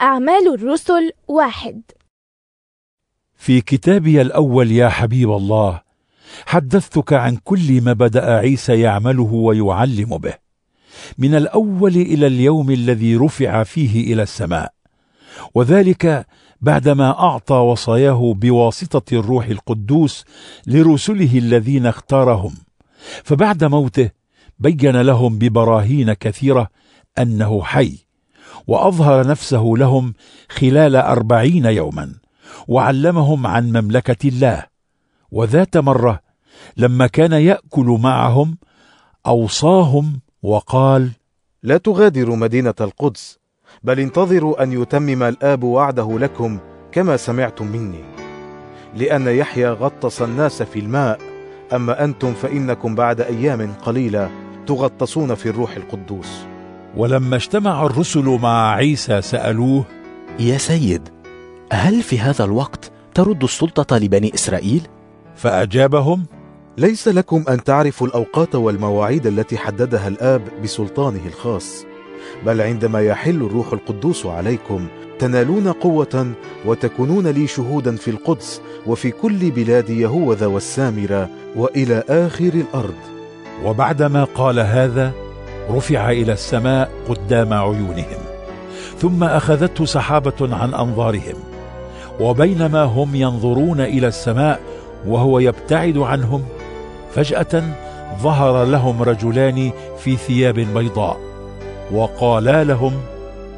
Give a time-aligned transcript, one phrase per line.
[0.00, 1.82] أعمال الرسل واحد.
[3.36, 5.82] في كتابي الأول يا حبيب الله
[6.46, 10.34] حدثتك عن كل ما بدأ عيسى يعمله ويعلم به.
[11.18, 14.72] من الأول إلى اليوم الذي رفع فيه إلى السماء.
[15.54, 16.26] وذلك
[16.60, 20.24] بعدما أعطى وصاياه بواسطة الروح القدوس
[20.66, 22.54] لرسله الذين اختارهم.
[23.24, 24.10] فبعد موته
[24.58, 26.68] بين لهم ببراهين كثيرة
[27.18, 28.03] أنه حي.
[28.66, 30.14] وأظهر نفسه لهم
[30.48, 32.14] خلال أربعين يوما
[32.68, 34.64] وعلمهم عن مملكة الله.
[35.32, 36.20] وذات مرة
[36.76, 38.58] لما كان يأكل معهم
[39.26, 41.10] أوصاهم وقال
[41.62, 43.38] لا تغادروا مدينة القدس
[43.82, 46.58] بل انتظروا أن يتمم الآب وعده لكم
[46.92, 48.04] كما سمعتم مني.
[48.96, 51.20] لأن يحيى غطس الناس في الماء
[51.72, 54.30] أما أنتم فإنكم بعد أيام قليلة
[54.66, 56.53] تغطسون في الروح القدوس.
[56.96, 59.84] ولما اجتمع الرسل مع عيسى سألوه
[60.40, 61.08] يا سيد
[61.72, 64.82] هل في هذا الوقت ترد السلطة لبني إسرائيل؟
[65.36, 66.26] فأجابهم
[66.78, 71.84] ليس لكم أن تعرفوا الأوقات والمواعيد التي حددها الآب بسلطانه الخاص
[72.46, 74.86] بل عندما يحل الروح القدوس عليكم
[75.18, 76.32] تنالون قوة
[76.66, 82.94] وتكونون لي شهودا في القدس وفي كل بلاد يهوذا والسامرة وإلى آخر الأرض
[83.64, 85.12] وبعدما قال هذا
[85.70, 88.18] رفع إلى السماء قدام عيونهم
[88.98, 91.34] ثم أخذته سحابة عن أنظارهم
[92.20, 94.60] وبينما هم ينظرون إلى السماء
[95.06, 96.44] وهو يبتعد عنهم
[97.14, 97.62] فجأة
[98.22, 101.20] ظهر لهم رجلان في ثياب بيضاء
[101.92, 102.92] وقالا لهم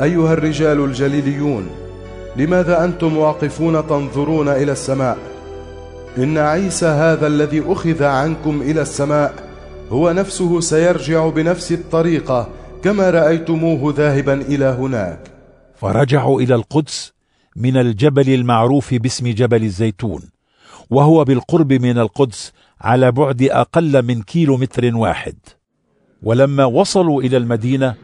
[0.02, 1.66] أيها الرجال الجليليون
[2.36, 5.18] لماذا أنتم واقفون تنظرون إلى السماء؟
[6.18, 9.45] إن عيسى هذا الذي أخذ عنكم إلى السماء
[9.90, 12.48] هو نفسه سيرجع بنفس الطريقة
[12.84, 15.30] كما رأيتموه ذاهبا إلى هناك.
[15.74, 17.12] فرجعوا إلى القدس
[17.56, 20.22] من الجبل المعروف باسم جبل الزيتون
[20.90, 25.34] وهو بالقرب من القدس على بعد أقل من كيلو متر واحد.
[26.22, 27.94] ولما وصلوا إلى المدينة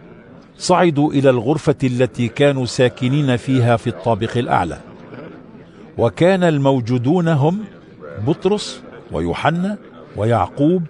[0.58, 4.80] صعدوا إلى الغرفة التي كانوا ساكنين فيها في الطابق الأعلى.
[5.98, 7.64] وكان الموجودون هم
[8.26, 8.82] بطرس
[9.12, 9.78] ويوحنا
[10.16, 10.82] ويعقوب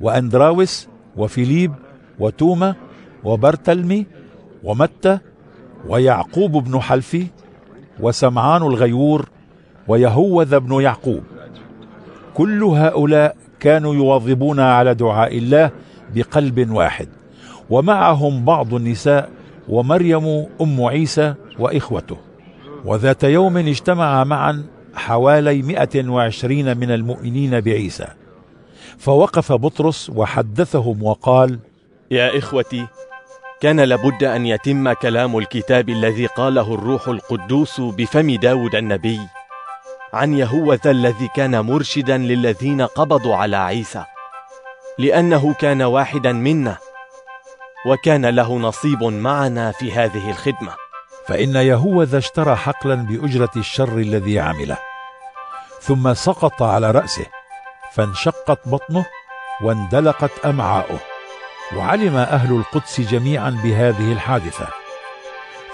[0.00, 1.72] وأندراوس وفيليب
[2.18, 2.74] وتوما
[3.24, 4.06] وبرتلمي
[4.64, 5.18] ومتى
[5.88, 7.26] ويعقوب بن حلفي
[8.00, 9.28] وسمعان الغيور
[9.88, 11.22] ويهوذا بن يعقوب.
[12.34, 15.70] كل هؤلاء كانوا يواظبون على دعاء الله
[16.14, 17.08] بقلب واحد
[17.70, 19.30] ومعهم بعض النساء
[19.68, 22.16] ومريم أم عيسى وإخوته.
[22.84, 24.64] وذات يوم اجتمع معا
[24.94, 28.06] حوالي مئة وعشرين من المؤمنين بعيسى.
[28.98, 31.58] فوقف بطرس وحدثهم وقال
[32.10, 32.86] يا إخوتي
[33.60, 39.20] كان لابد أن يتم كلام الكتاب الذي قاله الروح القدوس بفم داود النبي
[40.12, 44.04] عن يهوذا الذي كان مرشدا للذين قبضوا على عيسى
[44.98, 46.76] لأنه كان واحدا منا
[47.86, 50.74] وكان له نصيب معنا في هذه الخدمة.
[51.26, 54.78] فإن يهوذا اشترى حقلا بأجرة الشر الذي عمله
[55.80, 57.26] ثم سقط على رأسه.
[57.96, 59.06] فانشقت بطنه
[59.62, 60.98] واندلقت أمعاؤه
[61.76, 64.68] وعلم أهل القدس جميعا بهذه الحادثة.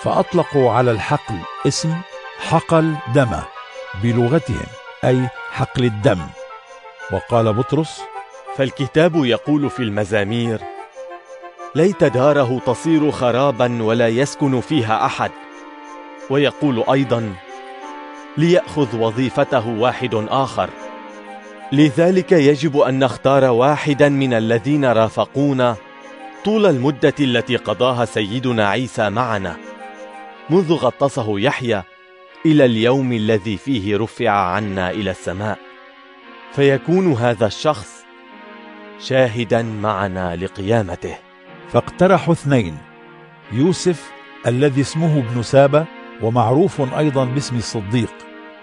[0.00, 1.34] فأطلقوا على الحقل
[1.66, 1.94] اسم
[2.38, 3.30] حقل دم
[4.02, 4.66] بلغتهم
[5.04, 6.20] أي حقل الدم.
[7.12, 8.02] وقال بطرس
[8.56, 10.60] فالكتاب يقول في المزامير
[11.74, 15.30] ليت داره تصير خرابا ولا يسكن فيها أحد.
[16.30, 17.34] ويقول أيضا
[18.36, 20.70] ليأخذ وظيفته واحد آخر.
[21.72, 25.76] لذلك يجب أن نختار واحدا من الذين رافقونا
[26.44, 29.56] طول المدة التي قضاها سيدنا عيسى معنا.
[30.50, 31.82] منذ غطسه يحيى
[32.46, 35.58] إلى اليوم الذي فيه رفع عنا إلى السماء.
[36.52, 38.04] فيكون هذا الشخص
[39.00, 41.14] شاهدا معنا لقيامته.
[41.72, 42.76] فاقترحوا اثنين
[43.52, 44.10] يوسف
[44.46, 45.84] الذي اسمه ابن سابة
[46.22, 48.12] ومعروف أيضا باسم الصديق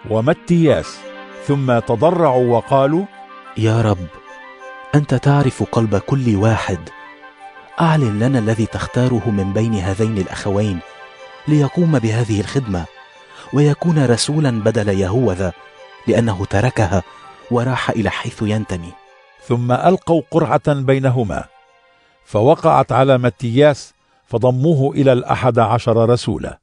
[0.09, 1.08] ومتياس
[1.49, 3.05] ثم تضرعوا وقالوا
[3.57, 4.07] يا رب
[4.95, 6.89] أنت تعرف قلب كل واحد.
[7.81, 10.79] أعلن لنا الذي تختاره من بين هذين الأخوين
[11.47, 12.85] ليقوم بهذه الخدمة
[13.53, 15.53] ويكون رسولا بدل يهوذا
[16.07, 17.03] لأنه تركها
[17.51, 18.93] وراح إلى حيث ينتمي.
[19.47, 21.45] ثم ألقوا قرعة بينهما
[22.25, 23.93] فوقعت على متياس
[24.25, 26.59] فضموه إلى الأحد عشر رسولا.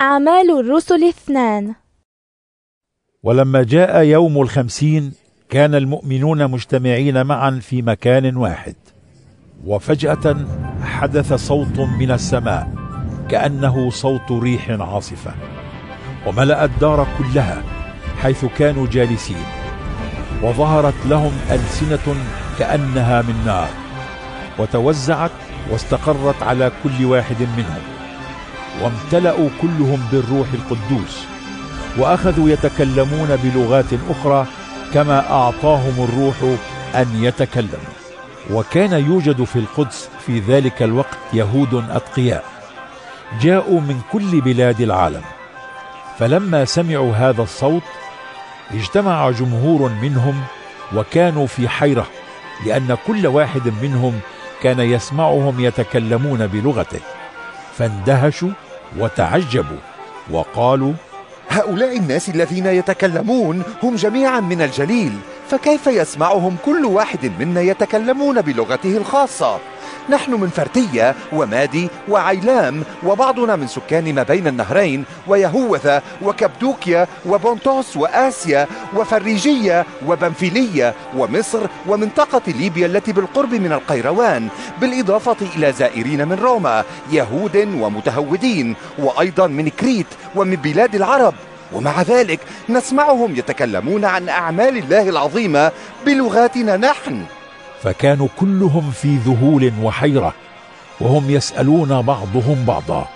[0.00, 1.85] أعمال الرسل اثنان.
[3.26, 5.12] ولما جاء يوم الخمسين
[5.50, 8.74] كان المؤمنون مجتمعين معا في مكان واحد.
[9.66, 10.36] وفجأة
[10.82, 12.70] حدث صوت من السماء
[13.28, 15.34] كأنه صوت ريح عاصفة
[16.26, 17.62] وملأ الدار كلها
[18.22, 19.44] حيث كانوا جالسين
[20.42, 22.14] وظهرت لهم ألسنة
[22.58, 23.68] كأنها من نار
[24.58, 25.30] وتوزعت
[25.70, 27.82] واستقرت على كل واحد منهم
[28.82, 31.35] وامتلأوا كلهم بالروح القدوس.
[31.98, 34.46] وأخذوا يتكلمون بلغات أخرى
[34.94, 36.36] كما أعطاهم الروح
[36.94, 37.96] أن يتكلموا.
[38.50, 42.44] وكان يوجد في القدس في ذلك الوقت يهود أتقياء
[43.40, 45.22] جاءوا من كل بلاد العالم.
[46.18, 47.82] فلما سمعوا هذا الصوت
[48.74, 50.42] اجتمع جمهور منهم
[50.96, 52.06] وكانوا في حيرة
[52.66, 54.20] لأن كل واحد منهم
[54.62, 57.00] كان يسمعهم يتكلمون بلغته.
[57.78, 58.50] فاندهشوا
[58.98, 59.78] وتعجبوا
[60.30, 60.92] وقالوا
[61.56, 65.12] هؤلاء الناس الذين يتكلمون هم جميعا من الجليل
[65.50, 69.58] فكيف يسمعهم كل واحد منا يتكلمون بلغته الخاصة؟
[70.10, 78.66] نحن من فرتية ومادي وعيلام وبعضنا من سكان ما بين النهرين ويهوذا وكبدوكيا وبونتوس وآسيا
[78.96, 84.48] وفريجية وبنفيلية ومصر ومنطقة ليبيا التي بالقرب من القيروان
[84.80, 91.34] بالإضافة إلى زائرين من روما يهود ومتهودين وأيضا من كريت ومن بلاد العرب.
[91.72, 95.72] ومع ذلك نسمعهم يتكلمون عن أعمال الله العظيمة
[96.06, 97.24] بلغاتنا نحن.
[97.86, 100.34] فكانوا كلهم في ذهول وحيرة
[101.00, 103.08] وهم يسألون بعضهم بعضا.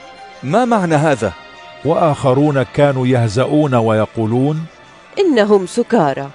[0.42, 1.32] ما معنى هذا؟
[1.84, 4.64] وآخرون كانوا يهزؤون ويقولون
[5.18, 6.30] إنهم سكارى.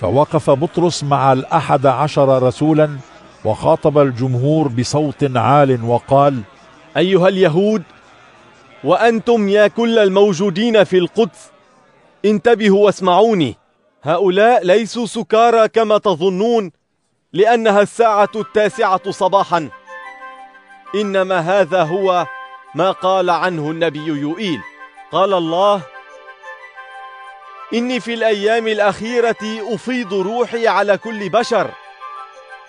[0.00, 2.90] فوقف بطرس مع الأحد عشر رسولا
[3.44, 6.40] وخاطب الجمهور بصوت عال وقال
[6.96, 7.82] أيها اليهود
[8.84, 11.50] وأنتم يا كل الموجودين في القدس
[12.24, 13.56] انتبهوا واسمعوني.
[14.02, 16.70] هؤلاء ليسوا سكارى كما تظنون.
[17.34, 19.68] لأنها الساعة التاسعة صباحا.
[20.94, 22.26] إنما هذا هو
[22.74, 24.60] ما قال عنه النبي يوئيل.
[25.12, 25.80] قال الله
[27.74, 29.36] إني في الأيام الأخيرة
[29.74, 31.70] أفيض روحي على كل بشر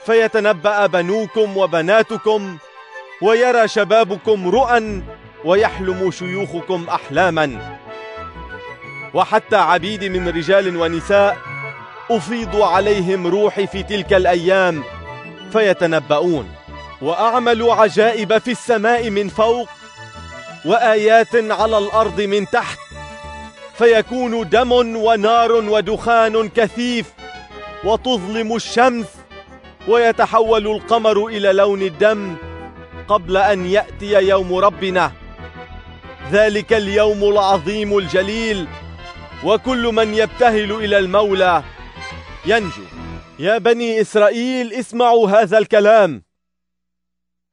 [0.06, 2.58] فيتنبأ بنوكم وبناتكم
[3.22, 5.04] ويرى شبابكم رؤى
[5.46, 7.78] ويحلم شيوخكم أحلاما.
[9.14, 11.38] وحتى عبيد من رجال ونساء
[12.12, 14.84] أفيض عليهم روحي في تلك الأيام
[15.52, 16.50] فيتنبؤون.
[17.02, 19.70] وأعمل عجائب في السماء من فوق
[20.66, 22.80] وآيات على الأرض من تحت
[23.78, 27.06] فيكون دم ونار ودخان كثيف
[27.84, 29.06] وتظلم الشمس
[29.88, 32.36] ويتحول القمر إلى لون الدم
[33.08, 35.12] قبل أن يأتي يوم ربنا.
[36.32, 38.68] ذلك اليوم العظيم الجليل
[39.44, 41.64] وكل من يبتهل إلى المولى
[42.48, 42.84] ينجو.
[43.40, 46.24] يا بني إسرائيل اسمعوا هذا الكلام.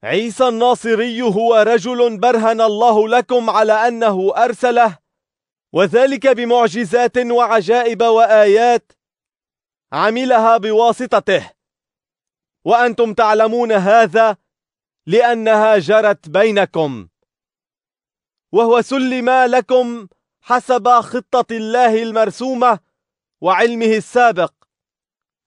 [0.04, 4.98] عيسى الناصري هو رجل برهن الله لكم على أنه أرسله
[5.72, 8.92] وذلك بمعجزات وعجائب وآيات
[9.92, 11.50] عملها بواسطته.
[12.64, 14.36] وأنتم تعلمون هذا
[15.06, 17.08] لأنها جرت بينكم.
[18.52, 20.08] وهو سلم لكم
[20.40, 22.78] حسب خطة الله المرسومة
[23.40, 24.61] وعلمه السابق.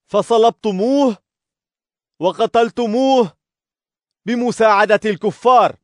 [0.07, 1.18] فصلبتموه
[2.19, 3.31] وقتلتموه
[4.25, 5.75] بمساعدة الكفار.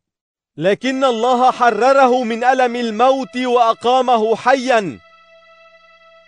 [0.58, 5.00] لكن الله حرره من ألم الموت وأقامه حيا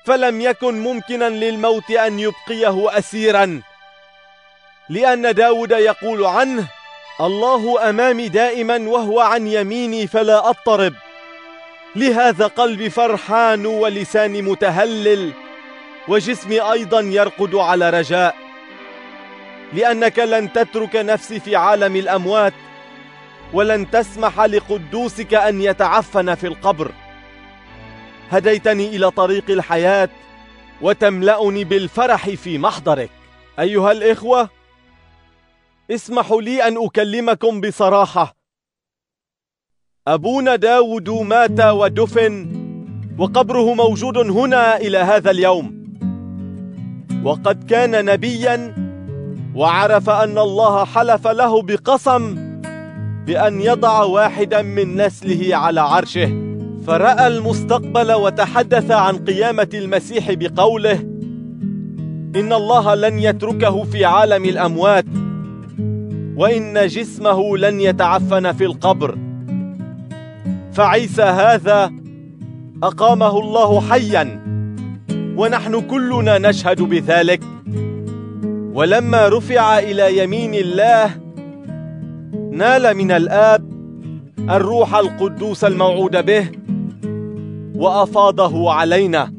[0.06, 3.62] فلم يكن ممكنا للموت أن يبقيه أسيرا.
[4.90, 6.68] لأن داود يقول عنه
[7.22, 10.94] الله أمامي دائما وهو عن يميني فلا أضطرب.
[11.96, 15.34] لهذا قلبي فرحان ولساني متهلل.
[16.08, 18.36] وجسمي أيضا يرقد على رجاء
[19.74, 22.54] لأنك لن تترك نفسي في عالم الأموات
[23.54, 26.92] ولن تسمح لقدوسك أن يتعفن في القبر.
[28.30, 30.10] هديتني إلى طريق الحياة
[30.82, 33.10] وتملأني بالفرح في محضرك.
[33.60, 34.50] أيها الإخوة
[35.92, 38.36] اسمحوا لي أن أكلمكم بصراحة.
[40.08, 42.64] أبونا داود مات ودفن
[43.18, 45.83] وقبره موجود هنا إلى هذا اليوم.
[47.24, 48.76] وقد كان نبيا
[49.56, 52.36] وعرف أن الله حلف له بقسم
[53.28, 56.44] بأن يضع واحدا من نسله على عرشه.
[56.88, 61.00] فرأى المستقبل وتحدث عن قيامة المسيح بقوله
[62.36, 65.06] إن الله لن يتركه في عالم الأموات
[66.36, 69.18] وإن جسمه لن يتعفن في القبر.
[70.74, 71.92] فعيسى هذا
[72.84, 74.43] أقامه الله حيا.
[75.38, 77.44] ونحن كلنا نشهد بذلك.
[78.74, 81.10] ولما رفع إلى يمين الله
[82.52, 83.74] نال من الآب
[84.50, 86.48] الروح القدوس الموعود به
[87.76, 89.34] وأفاضه علينا.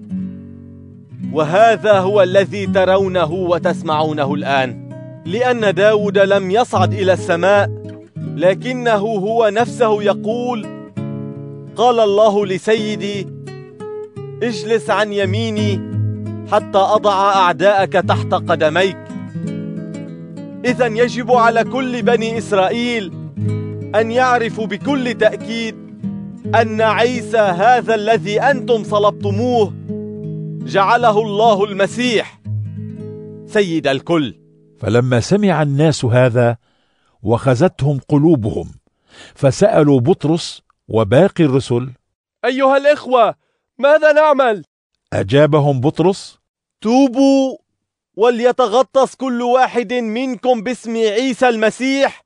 [1.32, 4.84] وهذا هو الذي ترونه وتسمعونه الآن.
[5.26, 7.70] لأن داود لم يصعد إلى السماء
[8.36, 10.66] لكنه هو نفسه يقول
[11.76, 13.26] قال الله لسيدي
[14.44, 15.94] اجلس عن يميني
[16.52, 18.98] حتى أضع أعداءك تحت قدميك.
[20.64, 23.12] اذا يجب على كل بني إسرائيل
[23.94, 25.74] أن يعرفوا بكل تأكيد
[26.54, 29.72] أن عيسى هذا الذي أنتم صلبتموه
[30.66, 32.40] جعله الله المسيح.
[33.46, 34.34] سيد الكل.
[34.78, 36.56] فلما سمع الناس هذا
[37.22, 38.68] وخزتهم قلوبهم
[39.34, 41.90] فسألوا بطرس وباقي الرسل
[42.44, 43.34] أيها الإخوة
[43.78, 44.64] ماذا نعمل؟
[45.12, 46.38] أجابهم بطرس
[46.80, 47.56] توبوا
[48.16, 52.24] وليتغطس كل واحد منكم باسم عيسى المسيح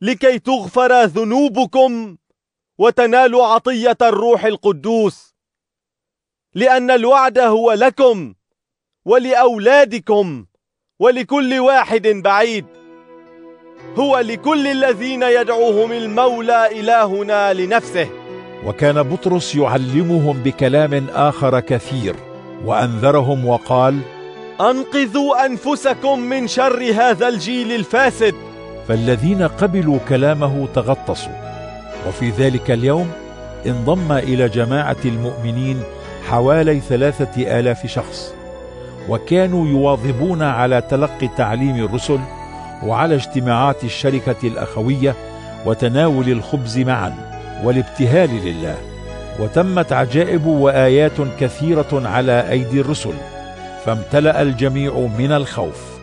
[0.00, 2.16] لكي تغفر ذنوبكم
[2.78, 5.34] وتنالوا عطية الروح القدوس.
[6.54, 8.34] لأن الوعد هو لكم
[9.04, 10.46] ولأولادكم
[11.00, 12.66] ولكل واحد بعيد.
[13.98, 18.25] هو لكل الذين يدعوهم المولى إلهنا لنفسه.
[18.64, 22.16] وكان بطرس يعلمهم بكلام آخر كثير
[22.64, 23.98] وأنذرهم وقال
[24.60, 28.34] أنقذوا أنفسكم من شر هذا الجيل الفاسد.
[28.88, 31.32] فالذين قبلوا كلامه تغطسوا.
[32.08, 33.10] وفي ذلك اليوم
[33.66, 35.82] انضم إلى جماعة المؤمنين
[36.28, 38.34] حوالي ثلاثة آلاف شخص
[39.08, 42.18] وكانوا يواظبون على تلقي تعليم الرسل
[42.84, 45.14] وعلى اجتماعات الشركة الأخوية
[45.66, 47.25] وتناول الخبز معا.
[47.64, 48.76] والابتهال لله
[49.40, 53.14] وتمت عجائب وآيات كثيرة على أيدي الرسل
[53.84, 55.98] فامتلأ الجميع من الخوف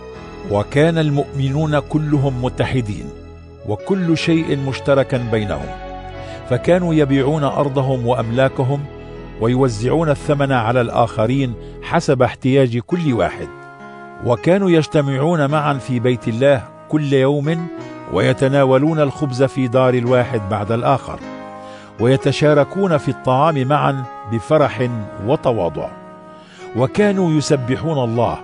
[0.51, 3.05] وكان المؤمنون كلهم متحدين
[3.69, 5.65] وكل شيء مشتركا بينهم
[6.49, 8.85] فكانوا يبيعون أرضهم وأملاكهم
[9.41, 13.47] ويوزعون الثمن على الآخرين حسب احتياج كل واحد
[14.25, 17.67] وكانوا يجتمعون معا في بيت الله كل يوم
[18.13, 21.32] ويتناولون الخبز في دار الواحد بعد الآخر.
[21.99, 24.89] ويتشاركون في الطعام معا بفرح
[25.25, 25.89] وتواضع.
[26.75, 28.39] وكانوا يسبحون الله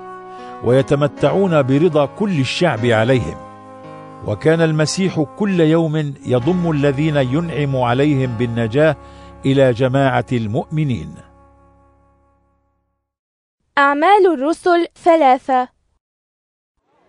[0.63, 3.37] ويتمتعون برضا كل الشعب عليهم.
[4.27, 8.95] وكان المسيح كل يوم يضم الذين ينعم عليهم بالنجاة
[9.45, 11.15] إلى جماعة المؤمنين.
[13.77, 15.67] أعمال الرسل ثلاثة.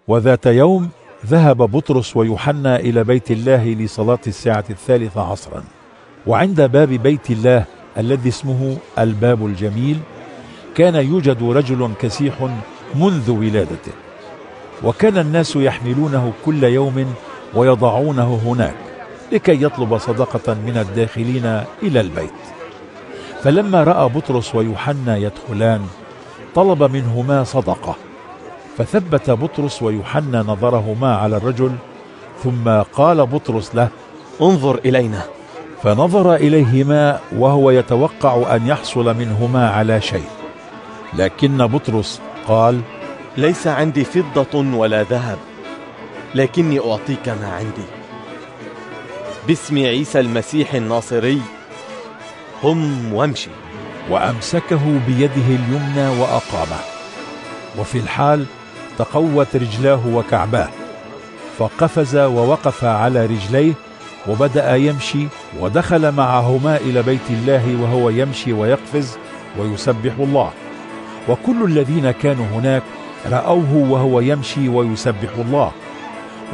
[0.09, 0.90] وذات يوم
[1.26, 5.64] ذهب بطرس ويوحنا إلى بيت الله لصلاة الساعة الثالثة عصرا.
[6.27, 7.65] وعند باب بيت الله
[7.99, 9.99] الذي اسمه الباب الجميل
[10.75, 12.49] كان يوجد رجل كسيح
[12.95, 13.93] منذ ولادته.
[14.85, 17.15] وكان الناس يحملونه كل يوم
[17.55, 18.75] ويضعونه هناك
[19.33, 21.47] لكي يطلب صدقة من الداخلين
[21.83, 22.41] إلى البيت.
[23.43, 25.87] فلما رأى بطرس ويوحنا يدخلان
[26.55, 27.97] طلب منهما صدقة.
[28.79, 31.73] فثبت بطرس ويوحنا نظرهما على الرجل
[32.45, 33.89] ثم قال بطرس له
[34.43, 35.23] انظر إلينا.
[35.83, 40.29] فنظر إليهما وهو يتوقع أن يحصل منهما على شيء.
[41.15, 42.81] لكن بطرس قال
[43.37, 45.39] ليس عندي فضة ولا ذهب
[46.35, 47.89] لكني أعطيك ما عندي.
[49.49, 51.41] باسم عيسى المسيح الناصري
[52.63, 53.51] قم وامشي.
[54.11, 56.81] وأمسكه بيده اليمنى وأقامه.
[57.79, 58.47] وفي الحال
[58.99, 60.69] تقوت رجلاه وكعباه
[61.59, 63.73] فقفز ووقف على رجليه
[64.29, 65.27] وبدأ يمشي
[65.61, 69.19] ودخل معهما إلى بيت الله وهو يمشي ويقفز
[69.59, 70.50] ويسبح الله.
[71.29, 72.83] وكل الذين كانوا هناك
[73.31, 75.73] رأوه وهو يمشي ويسبح الله.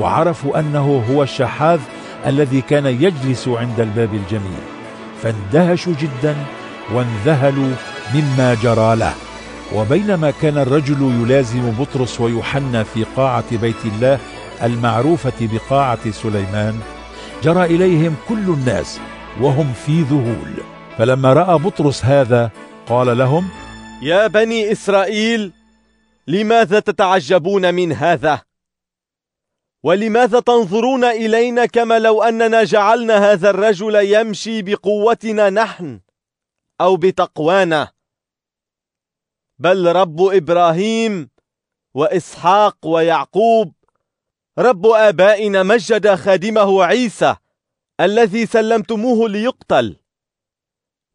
[0.00, 1.80] وعرفوا أنه هو الشحاذ
[2.26, 4.62] الذي كان يجلس عند الباب الجميل.
[5.22, 6.36] فاندهشوا جدا
[6.94, 7.72] وانذهلوا
[8.14, 9.12] مما جرى له.
[9.74, 14.18] وبينما كان الرجل يلازم بطرس ويوحنا في قاعة بيت الله
[14.62, 16.78] المعروفة بقاعة سليمان
[17.42, 19.00] جرى إليهم كل الناس
[19.40, 20.54] وهم في ذهول.
[20.98, 22.50] فلما رأى بطرس هذا
[22.86, 23.48] قال لهم
[24.02, 25.52] يا بني إسرائيل
[26.26, 28.42] لماذا تتعجبون من هذا؟
[29.82, 36.00] ولماذا تنظرون إلينا كما لو أننا جعلنا هذا الرجل يمشي بقوتنا نحن
[36.80, 37.92] أو بتقوانا؟
[39.58, 41.30] بل رب إبراهيم
[41.94, 43.72] وإسحاق ويعقوب
[44.58, 47.36] رب آبائنا مجد خادمه عيسى
[48.00, 49.96] الذي سلمتموه ليقتل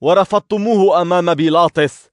[0.01, 2.09] ورفضتموه أمام بيلاطس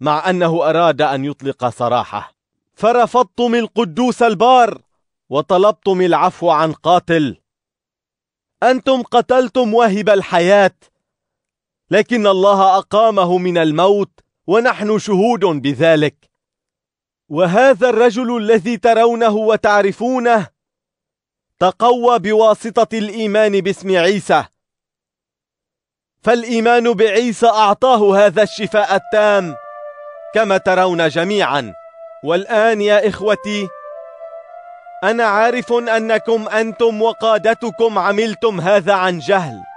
[0.00, 2.34] مع أنه أراد أن يطلق سراحه.
[2.74, 4.82] فرفضتم القدوس البار
[5.28, 7.36] وطلبتم العفو عن قاتل.
[8.62, 10.74] أنتم قتلتم واهب الحياة
[11.90, 16.31] لكن الله أقامه من الموت ونحن شهود بذلك.
[17.32, 20.46] وهذا الرجل الذي ترونه وتعرفونه
[21.60, 24.44] تقوى بواسطة الإيمان باسم عيسى.
[26.22, 29.54] فالإيمان بعيسى أعطاه هذا الشفاء التام
[30.34, 31.74] كما ترون جميعا.
[32.24, 33.68] والآن يا إخوتي
[35.04, 39.71] أنا عارف أنكم أنتم وقادتكم عملتم هذا عن جهل.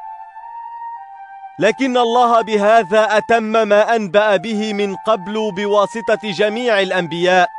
[1.60, 7.50] لكن الله بهذا أتم ما أنبأ به من قبل بواسطة جميع الأنبياء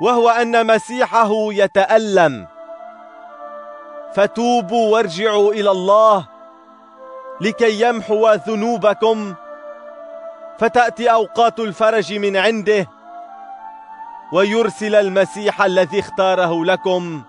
[0.00, 2.46] وهو أن مسيحه يتألم.
[4.14, 6.26] فتوبوا وارجعوا إلى الله
[7.40, 9.34] لكي يمحو ذنوبكم.
[10.58, 12.86] فتأتي أوقات الفرج من عنده
[14.32, 17.22] ويرسل المسيح الذي اختاره لكم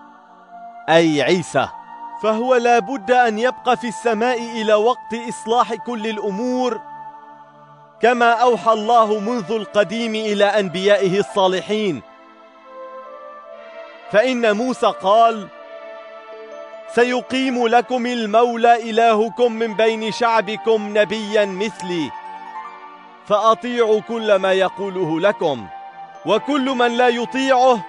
[0.88, 1.68] أي عيسى.
[2.24, 6.80] فهو لا بد أن يبقى في السماء إلى وقت إصلاح كل الأمور
[8.00, 12.02] كما أوحى الله منذ القديم إلى أنبيائه الصالحين.
[14.10, 15.48] فإن موسى قال
[16.94, 22.10] سيقيم لكم المولى إلهكم من بين شعبكم نبيا مثلي
[23.26, 25.66] فأطيعوا كل ما يقوله لكم
[26.26, 27.84] وكل من لا يطيعه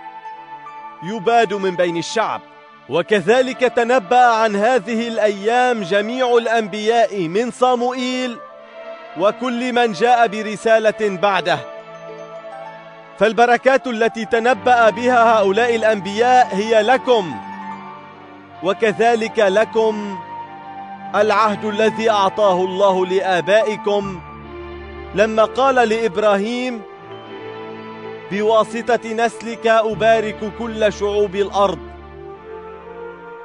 [1.03, 2.41] يباد من بين الشعب.
[2.89, 8.37] وكذلك تنبأ عن هذه الأيام جميع الأنبياء من صاموئيل
[9.19, 11.59] وكل من جاء برسالة بعده.
[13.19, 17.35] فالبركات التي تنبأ بها هؤلاء الأنبياء هي لكم
[18.63, 20.17] وكذلك لكم
[21.15, 24.21] العهد الذي أعطاه الله لآبائكم
[25.15, 26.81] لما قال لإبراهيم
[28.31, 31.79] بواسطة نسلك أبارك كل شعوب الأرض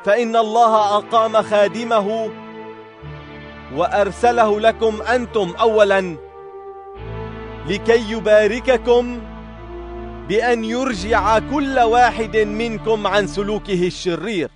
[0.04, 2.30] فإن الله أقام خادمه
[3.74, 6.16] وأرسله لكم أنتم أولا
[7.68, 9.20] لكي يبارككم
[10.28, 14.50] بأن يرجع كل واحد منكم عن سلوكه الشرير.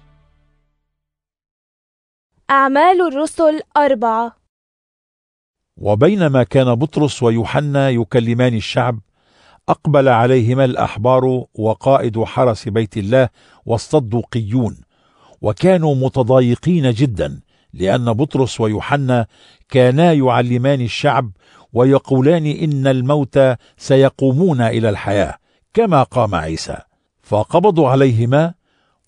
[2.51, 4.37] أعمال الرسل أربعة.
[5.77, 8.99] وبينما كان بطرس ويوحنا يكلمان الشعب
[9.69, 13.29] أقبل عليهما الأحبار وقائد حرس بيت الله
[13.67, 14.77] والصدوقيون
[15.45, 17.41] وكانوا متضايقين جدا
[17.75, 19.27] لأن بطرس ويوحنا
[19.69, 21.31] كانا يعلمان الشعب
[21.73, 25.35] ويقولان إن الموتى سيقومون إلى الحياة
[25.75, 26.77] كما قام عيسى.
[27.23, 28.55] فقبضوا عليهما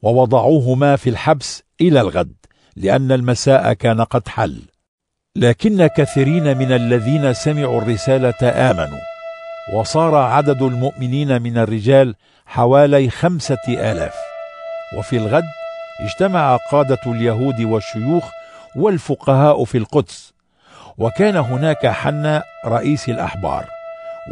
[0.02, 2.36] ووضعوهما في الحبس إلى الغد
[2.76, 4.62] لأن المساء كان قد حل.
[5.36, 9.00] لكن كثيرين من الذين سمعوا الرسالة آمنوا
[9.74, 12.14] وصار عدد المؤمنين من الرجال
[12.46, 14.14] حوالي خمسة آلاف.
[14.98, 15.44] وفي الغد
[16.00, 18.24] اجتمع قادة اليهود والشيوخ
[18.76, 20.32] والفقهاء في القدس
[20.98, 23.64] وكان هناك حنا رئيس الأحبار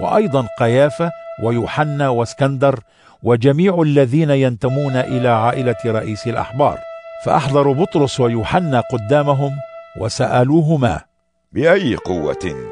[0.01, 1.11] وأيضا قيافة
[1.43, 2.81] ويوحنا واسكندر
[3.23, 6.79] وجميع الذين ينتمون إلى عائلة رئيس الأحبار.
[7.25, 9.57] فأحضروا بطرس ويوحنا قدامهم
[9.97, 11.01] وسألوهما
[11.53, 12.71] بأي قوة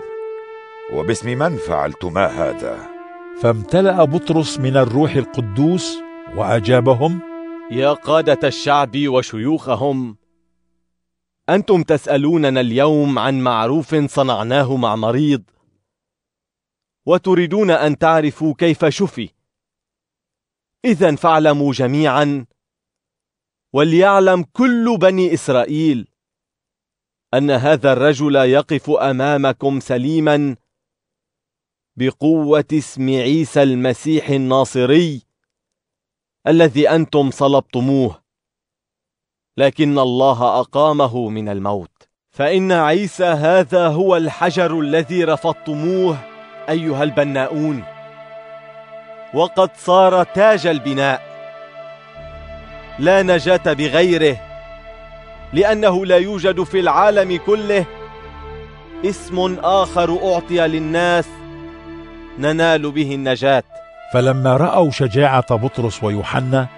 [0.95, 2.77] وباسم من فعلتما هذا؟
[3.43, 5.99] فامتلأ بطرس من الروح القدوس
[6.37, 7.32] وأجابهم
[7.71, 10.17] يا قادة الشعب وشيوخهم
[11.49, 15.43] أنتم تسألوننا اليوم عن معروف صنعناه مع مريض
[17.07, 19.31] وتريدون أن تعرفوا كيف شفي.
[20.85, 22.47] إذا فاعلموا جميعا
[23.73, 26.09] وليعلم كل بني إسرائيل
[27.35, 30.57] أن هذا الرجل يقف أمامكم سليما
[31.97, 35.32] بقوة اسم عيسى المسيح الناصري.
[36.47, 38.23] الذي أنتم صلبتموه
[39.57, 41.91] لكن الله أقامه من الموت.
[42.31, 46.17] فإن عيسى هذا هو الحجر الذي رفضتموه
[46.69, 47.85] أيها البناؤون.
[49.35, 51.23] وقد صار تاج البناء.
[52.99, 54.41] لا نجاة بغيره
[55.53, 57.87] لأنه لا يوجد في العالم كله
[59.05, 61.29] اسم آخر أعطي للناس
[62.39, 63.65] ننال به النجاة.
[64.13, 66.69] فلما رأوا شجاعة بطرس ويوحنا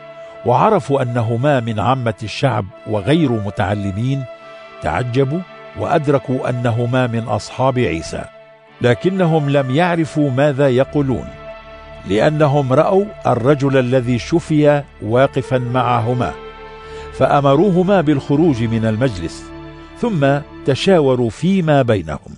[0.47, 4.25] وعرفوا أنهما من عامة الشعب وغير متعلمين
[4.83, 5.41] تعجبوا
[5.81, 8.25] وأدركوا أنهما من أصحاب عيسى
[8.81, 11.29] لكنهم لم يعرفوا ماذا يقولون
[12.09, 16.33] لأنهم رأوا الرجل الذي شفي واقفا معهما
[17.13, 19.45] فأمروهما بالخروج من المجلس
[20.01, 22.37] ثم تشاوروا فيما بينهم.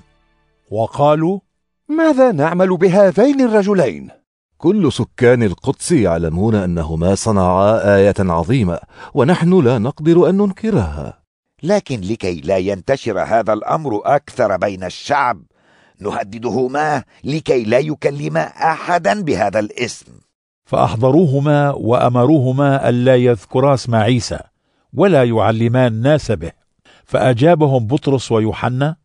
[0.70, 1.40] وقالوا
[1.88, 4.25] ماذا نعمل بهذين الرجلين؟
[4.58, 8.78] كل سكان القدس يعلمون أنهما صنعا آية عظيمة
[9.14, 11.18] ونحن لا نقدر أن ننكرها.
[11.62, 15.42] لكن لكي لا ينتشر هذا الأمر أكثر بين الشعب
[16.00, 20.06] نهددهما لكي لا يكلما أحدا بهذا الاسم.
[20.64, 24.38] فأحضروهما وأمروهما ألا يذكرا اسم عيسى
[24.94, 26.52] ولا يعلما الناس به.
[27.04, 28.96] فأجابهم بطرس ويوحنا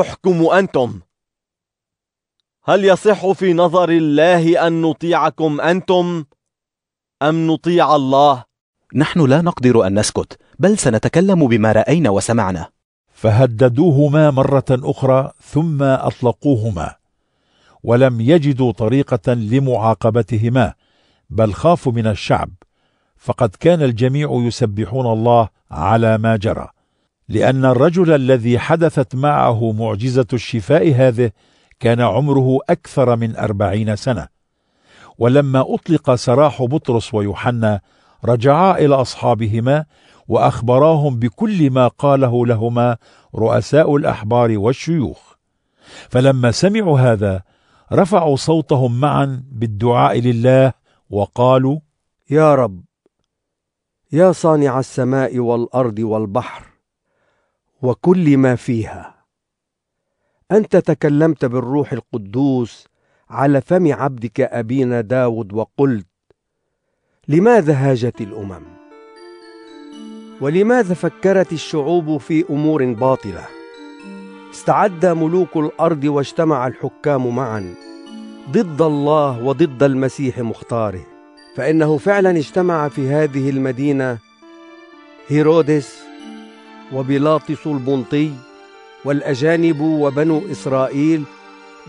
[0.00, 1.00] احكموا أنتم.
[2.68, 6.24] هل يصح في نظر الله أن نطيعكم أنتم
[7.22, 8.44] أم نطيع الله؟
[8.94, 12.68] نحن لا نقدر أن نسكت بل سنتكلم بما رأينا وسمعنا
[13.12, 16.94] فهددوهما مرة أخرى ثم أطلقوهما
[17.82, 20.72] ولم يجدوا طريقة لمعاقبتهما
[21.30, 22.50] بل خافوا من الشعب
[23.16, 26.68] فقد كان الجميع يسبحون الله على ما جرى
[27.28, 31.30] لأن الرجل الذي حدثت معه معجزة الشفاء هذه
[31.80, 34.28] كان عمره أكثر من أربعين سنة.
[35.18, 37.80] ولما أطلق سراح بطرس ويوحنا
[38.24, 39.84] رجعا إلى أصحابهما
[40.28, 42.96] وأخبراهم بكل ما قاله لهما
[43.34, 45.34] رؤساء الأحبار والشيوخ.
[46.08, 47.42] فلما سمعوا هذا
[47.92, 50.72] رفعوا صوتهم معا بالدعاء لله
[51.10, 51.78] وقالوا
[52.30, 52.84] يا رب
[54.12, 56.66] يا صانع السماء والأرض والبحر
[57.82, 59.15] وكل ما فيها.
[60.52, 62.86] أنت تكلمت بالروح القدوس
[63.30, 66.06] على فم عبدك أبينا داود وقلت
[67.28, 68.62] لماذا هاجت الأمم؟
[70.40, 73.44] ولماذا فكرت الشعوب في أمور باطلة؟
[74.50, 77.74] استعد ملوك الأرض واجتمع الحكام معا
[78.50, 81.06] ضد الله وضد المسيح مختاره.
[81.56, 84.18] فإنه فعلا اجتمع في هذه المدينة
[85.28, 86.02] هيرودس
[86.92, 88.30] وبيلاطس البنطي
[89.06, 91.22] والأجانب وبنو إسرائيل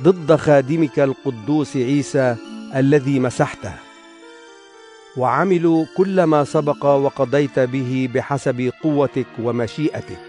[0.03, 2.35] ضد خادمك القدوس عيسى
[2.75, 3.73] الذي مسحته.
[5.17, 10.19] وعملوا كل ما سبق وقضيت به بحسب قوتك ومشيئتك.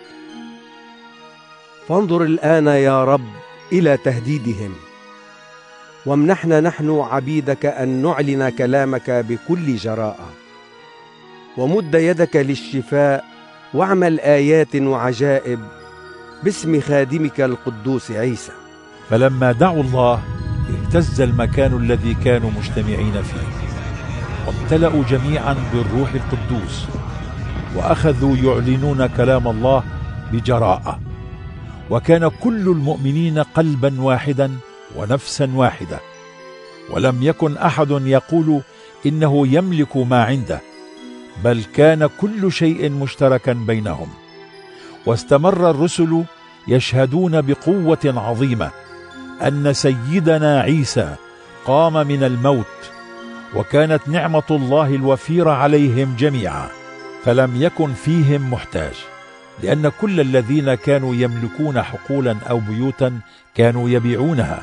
[1.89, 3.29] فانظر الآن يا رب
[3.73, 4.75] إلى تهديدهم.
[6.07, 10.29] وامنحنا نحن عبيدك أن نعلن كلامك بكل جراءة.
[11.57, 13.25] ومد يدك للشفاء
[13.75, 15.61] واعمل آيات وعجائب
[16.45, 18.53] باسم خادمك القدوس عيسى.
[19.11, 20.23] فلما دعوا الله
[20.71, 23.49] اهتز المكان الذي كانوا مجتمعين فيه.
[24.47, 26.87] وامتلأوا جميعا بالروح القدوس.
[27.77, 29.85] وأخذوا يعلنون كلام الله
[30.33, 31.01] بجراءة.
[31.91, 34.51] وكان كل المؤمنين قلبا واحدا
[34.97, 35.99] ونفسا واحدة.
[36.91, 38.61] ولم يكن أحد يقول
[39.07, 40.61] إنه يملك ما عنده
[41.45, 44.09] بل كان كل شيء مشتركا بينهم.
[45.09, 46.25] واستمر الرسل
[46.69, 48.71] يشهدون بقوة عظيمة
[49.43, 51.15] أن سيدنا عيسى
[51.65, 52.91] قام من الموت
[53.55, 56.69] وكانت نعمة الله الوفيره عليهم جميعا
[57.25, 58.95] فلم يكن فيهم محتاج
[59.63, 63.19] لأن كل الذين كانوا يملكون حقولا أو بيوتا
[63.55, 64.63] كانوا يبيعونها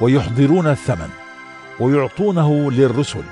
[0.00, 1.08] ويحضرون الثمن
[1.80, 3.24] ويعطونه للرسل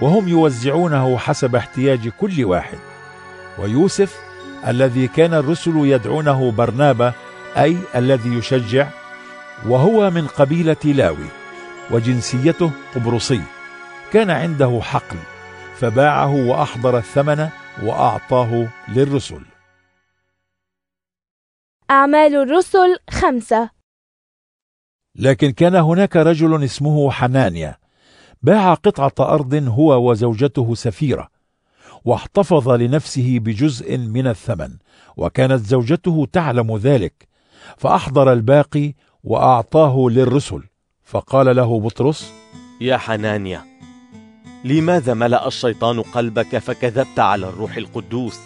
[0.00, 2.78] وهم يوزعونه حسب احتياج كل واحد
[3.58, 4.25] ويوسف
[4.66, 7.12] الذي كان الرسل يدعونه برنابا
[7.56, 8.88] أي الذي يشجع
[9.66, 11.28] وهو من قبيلة لاوي
[11.90, 13.42] وجنسيته قبرصي.
[14.12, 15.16] كان عنده حقل
[15.76, 17.48] فباعه وأحضر الثمن
[17.82, 19.42] وأعطاه للرسل.
[21.90, 23.70] أعمال الرسل خمسة.
[25.14, 27.76] لكن كان هناك رجل اسمه حنانيا
[28.42, 31.35] باع قطعة أرض هو وزوجته سفيرة.
[32.06, 34.70] واحتفظ لنفسه بجزء من الثمن
[35.16, 37.28] وكانت زوجته تعلم ذلك
[37.76, 40.62] فأحضر الباقي وأعطاه للرسل.
[41.04, 42.32] فقال له بطرس
[42.80, 43.64] يا حنانيا
[44.64, 48.38] لماذا ملأ الشيطان قلبك فكذبت على الروح القدوس؟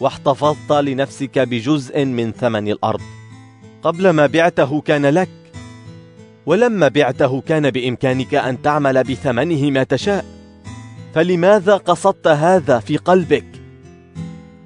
[0.00, 3.00] واحتفظت لنفسك بجزء من ثمن الأرض.
[3.82, 5.28] قبل ما بعته كان لك
[6.46, 10.41] ولما بعته كان بإمكانك أن تعمل بثمنه ما تشاء.
[11.14, 13.44] فلماذا قصدت هذا في قلبك؟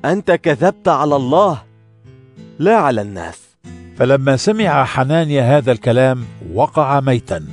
[0.04, 1.62] أنت كذبت على الله
[2.58, 3.38] لا على الناس.
[3.96, 7.44] فلما سمع حنانيا هذا الكلام وقع ميتا.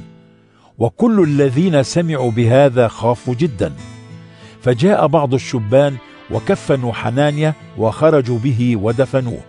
[0.78, 3.74] وكل الذين سمعوا بهذا خافوا جدا.
[4.62, 5.96] فجاء بعض الشبان
[6.32, 9.42] وكفنوا حنانيا وخرجوا به ودفنوه.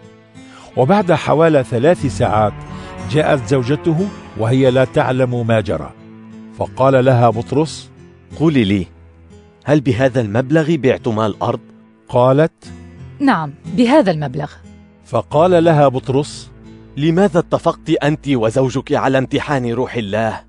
[0.77, 2.53] وبعد حوالي ثلاث ساعات
[3.11, 5.91] جاءت زوجته وهي لا تعلم ما جرى.
[6.59, 7.91] فقال لها بطرس
[8.41, 8.94] قولي لي
[9.65, 11.61] هل بهذا المبلغ بعتما الأرض؟
[12.09, 12.53] قالت
[13.19, 14.51] نعم بهذا المبلغ
[15.05, 16.51] فقال لها بطرس
[16.97, 20.41] لماذا اتفقت أنت وزوجك على امتحان روح الله؟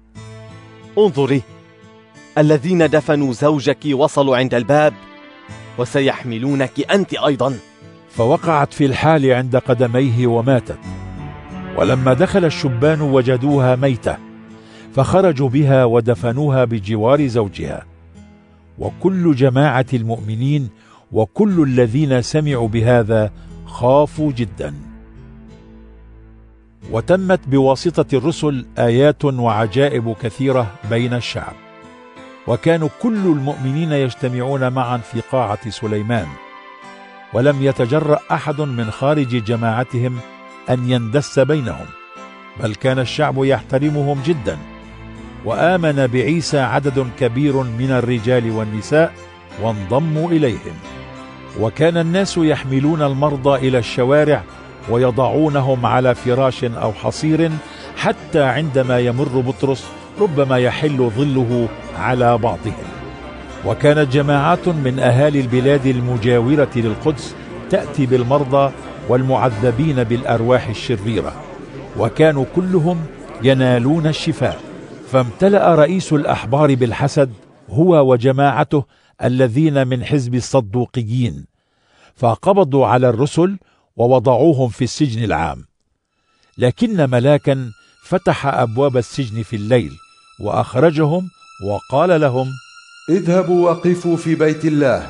[0.98, 1.42] انظري
[2.38, 4.94] الذين دفنوا زوجك وصلوا عند الباب
[5.78, 7.58] وسيحملونك أنت أيضا
[8.10, 10.80] فوقعت في الحال عند قدميه وماتت
[11.78, 14.18] ولما دخل الشبان وجدوها ميتة
[14.96, 17.86] فخرجوا بها ودفنوها بجوار زوجها
[18.80, 20.70] وكل جماعة المؤمنين
[21.12, 23.32] وكل الذين سمعوا بهذا
[23.66, 24.74] خافوا جدا.
[26.92, 31.54] وتمت بواسطة الرسل آيات وعجائب كثيرة بين الشعب.
[32.48, 36.28] وكانوا كل المؤمنين يجتمعون معا في قاعة سليمان.
[37.34, 40.18] ولم يتجرأ أحد من خارج جماعتهم
[40.70, 41.86] أن يندس بينهم.
[42.64, 44.58] بل كان الشعب يحترمهم جدا.
[45.46, 49.14] وآمن بعيسى عدد كبير من الرجال والنساء
[49.62, 50.76] وانضموا إليهم.
[51.60, 54.44] وكان الناس يحملون المرضى إلى الشوارع
[54.90, 57.52] ويضعونهم على فراش أو حصير
[57.98, 59.86] حتى عندما يمر بطرس
[60.22, 61.68] ربما يحل ظله
[62.00, 62.86] على بعضهم.
[63.66, 67.36] وكانت جماعات من أهالي البلاد المجاورة للقدس
[67.70, 68.72] تأتي بالمرضى
[69.10, 71.34] والمعذبين بالأرواح الشريرة.
[72.00, 72.98] وكانوا كلهم
[73.44, 74.60] ينالون الشفاء.
[75.16, 77.34] فامتلأ رئيس الأحبار بالحسد
[77.70, 78.86] هو وجماعته
[79.24, 81.46] الذين من حزب الصدوقيين
[82.16, 83.58] فقبضوا على الرسل
[83.96, 85.66] ووضعوهم في السجن العام.
[86.58, 87.72] لكن ملاكا
[88.04, 89.92] فتح أبواب السجن في الليل
[90.40, 91.30] وأخرجهم
[91.66, 92.48] وقال لهم
[93.10, 95.10] اذهبوا وقفوا في بيت الله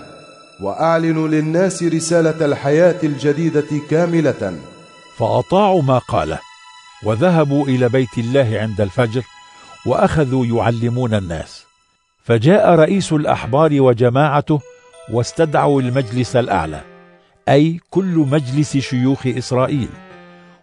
[0.62, 4.60] وأعلنوا للناس رسالة الحياة الجديدة كاملة.
[5.18, 6.40] فأطاعوا ما قاله
[7.04, 9.24] وذهبوا إلى بيت الله عند الفجر
[9.86, 11.66] وأخذوا يعلمون الناس.
[12.24, 14.60] فجاء رئيس الأحبار وجماعته
[15.12, 16.82] واستدعوا المجلس الأعلى
[17.50, 19.90] أي كل مجلس شيوخ إسرائيل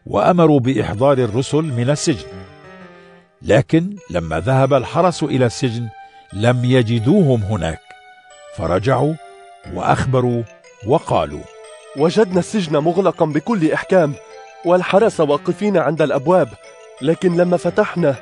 [0.06, 2.28] وأمروا بإحضار الرسل من السجن.
[3.42, 5.88] لكن لما ذهب الحرس إلى السجن
[6.32, 7.80] لم يجدوهم هناك
[8.56, 9.14] فرجعوا
[9.74, 10.42] وأخبروا
[10.86, 11.40] وقالوا
[11.96, 14.14] وجدنا السجن مغلقا بكل إحكام
[14.64, 16.48] والحرس واقفين عند الأبواب
[17.02, 18.14] لكن لما فتحنا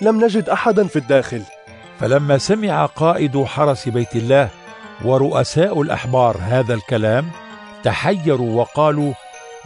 [0.00, 1.42] لم نجد أحدا في الداخل.
[2.00, 4.48] فلما سمع قائد حرس بيت الله
[5.04, 7.30] ورؤساء الأحبار هذا الكلام
[7.82, 9.12] تحيروا وقالوا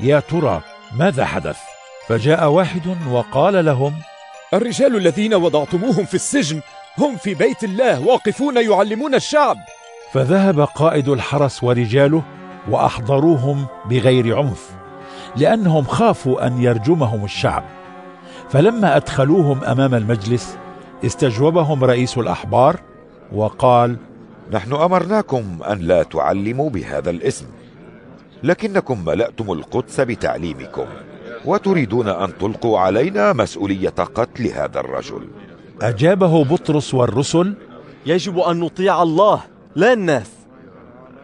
[0.01, 0.63] يا ترى
[0.97, 1.59] ماذا حدث؟
[2.09, 3.95] فجاء واحد وقال لهم
[4.55, 6.61] الرجال الذين وضعتموهم في السجن
[6.99, 9.57] هم في بيت الله واقفون يعلمون الشعب.
[10.13, 12.23] فذهب قائد الحرس ورجاله
[12.69, 14.71] وأحضروهم بغير عنف
[15.37, 17.65] لأنهم خافوا أن يرجمهم الشعب.
[18.53, 20.57] فلما أدخلوهم أمام المجلس
[21.05, 22.81] استجوبهم رئيس الأحبار
[23.33, 23.97] وقال
[24.53, 27.47] نحن أمرناكم أن لا تعلموا بهذا الاسم
[28.43, 30.87] لكنكم ملأتم القدس بتعليمكم
[31.45, 35.29] وتريدون أن تلقوا علينا مسؤولية قتل هذا الرجل.
[35.83, 37.55] أجابه بطرس والرسل
[38.07, 39.41] يجب أن نطيع الله
[39.77, 40.31] لا الناس.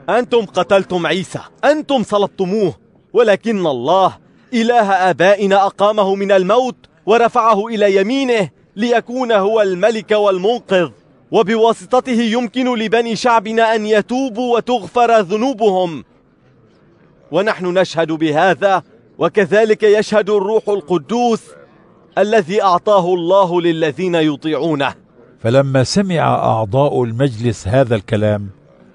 [0.08, 2.74] أنتم قتلتم عيسى أنتم صلبتموه
[3.12, 4.12] ولكن الله
[4.54, 10.90] إله آبائنا أقامه من الموت ورفعه إلى يمينه ليكون هو الملك والمنقذ.
[11.30, 16.04] وبواسطته يمكن لبني شعبنا أن يتوبوا وتغفر ذنوبهم.
[17.32, 18.82] ونحن نشهد بهذا
[19.18, 21.42] وكذلك يشهد الروح القدوس
[22.18, 24.94] الذي أعطاه الله للذين يطيعونه.
[25.40, 28.48] فلما سمع أعضاء المجلس هذا الكلام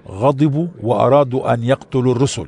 [0.08, 2.46] غضبوا وأرادوا أن يقتلوا الرسل.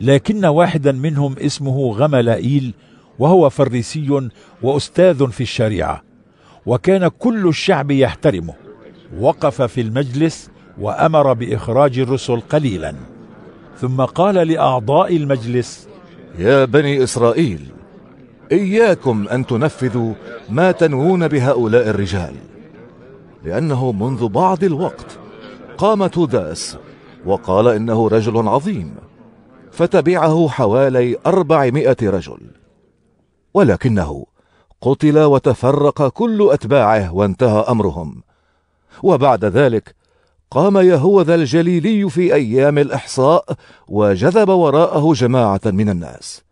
[0.00, 2.74] لكن واحدا منهم اسمه غملائيل
[3.20, 4.28] وهو فريسي
[4.62, 6.02] وأستاذ في الشريعة
[6.66, 8.54] وكان كل الشعب يحترمه.
[9.18, 12.94] وقف في المجلس وأمر بإخراج الرسل قليلا.
[13.80, 15.88] ثم قال لأعضاء المجلس
[16.38, 17.60] يا بني إسرائيل
[18.52, 20.14] إياكم أن تنفذوا
[20.48, 22.34] ما تنوون بهؤلاء الرجال
[23.44, 25.18] لأنه منذ بعض الوقت
[25.78, 26.76] قام توداس
[27.26, 28.94] وقال إنه رجل عظيم
[29.72, 32.59] فتبعه حوالي أربعمائة رجل.
[33.54, 34.26] ولكنه
[34.80, 38.22] قتل وتفرق كل أتباعه وانتهى أمرهم.
[39.02, 39.94] وبعد ذلك
[40.50, 43.44] قام يهوذا الجليلي في أيام الإحصاء
[43.88, 46.42] وجذب وراءه جماعة من الناس.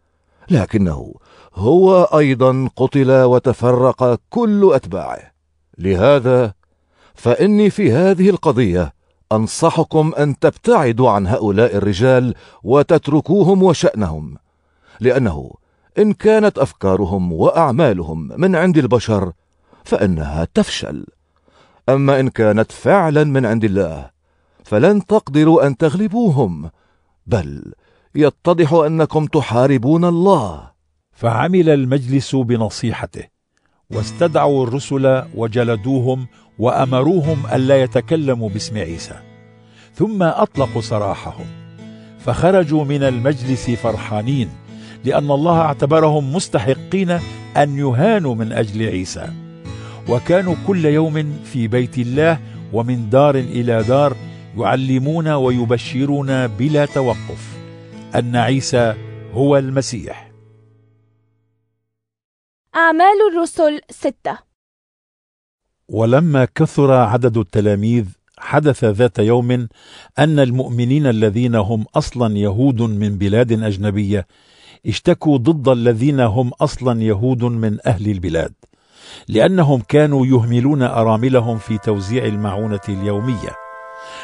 [0.50, 1.14] لكنه
[1.54, 5.32] هو أيضا قتل وتفرق كل أتباعه.
[5.78, 6.52] لهذا
[7.14, 8.92] فإني في هذه القضية
[9.32, 14.36] أنصحكم أن تبتعدوا عن هؤلاء الرجال وتتركوهم وشأنهم
[15.00, 15.50] لأنه
[15.98, 19.32] إن كانت أفكارهم وأعمالهم من عند البشر
[19.84, 21.06] فإنها تفشل.
[21.88, 24.10] أما إن كانت فعلا من عند الله
[24.64, 26.70] فلن تقدروا أن تغلبوهم
[27.26, 27.72] بل
[28.14, 30.70] يتضح أنكم تحاربون الله.
[31.12, 33.24] فعمل المجلس بنصيحته
[33.90, 36.26] واستدعوا الرسل وجلدوهم
[36.58, 39.14] وأمروهم ألا يتكلموا باسم عيسى.
[39.94, 41.46] ثم أطلقوا سراحهم
[42.18, 44.48] فخرجوا من المجلس فرحانين
[45.04, 47.10] لأن الله اعتبرهم مستحقين
[47.56, 49.28] أن يهانوا من أجل عيسى.
[50.08, 52.38] وكانوا كل يوم في بيت الله
[52.72, 54.16] ومن دار إلى دار
[54.56, 57.58] يعلمون ويبشرون بلا توقف
[58.14, 58.94] أن عيسى
[59.32, 60.30] هو المسيح.
[62.76, 64.38] أعمال الرسل ستة.
[65.88, 68.04] ولما كثر عدد التلاميذ
[68.38, 69.50] حدث ذات يوم
[70.18, 74.26] أن المؤمنين الذين هم أصلا يهود من بلاد أجنبية
[74.86, 78.52] اشتكوا ضد الذين هم أصلا يهود من أهل البلاد
[79.28, 83.56] لأنهم كانوا يهملون أراملهم في توزيع المعونة اليومية.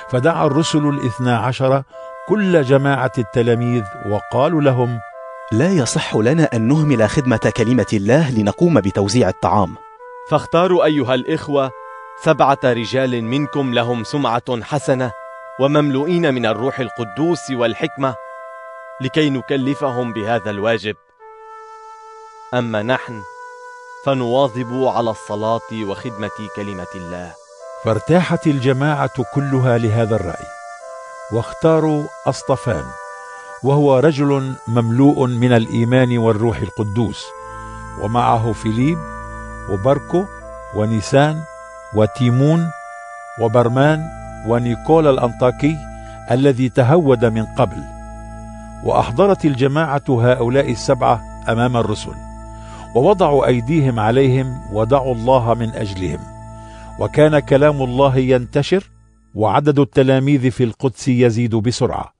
[0.08, 1.82] فدعا الرسل الاثنى عشر
[2.28, 4.98] كل جماعة التلاميذ وقالوا لهم
[5.52, 9.74] لا يصح لنا أن نهمل خدمة كلمة الله لنقوم بتوزيع الطعام.
[10.30, 11.70] فاختاروا أيها الإخوة
[12.22, 15.12] سبعة رجال منكم لهم سمعة حسنة
[15.60, 18.14] ومملوئين من الروح القدوس والحكمة
[19.00, 20.96] لكي نكلفهم بهذا الواجب.
[22.54, 23.22] أما نحن
[24.07, 27.35] فنواظب على الصلاة وخدمة كلمة الله.
[27.85, 30.46] فارتاحت الجماعة كلها لهذا الرأي.
[31.33, 32.85] واختاروا أصطفان
[33.62, 37.24] وهو رجل مملوء من الإيمان والروح القدوس
[38.00, 38.98] ومعه فيليب
[39.70, 40.24] وبركو
[40.76, 41.42] ونيسان
[41.94, 42.70] وتيمون
[43.40, 44.04] وبرمان
[44.46, 45.76] ونيكولا الأنطاكي
[46.30, 47.93] الذي تهود من قبل.
[48.84, 52.14] وأحضرت الجماعة هؤلاء السبعة أمام الرسل
[52.94, 56.20] ووضعوا أيديهم عليهم ودعوا الله من أجلهم.
[57.00, 58.90] وكان كلام الله ينتشر
[59.34, 62.14] وعدد التلاميذ في القدس يزيد بسرعة.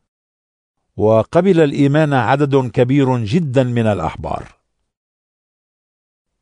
[0.97, 4.45] وقبل الإيمان عدد كبير جدا من الأحبار.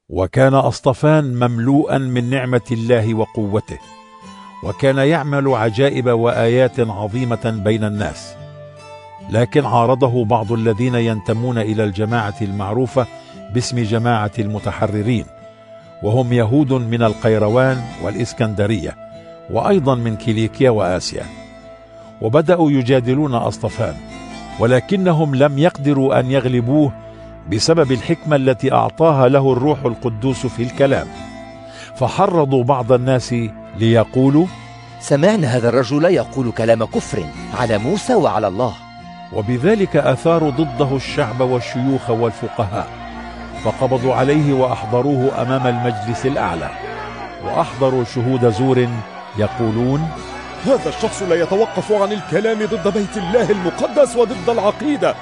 [0.09, 3.79] وكان أصطفان مملوءا من نعمة الله وقوته.
[4.63, 8.42] وكان يعمل عجائب وآيات عظيمة بين الناس.
[9.33, 13.07] لكن عارضه بعض الذين ينتمون إلى الجماعة المعروفة
[13.55, 15.25] باسم جماعة المتحررين
[16.03, 18.97] وهم يهود من القيروان والإسكندرية
[19.51, 21.27] وأيضا من كيليكيا وآسيا
[22.21, 23.95] وبدأوا يجادلون أصطفان
[24.61, 26.93] ولكنهم لم يقدروا أن يغلبوه
[27.53, 31.07] بسبب الحكمة التي أعطاها له الروح القدوس في الكلام.
[31.97, 33.35] فحرضوا بعض الناس
[33.79, 34.47] ليقولوا
[35.01, 37.25] سمعنا هذا الرجل يقول كلام كفر
[37.59, 38.75] على موسى وعلى الله.
[39.35, 42.89] وبذلك آثاروا ضده الشعب والشيوخ والفقهاء.
[43.65, 46.71] فقبضوا عليه وأحضروه أمام المجلس الأعلى.
[47.45, 48.89] وأحضروا شهود زور
[49.39, 50.09] يقولون
[50.67, 55.15] هذا الشخص لا يتوقف عن الكلام ضد بيت الله المقدس وضد العقيدة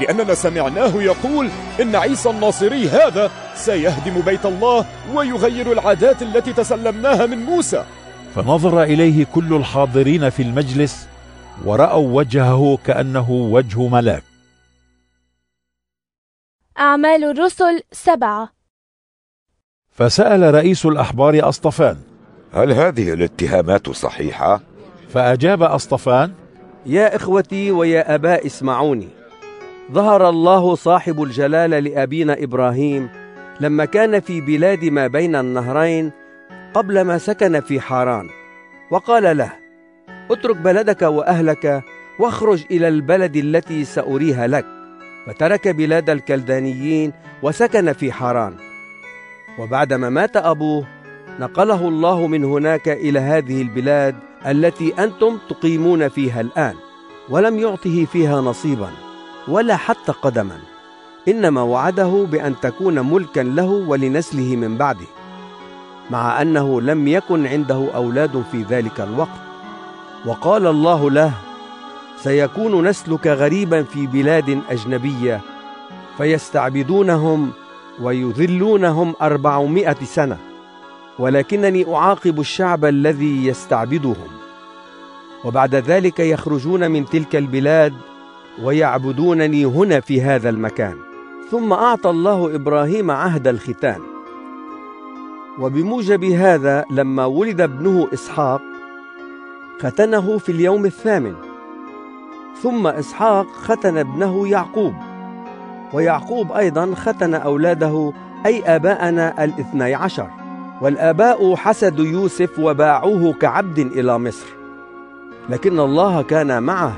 [0.00, 1.48] لأننا سمعناه يقول
[1.80, 7.84] إن عيسى الناصري هذا سيهدم بيت الله ويغير العادات التي تسلمناها من موسى.
[8.34, 11.06] فنظر إليه كل الحاضرين في المجلس
[11.64, 14.22] ورأوا وجهه كأنه وجه ملاك.
[16.78, 18.52] أعمال الرسل سبعة.
[19.90, 21.96] فسأل رئيس الأحبار أصطفان.
[22.52, 24.60] هل هذه الاتهامات صحيحة؟
[25.08, 26.32] فأجاب أصطفان.
[26.86, 29.08] يا إخوتي ويا أباء اسمعوني.
[29.92, 33.08] ظهر الله صاحب الجلال لأبينا إبراهيم
[33.60, 36.12] لما كان في بلاد ما بين النهرين
[36.74, 38.28] قبل ما سكن في حاران
[38.90, 39.52] وقال له
[40.30, 41.84] اترك بلدك وأهلك
[42.18, 44.66] واخرج إلى البلد التي سأريها لك.
[45.26, 47.12] فترك بلاد الكلدانيين
[47.42, 48.54] وسكن في حاران.
[49.58, 50.86] وبعدما مات أبوه
[51.40, 54.16] نقله الله من هناك إلى هذه البلاد
[54.46, 56.74] التي أنتم تقيمون فيها الآن
[57.28, 58.90] ولم يعطه فيها نصيباً
[59.48, 60.58] ولا حتى قدما.
[61.28, 65.06] إنما وعده بأن تكون ملكا له ولنسله من بعده
[66.10, 69.49] مع أنه لم يكن عنده أولاد في ذلك الوقت.
[70.26, 71.32] وقال الله له
[72.16, 75.40] سيكون نسلك غريبا في بلاد أجنبية
[76.18, 77.50] فيستعبدونهم
[78.02, 80.36] ويذلونهم أربعمائة سنة
[81.18, 84.28] ولكنني أعاقب الشعب الذي يستعبدهم.
[85.44, 87.94] وبعد ذلك يخرجون من تلك البلاد
[88.62, 90.96] ويعبدونني هنا في هذا المكان.
[91.50, 94.00] ثم أعطى الله إبراهيم عهد الختان.
[95.58, 98.69] وبموجب هذا لما ولد ابنه إسحاق
[99.80, 101.34] ختنه في اليوم الثامن.
[102.62, 104.94] ثم إسحاق ختن ابنه يعقوب.
[105.92, 108.12] ويعقوب أيضا ختن أولاده
[108.46, 110.26] أي آباءنا الاثني عشر.
[110.80, 114.46] والآباء حسدوا يوسف وباعوه كعبد إلى مصر.
[115.48, 116.96] لكن الله كان معه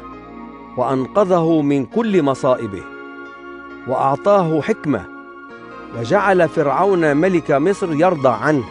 [0.76, 2.82] وأنقذه من كل مصائبه
[3.88, 5.04] وأعطاه حكمة
[5.98, 8.64] وجعل فرعون ملك مصر يرضى عنه.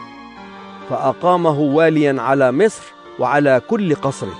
[0.90, 4.36] فأقامه واليا على مصر وعلى كل قصره.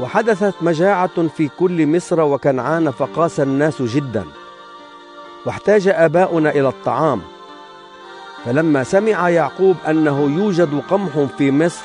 [0.00, 4.24] وحدثت مجاعة في كل مصر وكنعان فقاس الناس جدا.
[5.46, 7.20] واحتاج آباؤنا إلى الطعام.
[8.44, 11.82] فلما سمع يعقوب أنه يوجد قمح في مصر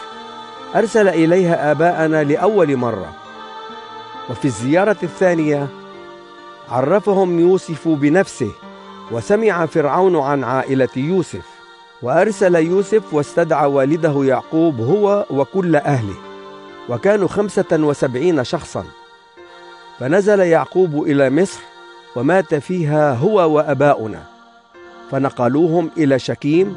[0.76, 3.14] أرسل إليها آباءنا لأول مرة.
[4.30, 5.68] وفي الزيارة الثانية
[6.70, 8.52] عرفهم يوسف بنفسه
[9.12, 11.59] وسمع فرعون عن عائلة يوسف.
[12.04, 16.16] وأرسل يوسف واستدعى والده يعقوب هو وكل أهله
[16.90, 18.86] وكانوا خمسة وسبعين شخصا.
[20.00, 21.60] فنزل يعقوب إلى مصر
[22.16, 24.24] ومات فيها هو وأباؤنا.
[25.12, 26.76] فنقلوهم إلى شكيم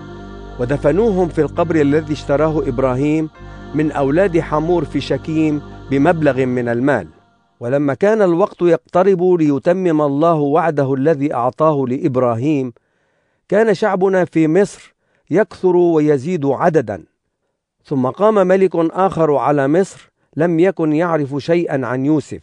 [0.61, 3.31] ودفنوهم في القبر الذي اشتراه إبراهيم
[3.75, 7.09] من أولاد حمور في شكيم بمبلغ من المال.
[7.61, 12.73] ولما كان الوقت يقترب ليتمم الله وعده الذي أعطاه لإبراهيم
[13.49, 14.92] كان شعبنا في مصر
[15.33, 17.05] يكثر ويزيد عددا.
[17.85, 22.41] ثم قام ملك آخر على مصر لم يكن يعرف شيئا عن يوسف.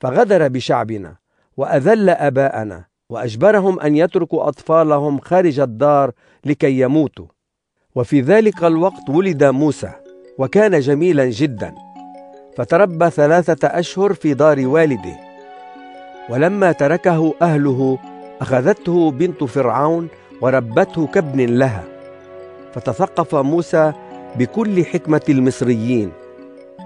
[0.00, 1.16] فغدر بشعبنا
[1.56, 6.12] وأذل أباءنا وأجبرهم أن يتركوا أطفالهم خارج الدار
[6.44, 7.26] لكي يموتوا.
[7.94, 9.92] وفي ذلك الوقت ولد موسى
[10.38, 11.74] وكان جميلا جدا.
[12.56, 15.16] فتربى ثلاثة أشهر في دار والده.
[16.28, 17.98] ولما تركه أهله
[18.40, 20.08] أخذته بنت فرعون
[20.40, 21.84] وربته كابن لها.
[22.74, 23.92] فتثقف موسى
[24.38, 26.10] بكل حكمة المصريين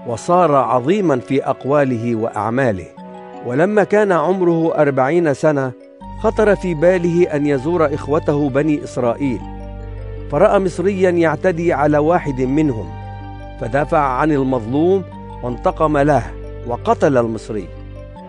[0.07, 2.85] وصار عظيما في أقواله وأعماله.
[3.45, 5.71] ولما كان عمره أربعين سنة
[6.19, 9.39] خطر في باله أن يزور إخوته بني إسرائيل.
[10.31, 12.89] فرأى مصريا يعتدي على واحد منهم
[13.61, 15.03] فدافع عن المظلوم
[15.43, 16.23] وانتقم له
[16.67, 17.67] وقتل المصري.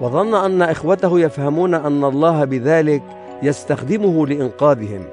[0.01, 3.03] وظن أن إخوته يفهمون أن الله بذلك
[3.43, 5.05] يستخدمه لإنقاذهم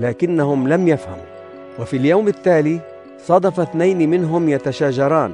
[0.00, 1.32] لكنهم لم يفهموا.
[1.78, 2.80] وفي اليوم التالي
[3.26, 5.32] صادف اثنين منهم يتشاجران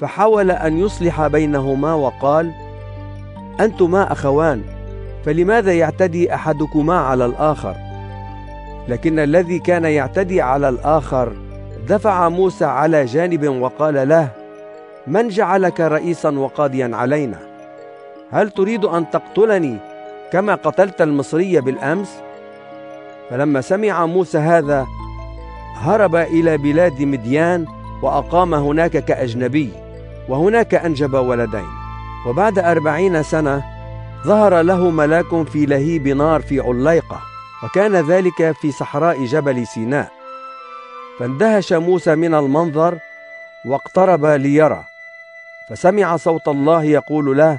[0.00, 2.52] فحاول أن يصلح بينهما وقال
[3.60, 4.62] أنتما أخوان
[5.24, 7.74] فلماذا يعتدي أحدكما على الآخر؟
[8.88, 11.32] لكن الذي كان يعتدي على الآخر
[11.88, 14.28] دفع موسى على جانب وقال له
[15.06, 17.38] من جعلك رئيسا وقاضيا علينا؟
[18.30, 19.76] هل تريد أن تقتلني
[20.32, 22.08] كما قتلت المصري بالأمس؟
[23.30, 24.86] فلما سمع موسى هذا
[25.76, 27.66] هرب إلى بلاد مديان
[28.02, 29.72] وأقام هناك كأجنبي
[30.28, 31.66] وهناك أنجب ولدين.
[32.26, 33.64] وبعد أربعين سنة
[34.26, 37.20] ظهر له ملاك في لهيب نار في عليقة
[37.64, 40.08] وكان ذلك في صحراء جبل سيناء.
[41.18, 42.98] فاندهش موسى من المنظر
[43.64, 44.84] واقترب ليرى
[45.68, 47.58] فسمع صوت الله يقول له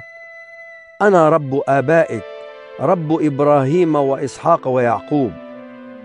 [1.02, 2.37] أنا رب آبائك
[2.80, 5.32] رب إبراهيم وإسحاق ويعقوب.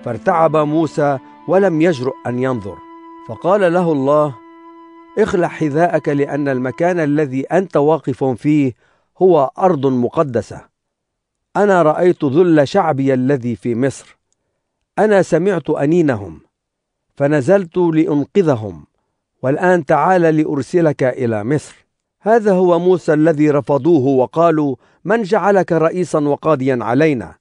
[0.06, 2.78] فارتعب موسى ولم يجرؤ أن ينظر.
[3.28, 4.36] فقال له الله
[5.20, 8.74] اخلع حذاءك لأن المكان الذي أنت واقف فيه
[9.18, 10.62] هو أرض مقدسة.
[11.56, 14.18] أنا رأيت ذل شعبي الذي في مصر.
[15.00, 16.40] أنا سمعت أنينهم
[17.16, 18.86] فنزلت لأنقذهم
[19.42, 21.83] والآن تعال لأرسلك إلى مصر.
[22.26, 27.36] هذا هو موسى الذي رفضوه وقالوا من جعلك رئيسا وقاضيا علينا؟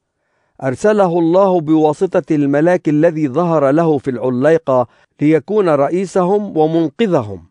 [0.62, 4.86] أرسله الله بواسطة الملاك الذي ظهر له في العليقة
[5.20, 7.42] ليكون رئيسهم ومنقذهم.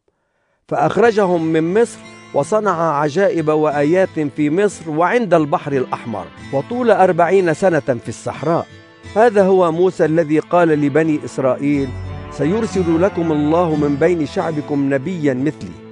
[0.67, 1.99] فأخرجهم من مصر
[2.33, 8.67] وصنع عجائب وآيات في مصر وعند البحر الأحمر وطول أربعين سنة في الصحراء.
[9.15, 11.89] هذا هو موسى الذي قال لبني إسرائيل
[12.31, 15.90] سيرسل لكم الله من بين شعبكم نبيا مثلي.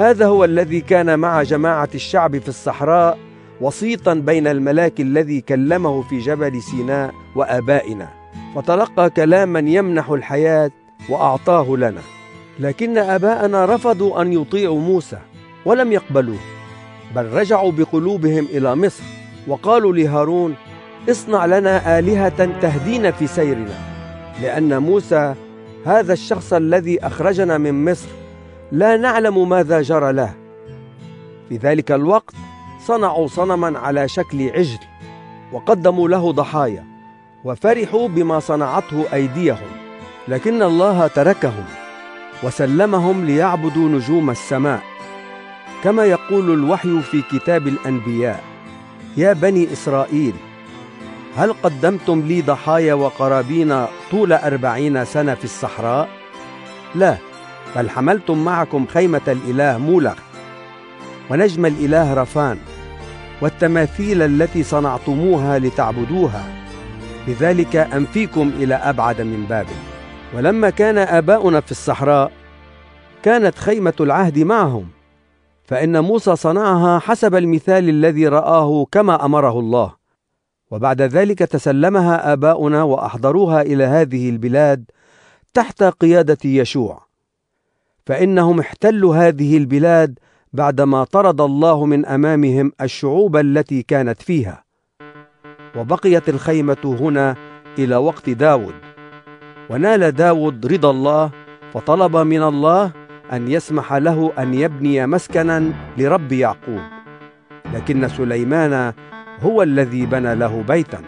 [0.00, 3.18] هذا هو الذي كان مع جماعة الشعب في الصحراء
[3.60, 8.08] وسيطا بين الملاك الذي كلمه في جبل سيناء وآبائنا.
[8.54, 10.70] فتلقى كلاما يمنح الحياة
[11.08, 12.00] وأعطاه لنا.
[12.60, 15.18] لكن آباءنا رفضوا أن يطيعوا موسى
[15.64, 16.40] ولم يقبلوه.
[17.16, 19.04] بل رجعوا بقلوبهم إلى مصر
[19.46, 20.54] وقالوا لهارون
[21.10, 23.74] اصنع لنا آلهة تهدينا في سيرنا.
[24.42, 25.34] لأن موسى
[25.86, 28.08] هذا الشخص الذي أخرجنا من مصر
[28.72, 30.34] لا نعلم ماذا جرى له
[31.48, 32.34] في ذلك الوقت
[32.86, 34.78] صنعوا صنما على شكل عجل
[35.52, 36.84] وقدموا له ضحايا
[37.44, 39.68] وفرحوا بما صنعته أيديهم
[40.28, 41.64] لكن الله تركهم
[42.42, 44.82] وسلمهم ليعبدوا نجوم السماء
[45.84, 48.44] كما يقول الوحي في كتاب الأنبياء
[49.16, 50.34] يا بني إسرائيل
[51.36, 56.08] هل قدمتم لي ضحايا وقرابين طول أربعين سنة في الصحراء؟
[56.94, 57.16] لا
[57.76, 60.18] بل حملتم معكم خيمة الإله مولخ
[61.30, 62.58] ونجم الإله رفان
[63.42, 66.44] والتماثيل التي صنعتموها لتعبدوها.
[67.28, 69.74] لذلك أنفيكم إلى أبعد من بابل.
[70.36, 72.32] ولما كان آباؤنا في الصحراء
[73.22, 74.88] كانت خيمة العهد معهم
[75.64, 79.92] فإن موسى صنعها حسب المثال الذي رآه كما أمره الله.
[80.70, 84.84] وبعد ذلك تسلمها آباؤنا وأحضروها إلى هذه البلاد
[85.54, 87.09] تحت قيادة يشوع.
[88.10, 90.18] فإنهم احتلوا هذه البلاد
[90.52, 94.64] بعدما طرد الله من أمامهم الشعوب التي كانت فيها.
[95.76, 97.36] وبقيت الخيمة هنا
[97.78, 98.74] إلى وقت داود.
[99.70, 101.30] ونال داود رضا الله
[101.72, 102.92] فطلب من الله
[103.32, 106.82] أن يسمح له أن يبني مسكنا لرب يعقوب.
[107.74, 108.92] لكن سليمان
[109.40, 111.00] هو الذي بنى له بيتا.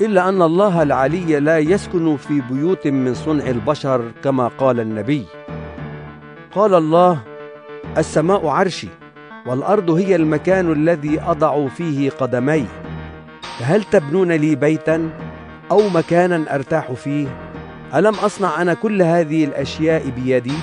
[0.00, 5.24] إلا أن الله العلي لا يسكن في بيوت من صنع البشر كما قال النبي.
[6.54, 7.18] قال الله
[7.98, 8.88] السماء عرشي
[9.46, 12.66] والأرض هي المكان الذي أضع فيه قدمي.
[13.58, 15.10] فهل تبنون لي بيتا
[15.70, 17.28] أو مكانا أرتاح فيه؟
[17.94, 20.54] ألم أصنع أنا كل هذه الأشياء بيدي؟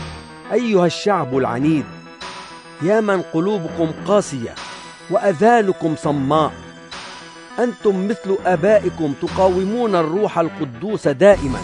[0.54, 1.86] أيها الشعب العنيد
[2.82, 4.56] يا من قلوبكم قاسية
[5.10, 6.52] وأذانكم صماء.
[7.60, 11.60] أنتم مثل آبائكم تقاومون الروح القدوس دائما.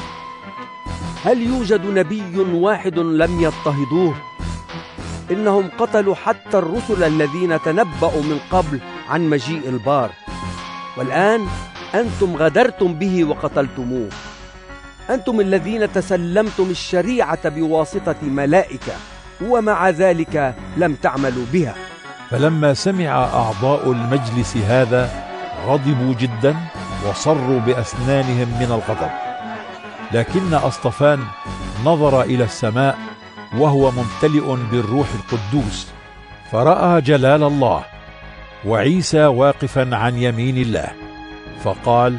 [1.25, 4.15] هل يوجد نبي واحد لم يضطهدوه؟
[5.31, 10.09] إنهم قتلوا حتى الرسل الذين تنبأوا من قبل عن مجيء البار.
[10.97, 11.47] والآن
[11.95, 14.09] أنتم غدرتم به وقتلتموه.
[15.09, 18.93] أنتم الذين تسلمتم الشريعة بواسطة ملائكة
[19.41, 21.75] ومع ذلك لم تعملوا بها.
[22.29, 25.09] فلما سمع أعضاء المجلس هذا
[25.65, 26.55] غضبوا جدا
[27.09, 29.24] وصروا بأسنانهم من الغضب.
[30.11, 31.19] لكن أصطفان
[31.85, 32.97] نظر إلى السماء
[33.57, 35.87] وهو ممتلئ بالروح القدوس
[36.51, 37.83] فرأى جلال الله
[38.65, 40.87] وعيسى واقفا عن يمين الله
[41.63, 42.17] فقال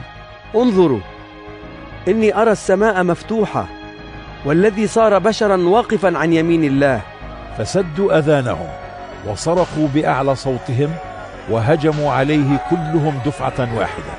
[0.57, 1.01] انظروا
[2.09, 3.67] إني أرى السماء مفتوحة
[4.45, 7.01] والذي صار بشرا واقفا عن يمين الله.
[7.59, 8.69] فسدوا أذانهم
[9.27, 10.95] وصرخوا بأعلى صوتهم
[11.51, 14.13] وهجموا عليه كلهم دفعة واحدة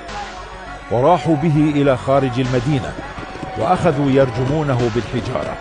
[0.92, 2.94] وراحوا به إلى خارج المدينة.
[3.60, 5.58] وأخذوا يرجمونه بالحجارة.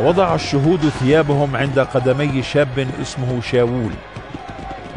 [0.00, 3.90] ووضع الشهود ثيابهم عند قدمي شاب اسمه شاول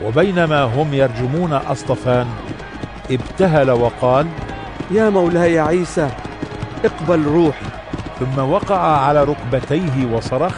[0.03, 2.27] وبينما هم يرجمون أصطفان
[3.11, 4.27] ابتهل وقال
[4.91, 6.09] يا مولاي عيسى
[6.85, 7.65] اقبل روحي
[8.19, 10.57] ثم وقع على ركبتيه وصرخ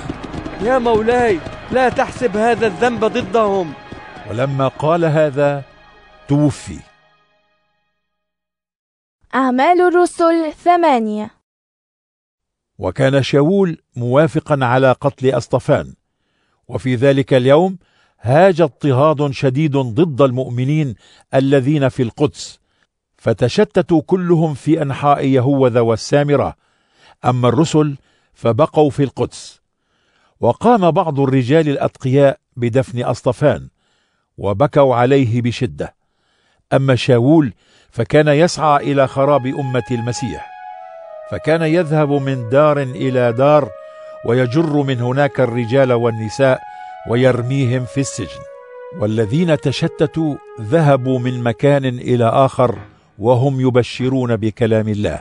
[0.61, 1.39] يا مولاي
[1.71, 3.73] لا تحسب هذا الذنب ضدهم.
[4.29, 5.63] ولما قال هذا
[6.27, 6.79] توفي.
[9.35, 11.38] أعمال الرسل ثمانية.
[12.79, 15.93] وكان شاول موافقا على قتل أصطفان.
[16.67, 17.77] وفي ذلك اليوم
[18.21, 20.95] هاج اضطهاد شديد ضد المؤمنين
[21.33, 22.59] الذين في القدس
[23.17, 26.55] فتشتتوا كلهم في أنحاء يهوذا والسامرة.
[27.25, 27.97] أما الرسل
[28.33, 29.61] فبقوا في القدس.
[30.39, 33.67] وقام بعض الرجال الأتقياء بدفن أصطفان
[34.37, 35.95] وبكوا عليه بشدة.
[36.73, 37.53] أما شاول
[37.89, 40.58] فكان يسعى إلى خراب أمة المسيح.
[41.31, 43.69] فكان يذهب من دار إلى دار
[44.25, 46.61] ويجر من هناك الرجال والنساء
[47.09, 48.41] ويرميهم في السجن.
[48.99, 52.75] والذين تشتتوا ذهبوا من مكان إلى آخر
[53.19, 55.19] وهم يبشرون بكلام الله.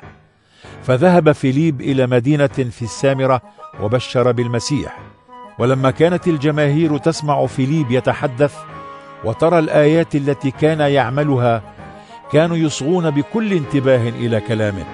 [0.83, 3.43] فذهب فيليب إلى مدينة في السامرة
[3.83, 4.99] وبشر بالمسيح.
[5.59, 8.57] ولما كانت الجماهير تسمع فيليب يتحدث
[9.25, 11.63] وترى الآيات التي كان يعملها
[12.33, 14.85] كانوا يصغون بكل انتباه إلى كلامه.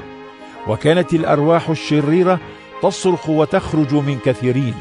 [0.69, 2.41] وكانت الأرواح الشريرة
[2.83, 4.75] تصرخ وتخرج من كثيرين.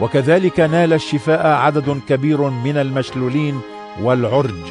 [0.00, 3.60] وكذلك نال الشفاء عدد كبير من المشلولين
[4.00, 4.64] والعرج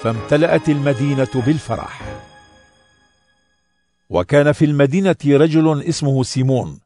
[0.00, 2.00] فامتلأت المدينة بالفرح.
[4.10, 6.80] وكان في المدينة رجل اسمه سيمون.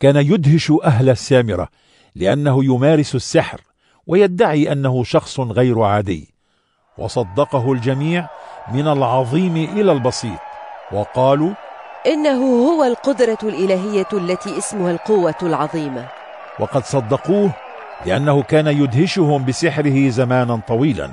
[0.00, 1.68] كان يدهش أهل السامرة
[2.14, 3.60] لأنه يمارس السحر
[4.06, 6.34] ويدعي أنه شخص غير عادي.
[6.98, 8.28] وصدقه الجميع
[8.72, 10.38] من العظيم إلى البسيط
[10.92, 11.54] وقالوا
[12.08, 12.38] إنه
[12.68, 16.08] هو القدرة الإلهية التي اسمها القوة العظيمة.
[16.60, 17.54] وقد صدقوه
[18.06, 21.10] لأنه كان يدهشهم بسحره زمانا طويلا.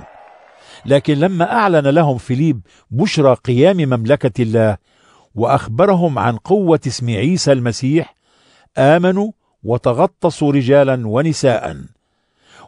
[0.85, 4.77] لكن لما أعلن لهم فيليب بشرى قيام مملكة الله
[5.35, 8.15] وأخبرهم عن قوة اسم عيسى المسيح
[8.77, 9.31] آمنوا
[9.63, 11.77] وتغطسوا رجالا ونساء.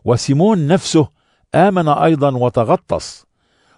[0.06, 1.08] وسيمون نفسه
[1.56, 3.28] آمن أيضا وتغطس.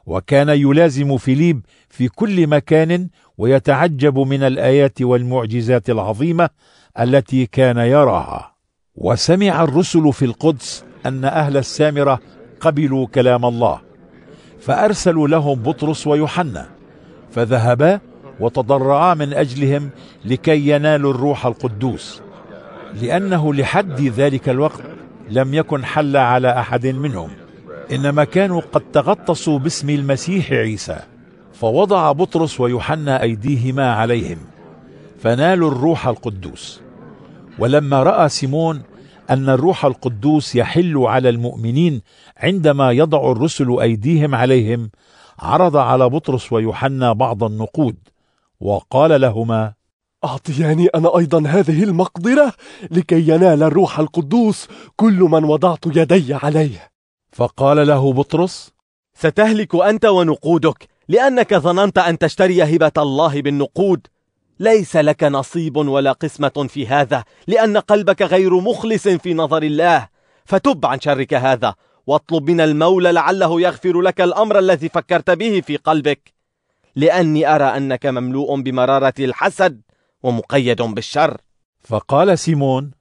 [0.06, 3.10] وكان يلازم فيليب في كل مكان
[3.40, 6.50] ويتعجب من الآيات والمعجزات العظيمة
[7.00, 8.56] التي كان يراها.
[8.96, 12.20] وسمع الرسل في القدس أن أهل السامرة
[12.60, 13.82] قبلوا كلام الله
[14.60, 16.70] فأرسلوا لهم بطرس ويوحنا
[17.32, 18.00] فذهبا
[18.40, 19.90] وتضرعا من أجلهم
[20.26, 22.22] لكي ينالوا الروح القدوس
[23.02, 24.84] لأنه لحد ذلك الوقت
[25.30, 27.30] لم يكن حل على أحد منهم
[27.92, 31.00] إنما كانوا قد تغطسوا باسم المسيح عيسى.
[31.60, 34.38] فوضع بطرس ويوحنا أيديهما عليهم
[35.20, 36.82] فنالوا الروح القدوس.
[37.60, 38.82] ولما رأى سيمون
[39.30, 42.02] أن الروح القدوس يحل على المؤمنين
[42.38, 44.90] عندما يضع الرسل أيديهم عليهم
[45.40, 47.96] عرض على بطرس ويوحنا بعض النقود
[48.60, 49.74] وقال لهما
[50.24, 52.54] أعطياني أنا أيضا هذه المقدرة
[52.92, 56.92] لكي ينال الروح القدوس كل من وضعت يدي عليه.
[57.32, 58.72] فقال له بطرس
[59.14, 60.89] ستهلك أنت ونقودك.
[61.10, 64.08] لأنك ظننت أن تشتري هبة الله بالنقود.
[64.60, 70.08] ليس لك نصيب ولا قسمة في هذا لأن قلبك غير مخلص في نظر الله.
[70.46, 71.76] فتب عن شرك هذا
[72.08, 76.34] واطلب من المولى لعله يغفر لك الأمر الذي فكرت به في قلبك.
[76.96, 79.82] لأني أرى أنك مملوء بمرارة الحسد
[80.24, 81.38] ومقيد بالشر.
[81.84, 82.92] فقال سيمون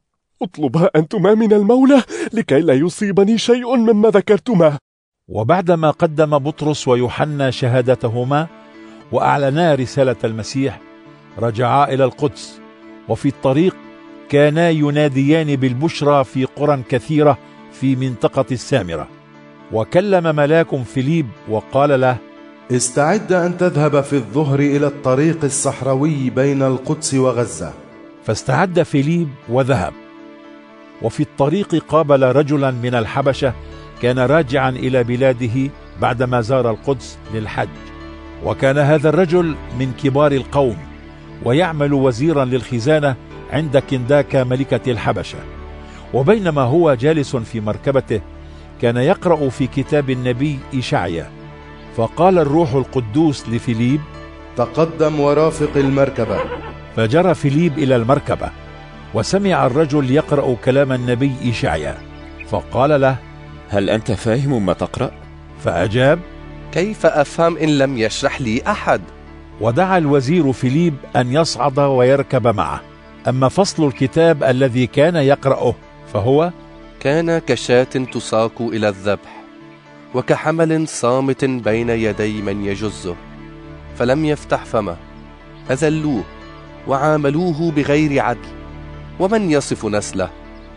[0.43, 2.03] اطلبا أنتما من المولى
[2.33, 4.79] لكي لا يصيبني شيء مما ذكرتما.
[5.29, 8.47] وبعدما قدم بطرس ويوحنا شهادتهما
[9.13, 10.81] وأعلنا رسالة المسيح
[11.39, 12.61] رجعا إلى القدس.
[13.09, 13.77] وفي الطريق
[14.29, 17.39] كانا يناديان بالبشرى في قرى كثيرة
[17.73, 19.09] في منطقة السامرة.
[19.73, 22.17] وكلم ملاك فيليب وقال له
[22.73, 27.73] استعد أن تذهب في الظهر إلى الطريق الصحراوي بين القدس وغزة.
[28.25, 29.93] فاستعد فيليب وذهب.
[31.03, 33.53] وفي الطريق قابل رجلا من الحبشة
[34.03, 35.71] كان راجعا إلى بلاده
[36.01, 37.69] بعدما زار القدس للحج.
[38.45, 40.77] وكان هذا الرجل من كبار القوم
[41.45, 43.17] ويعمل وزيرا للخزانة
[43.51, 45.39] عند كنداكا ملكة الحبشة.
[46.15, 48.21] وبينما هو جالس في مركبته
[48.83, 51.31] كان يقرأ في كتاب النبي إشعيا.
[51.97, 54.01] فقال الروح القدوس لفيليب
[54.57, 56.39] تقدم ورافق المركبة.
[56.97, 58.51] فجرى فيليب إلى المركبة
[59.15, 61.99] وسمع الرجل يقرأ كلام النبي إشعيا.
[62.51, 63.17] فقال له
[63.69, 65.11] هل أنت فاهم ما تقرأ؟
[65.65, 66.21] فأجاب
[66.73, 69.01] كيف أفهم إن لم يشرح لي أحد؟
[69.61, 72.81] ودعا الوزير فيليب أن يصعد ويركب معه
[73.29, 75.75] أما فصل الكتاب الذي كان يقرأه
[76.13, 76.53] فهو
[77.01, 79.43] كان كشاة تساق إلى الذبح
[80.15, 83.17] وكحمل صامت بين يدي من يجزه
[83.99, 84.97] فلم يفتح فمه
[85.71, 86.25] أذلوه
[86.89, 88.49] وعاملوه بغير عدل
[89.21, 90.31] ومن يصف نسله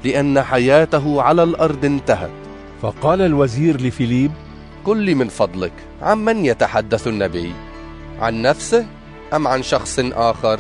[0.04, 2.41] لأن حياته على الأرض انتهت
[2.82, 4.32] فقال الوزير لفيليب
[4.86, 5.72] قل لي من فضلك
[6.02, 7.52] عن من يتحدث النبي؟
[8.20, 8.86] عن نفسه
[9.34, 10.60] أم عن شخص آخر؟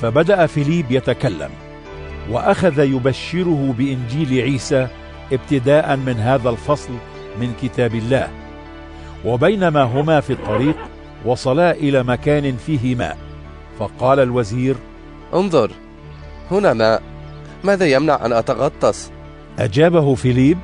[0.00, 1.50] فبدأ فيليب يتكلم
[2.30, 4.88] وأخذ يبشره بإنجيل عيسى
[5.32, 6.92] ابتداء من هذا الفصل
[7.40, 8.28] من كتاب الله
[9.24, 10.76] وبينما هما في الطريق
[11.24, 13.18] وصلا إلى مكان فيه ماء.
[13.78, 14.76] فقال الوزير
[15.34, 15.70] انظر
[16.50, 17.02] هنا ماء
[17.64, 19.10] ماذا يمنع أن أتغطس؟
[19.58, 20.58] أجابه فيليب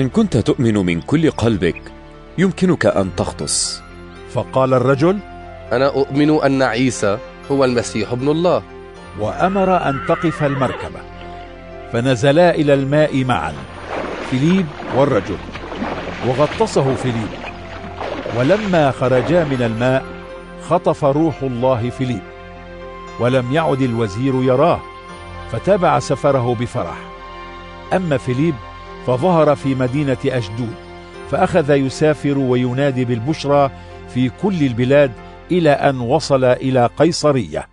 [0.00, 1.82] إن كنت تؤمن من كل قلبك
[2.38, 3.82] يمكنك أن تغطس.
[4.30, 5.18] فقال الرجل
[5.72, 7.18] أنا أؤمن أن عيسى
[7.50, 8.62] هو المسيح ابن الله.
[9.20, 11.00] وأمر أن تقف المركبة
[11.92, 13.54] فنزلا إلى الماء معا.
[14.30, 15.36] فيليب والرجل
[16.26, 17.28] وغطسه فيليب.
[18.36, 20.04] ولما خرجا من الماء
[20.68, 22.22] خطف روح الله فيليب.
[23.20, 24.80] ولم يعد الوزير يراه
[25.52, 26.96] فتابع سفره بفرح.
[27.92, 28.54] أما فيليب
[29.08, 30.74] فظهر في مدينة أشدود
[31.30, 33.70] فأخذ يسافر وينادي بالبشرى
[34.08, 35.12] في كل البلاد
[35.50, 37.68] إلى أن وصل إلى قيصرية.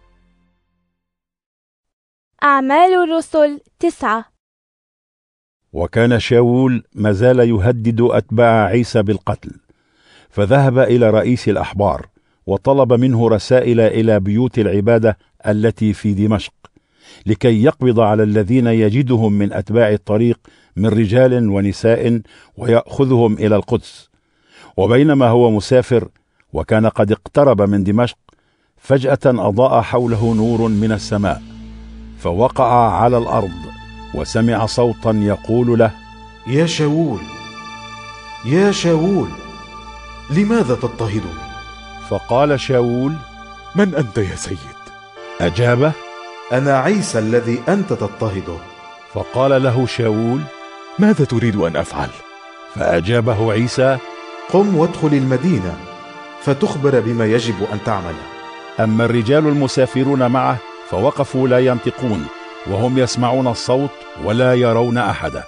[2.44, 4.26] أعمال الرسل تسعة.
[5.74, 9.52] وكان شاول ما زال يهدد أتباع عيسى بالقتل
[10.30, 12.08] فذهب إلى رئيس الأحبار
[12.46, 15.18] وطلب منه رسائل إلى بيوت العبادة
[15.48, 16.54] التي في دمشق
[17.26, 20.40] لكي يقبض على الذين يجدهم من أتباع الطريق
[20.76, 22.22] من رجال ونساء
[22.58, 24.10] ويأخذهم إلى القدس.
[24.78, 26.08] وبينما هو مسافر
[26.54, 28.18] وكان قد اقترب من دمشق
[28.78, 31.42] فجأة أضاء حوله نور من السماء
[32.20, 33.60] فوقع على الأرض
[34.14, 35.92] وسمع صوتا يقول له
[36.48, 37.20] يا شاول
[38.46, 39.30] يا شاول
[40.32, 41.46] لماذا تضطهدني
[42.10, 43.14] فقال شاول
[43.76, 44.58] من أنت يا سيد؟
[45.42, 45.92] أجابه
[46.52, 48.58] أنا عيسى الذي أنت تضطهده.
[49.14, 50.42] فقال له شاول
[51.00, 52.10] ماذا تريد أن أفعل؟
[52.74, 53.98] فأجابه عيسى
[54.50, 55.78] قم وادخل المدينة
[56.41, 58.14] فتخبر بما يجب أن تعمل.
[58.80, 60.58] أما الرجال المسافرون معه
[60.89, 62.26] فوقفوا لا ينطقون
[62.68, 63.89] وهم يسمعون الصوت
[64.24, 65.43] ولا يرون أحدا.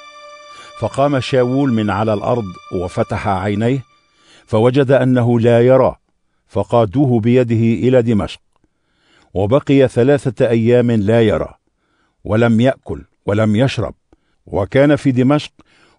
[0.80, 3.84] فقام شاول من على الأرض وفتح عينيه
[4.46, 5.96] فوجد أنه لا يرى
[6.48, 8.40] فقادوه بيده إلى دمشق.
[9.34, 11.54] وبقي ثلاثة أيام لا يرى
[12.24, 13.94] ولم يأكل ولم يشرب.
[14.48, 15.52] وكان في دمشق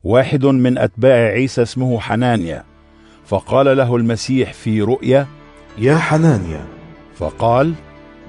[0.04, 2.64] واحد من أتباع عيسى اسمه حنانيا
[3.26, 5.26] فقال له المسيح في رؤيا
[5.78, 6.66] يا حنانيا.
[7.16, 7.74] فقال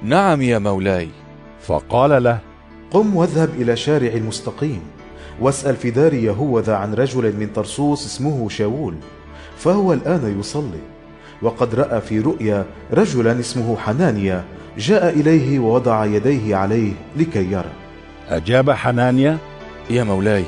[0.02, 1.08] نعم يا مولاي.
[1.60, 2.38] فقال له
[2.90, 4.80] قم واذهب إلى شارع المستقيم
[5.40, 8.94] واسأل في دار يهوذا عن رجل من طرسوس اسمه شاول
[9.56, 10.80] فهو الآن يصلي
[11.42, 14.44] وقد رأى في رؤيا رجلا اسمه حنانيا
[14.78, 17.72] جاء إليه ووضع يديه عليه لكي يرى.
[18.28, 19.38] أجاب حنانيا
[19.90, 20.44] يا مولاي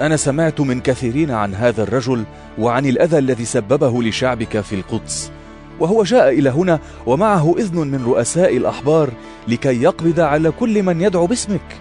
[0.00, 2.24] أنا سمعت من كثيرين عن هذا الرجل
[2.58, 5.32] وعن الأذى الذي سببه لشعبك في القدس
[5.80, 9.10] وهو جاء إلى هنا ومعه إذن من رؤساء الأحبار
[9.48, 11.76] لكي يقبض على كل من يدعو باسمك.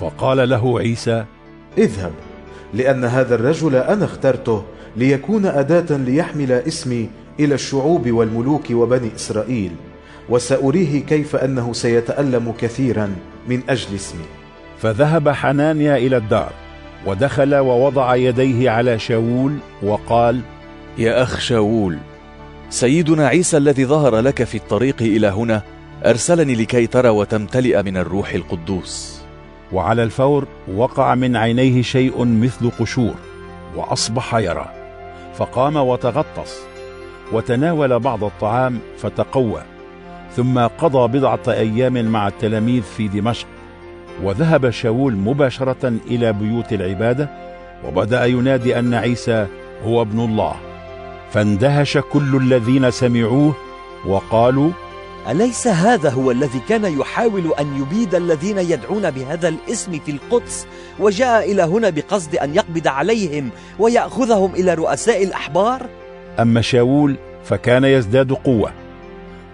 [0.00, 1.24] فقال له عيسى
[1.78, 2.12] اذهب
[2.74, 4.64] لأن هذا الرجل أنا اخترته
[4.96, 7.10] ليكون أداة ليحمل اسمي
[7.40, 9.70] إلى الشعوب والملوك وبني إسرائيل
[10.28, 13.16] وسأريه كيف أنه سيتألم كثيرا
[13.48, 14.37] من أجل اسمي.
[14.82, 16.52] فذهب حنانيا إلى الدار
[17.06, 20.40] ودخل ووضع يديه على شاول وقال
[20.98, 21.98] يا أخ شاول
[22.70, 25.62] سيدنا عيسى الذي ظهر لك في الطريق إلى هنا
[26.06, 29.20] أرسلني لكي ترى وتمتلئ من الروح القدوس.
[29.72, 33.14] وعلى الفور وقع من عينيه شيء مثل قشور
[33.76, 34.68] وأصبح يرى
[35.34, 36.60] فقام وتغطس
[37.32, 39.62] وتناول بعض الطعام فتقوى
[40.36, 43.46] ثم قضى بضعة أيام مع التلاميذ في دمشق.
[44.22, 47.28] وذهب شاول مباشرة إلى بيوت العبادة
[47.84, 49.46] وبدأ ينادي أن عيسى
[49.84, 50.54] هو ابن الله
[51.30, 53.54] فاندهش كل الذين سمعوه
[54.06, 54.70] وقالوا
[55.30, 60.66] أليس هذا هو الذي كان يحاول أن يبيد الذين يدعون بهذا الاسم في القدس
[60.98, 65.86] وجاء إلى هنا بقصد أن يقبض عليهم ويأخذهم إلى رؤساء الأحبار؟
[66.38, 68.72] أما شاول فكان يزداد قوة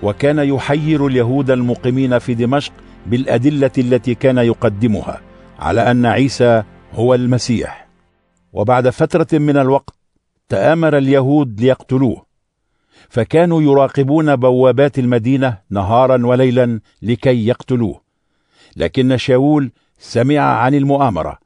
[0.02, 2.72] وكان يحير اليهود المقيمين في دمشق
[3.06, 5.20] بالأدلة التي كان يقدمها
[5.58, 7.88] على أن عيسى هو المسيح.
[8.52, 9.94] وبعد فترة من الوقت
[10.48, 12.26] تآمر اليهود ليقتلوه.
[13.08, 18.00] فكانوا يراقبون بوابات المدينة نهارا وليلا لكي يقتلوه.
[18.76, 21.38] لكن شاول سمع عن المؤامرة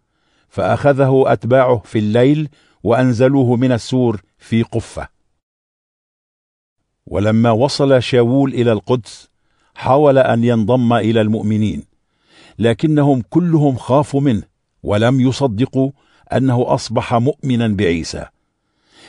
[0.49, 2.49] فأخذه أتباعه في الليل
[2.83, 5.09] وأنزلوه من السور في قفة.
[7.07, 9.28] ولما وصل شاول إلى القدس
[9.79, 11.85] حاول أن ينضم إلى المؤمنين
[12.59, 14.43] لكنهم كلهم خافوا منه
[14.83, 15.91] ولم يصدقوا
[16.33, 18.27] أنه أصبح مؤمنا بعيسى.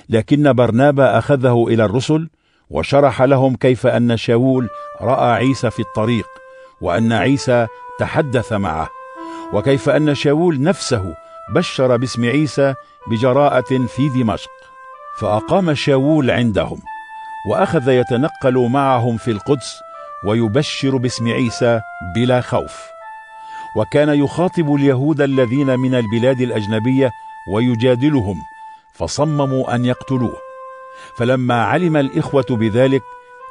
[0.09, 2.29] لكن برنابا أخذه إلى الرسل
[2.69, 4.69] وشرح لهم كيف أن شاول
[5.01, 6.27] رأى عيسى في الطريق
[6.81, 7.67] وأن عيسى
[7.99, 8.89] تحدث معه
[9.53, 11.15] وكيف أن شاول نفسه
[11.55, 12.73] بشر باسم عيسى
[13.11, 14.49] بجراءة في دمشق.
[15.19, 16.79] فأقام شاول عندهم
[17.49, 19.88] وأخذ يتنقل معهم في القدس
[20.25, 21.81] ويبشر باسم عيسى
[22.15, 22.81] بلا خوف.
[23.75, 27.11] وكان يخاطب اليهود الذين من البلاد الأجنبية
[27.53, 28.35] ويجادلهم
[28.93, 30.37] فصمموا أن يقتلوه.
[31.17, 33.01] فلما علم الإخوة بذلك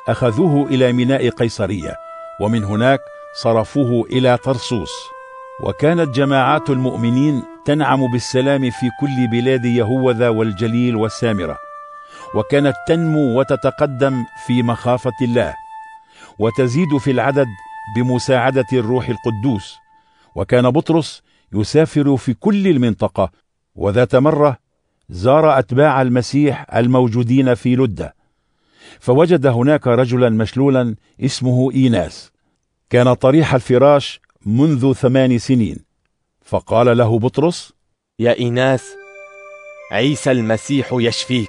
[0.08, 1.96] أخذوه إلى ميناء قيصرية
[2.40, 3.00] ومن هناك
[3.42, 4.90] صرفوه إلى طرسوس.
[5.62, 11.58] وكانت جماعات المؤمنين تنعم بالسلام في كل بلاد يهوذا والجليل والسامرة.
[12.34, 15.54] وكانت تنمو وتتقدم في مخافة الله.
[16.38, 17.46] وتزيد في العدد
[17.96, 19.76] بمساعدة الروح القدوس.
[20.34, 21.22] وكان بطرس
[21.52, 23.30] يسافر في كل المنطقة.
[23.74, 24.56] وذات مرة
[25.08, 28.14] زار أتباع المسيح الموجودين في لدة.
[29.00, 32.32] فوجد هناك رجلا مشلولا اسمه إيناس.
[32.90, 35.78] كان طريح الفراش منذ ثمان سنين.
[36.44, 37.72] فقال له بطرس
[38.18, 38.84] يا إيناس
[39.92, 41.48] عيسى المسيح يشفيك.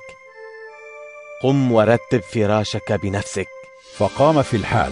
[1.44, 3.59] قم ورتب فراشك بنفسك.
[4.00, 4.92] فقام في الحال.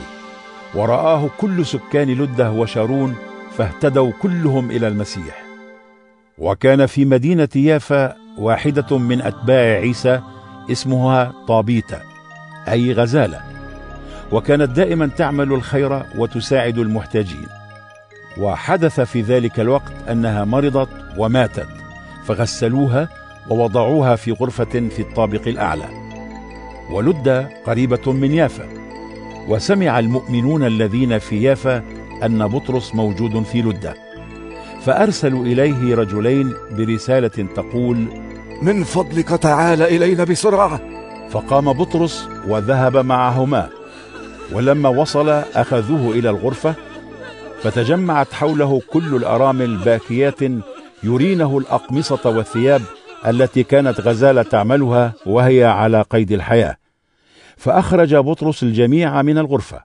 [0.76, 3.16] ورآه كل سكان لده وشارون
[3.58, 5.44] فاهتدوا كلهم إلى المسيح.
[6.38, 10.22] وكان في مدينة يافا واحدة من أتباع عيسى
[10.72, 12.02] اسمها طابيتا
[12.68, 13.42] أي غزالة.
[14.32, 17.48] وكانت دائما تعمل الخير وتساعد المحتاجين.
[18.38, 21.70] وحدث في ذلك الوقت أنها مرضت وماتت
[22.26, 23.10] فغسلوها
[23.50, 25.90] ووضعوها في غرفة في الطابق الأعلى.
[26.92, 28.87] ولد قريبة من يافا.
[29.48, 31.84] وسمع المؤمنون الذين في يافا
[32.24, 33.94] أن بطرس موجود في لدة.
[34.82, 38.08] فأرسلوا إليه رجلين برسالة تقول
[38.62, 40.82] من فضلك تعال إلينا بسرعة.
[41.30, 43.70] فقام بطرس وذهب معهما.
[44.52, 46.76] ولما وصل أخذوه إلى الغرفة
[47.62, 50.40] فتجمعت حوله كل الأرامل باكيات
[51.04, 52.82] يرينه الأقمصة والثياب
[53.28, 56.78] التي كانت غزالة تعملها وهي على قيد الحياة.
[57.58, 59.84] فأخرج بطرس الجميع من الغرفة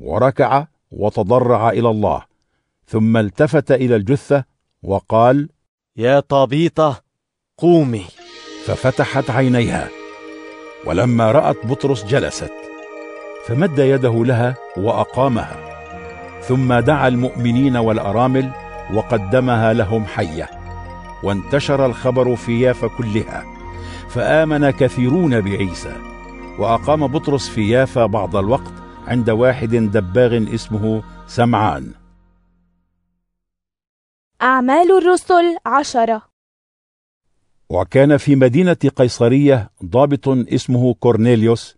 [0.00, 2.22] وركع وتضرع إلى الله
[2.86, 4.44] ثم التفت إلى الجثة
[4.82, 5.48] وقال
[5.96, 7.02] يا طابيطة
[7.58, 8.04] قومي.
[8.64, 9.88] ففتحت عينيها
[10.86, 12.52] ولما رأت بطرس جلست
[13.46, 15.56] فمد يده لها وأقامها
[16.40, 18.50] ثم دعا المؤمنين والأرامل
[18.94, 20.50] وقدمها لهم حية
[21.22, 23.44] وانتشر الخبر في يافا كلها
[24.08, 26.13] فآمن كثيرون بعيسى.
[26.58, 28.72] وأقام بطرس في يافا بعض الوقت
[29.06, 31.94] عند واحد دباغ اسمه سمعان.
[34.42, 36.22] أعمال الرسل عشرة.
[37.68, 41.76] وكان في مدينة قيصرية ضابط اسمه كورنيليوس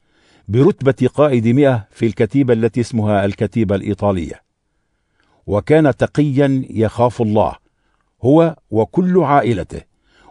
[0.49, 4.43] برتبة قائد مئة في الكتيبة التي اسمها الكتيبة الإيطالية.
[5.47, 7.57] وكان تقيا يخاف الله
[8.23, 9.83] هو وكل عائلته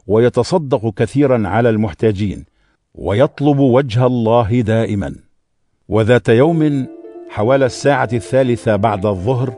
[0.07, 2.45] ويتصدق كثيرا على المحتاجين
[2.97, 5.15] ويطلب وجه الله دائما.
[5.89, 6.87] وذات يوم
[7.29, 9.53] حوال الساعة الثالثة بعد الظهر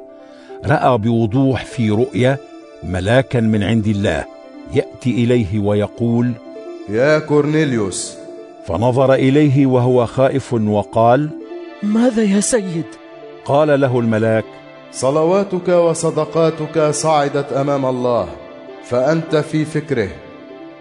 [0.65, 2.38] رأى بوضوح في رؤيا
[2.83, 4.25] ملاكا من عند الله
[4.73, 6.31] يأتي إليه ويقول
[6.89, 8.17] يا كورنيليوس.
[8.65, 11.29] فنظر إليه وهو خائف وقال
[11.83, 12.85] ماذا يا سيد؟
[13.45, 14.45] قال له الملاك
[14.91, 18.27] صلواتك وصدقاتك صعدت أمام الله
[18.83, 20.09] فأنت في فكره.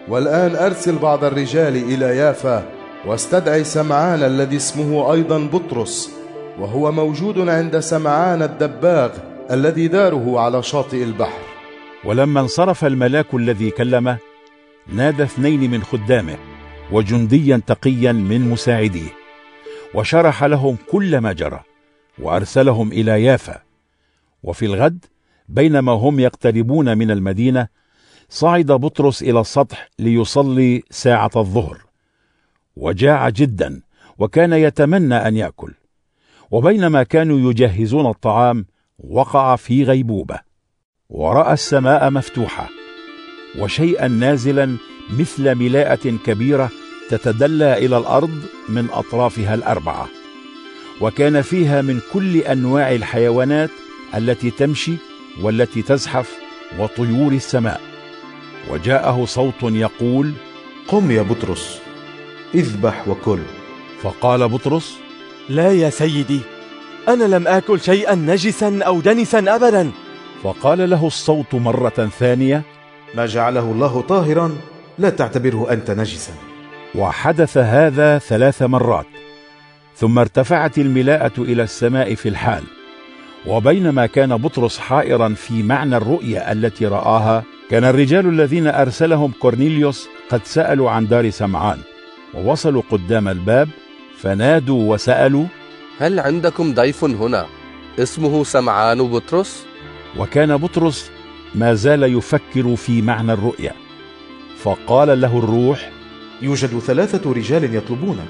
[0.08, 2.72] والآن أرسل بعض الرجال إلى يافا
[3.06, 6.10] واستدعي سمعان الذي اسمه أيضا بطرس
[6.58, 9.10] وهو موجود عند سمعان الدباغ
[9.50, 11.40] الذي داره على شاطئ البحر.
[12.04, 14.18] ولما انصرف الملاك الذي كلمه
[14.86, 16.36] نادى اثنين من خدامه
[16.92, 19.10] وجنديا تقيا من مساعديه
[19.94, 21.60] وشرح لهم كل ما جرى
[22.18, 23.62] وأرسلهم إلى يافا.
[24.42, 25.04] وفي الغد
[25.48, 27.68] بينما هم يقتربون من المدينة
[28.28, 31.78] صعد بطرس إلى السطح ليصلي ساعة الظهر.
[32.76, 33.80] وجاع جدا
[34.18, 35.74] وكان يتمنى أن يأكل.
[36.50, 38.66] وبينما كانوا يجهزون الطعام
[38.98, 40.40] وقع في غيبوبة.
[41.08, 42.68] ورأى السماء مفتوحة.
[43.58, 44.76] وشيئا نازلا
[45.18, 46.70] مثل ملاءة كبيرة
[47.10, 50.08] تتدلى إلى الأرض من أطرافها الأربعة.
[51.00, 53.70] وكان فيها من كل أنواع الحيوانات
[54.14, 54.94] التي تمشي
[55.42, 56.38] والتي تزحف
[56.78, 57.95] وطيور السماء.
[58.70, 60.32] وجاءه صوت يقول
[60.88, 61.80] قم يا بطرس
[62.54, 63.38] اذبح وكل.
[64.02, 64.96] فقال بطرس
[65.48, 66.40] لا يا سيدي
[67.08, 69.90] أنا لم آكل شيئا نجسا أو دنسا ابدا.
[70.42, 72.62] فقال له الصوت مرة ثانية
[73.14, 74.56] ما جعله الله طاهرا
[74.98, 76.32] لا تعتبره أنت نجسا.
[76.94, 79.06] وحدث هذا ثلاث مرات
[79.96, 82.64] ثم ارتفعت الملاءة إلى السماء في الحال.
[83.46, 90.40] وبينما كان بطرس حائرا في معنى الرؤيا التي رآها كان الرجال الذين أرسلهم كورنيليوس قد
[90.44, 91.78] سألوا عن دار سمعان
[92.34, 93.68] ووصلوا قدام الباب
[94.18, 95.44] فنادوا وسألوا
[95.98, 97.46] هل عندكم ضيف هنا؟
[97.98, 99.66] اسمه سمعان بطرس؟
[100.18, 101.10] وكان بطرس
[101.54, 103.72] ما زال يفكر في معنى الرؤيا.
[104.58, 105.90] فقال له الروح
[106.42, 108.28] يوجد ثلاثة رجال يطلبونك.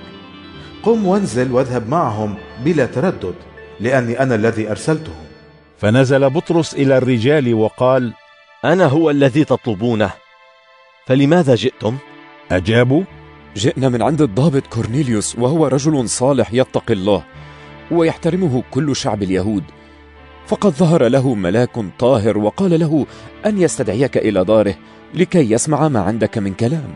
[0.82, 2.34] قم وانزل واذهب معهم
[2.64, 3.34] بلا تردد
[3.80, 5.26] لأني أنا الذي أرسلتهم.
[5.78, 8.12] فنزل بطرس إلى الرجال وقال
[8.66, 10.10] أنا هو الذي تطلبونه.
[11.06, 11.96] فلماذا جئتم؟
[12.50, 13.02] أجابوا
[13.56, 17.22] جئنا من عند الضابط كورنيليوس وهو رجل صالح يتقي الله
[17.90, 19.64] ويحترمه كل شعب اليهود.
[20.46, 23.06] فقد ظهر له ملاك طاهر وقال له
[23.46, 24.74] أن يستدعيك إلى داره
[25.14, 26.94] لكي يسمع ما عندك من كلام.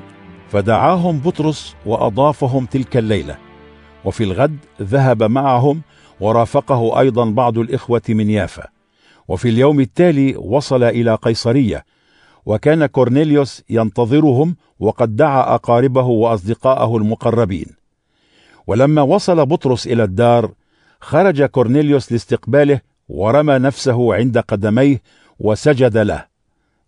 [0.53, 3.37] فدعاهم بطرس وأضافهم تلك الليلة.
[4.05, 5.83] وفي الغد ذهب معهم
[6.21, 8.80] ورافقه أيضا بعض الإخوة من يافا.
[9.31, 11.85] وفي اليوم التالي وصل إلى قيصرية
[12.47, 17.67] وكان كورنيليوس ينتظرهم وقد دعا أقاربه وأصدقاءه المقربين.
[18.67, 20.53] ولما وصل بطرس إلى الدار
[21.01, 25.03] خرج كورنيليوس لاستقباله ورمى نفسه عند قدميه
[25.41, 26.27] وسجد له.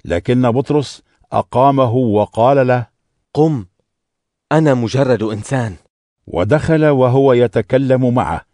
[0.05, 2.87] لكن بطرس أقامه وقال له
[3.35, 3.67] قم
[4.53, 5.75] أنا مجرد إنسان.
[6.27, 8.52] ودخل وهو يتكلم معه.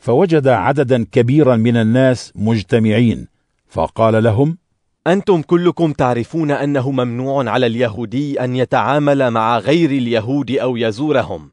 [0.00, 3.28] فوجد عددا كبيرا من الناس مجتمعين
[3.68, 4.58] فقال لهم
[5.06, 11.52] أنتم كلكم تعرفون أنه ممنوع على اليهودي أن يتعامل مع غير اليهود أو يزورهم.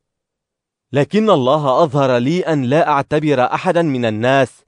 [0.94, 4.64] لكن الله أظهر لي أن لا أعتبر أحدا من الناس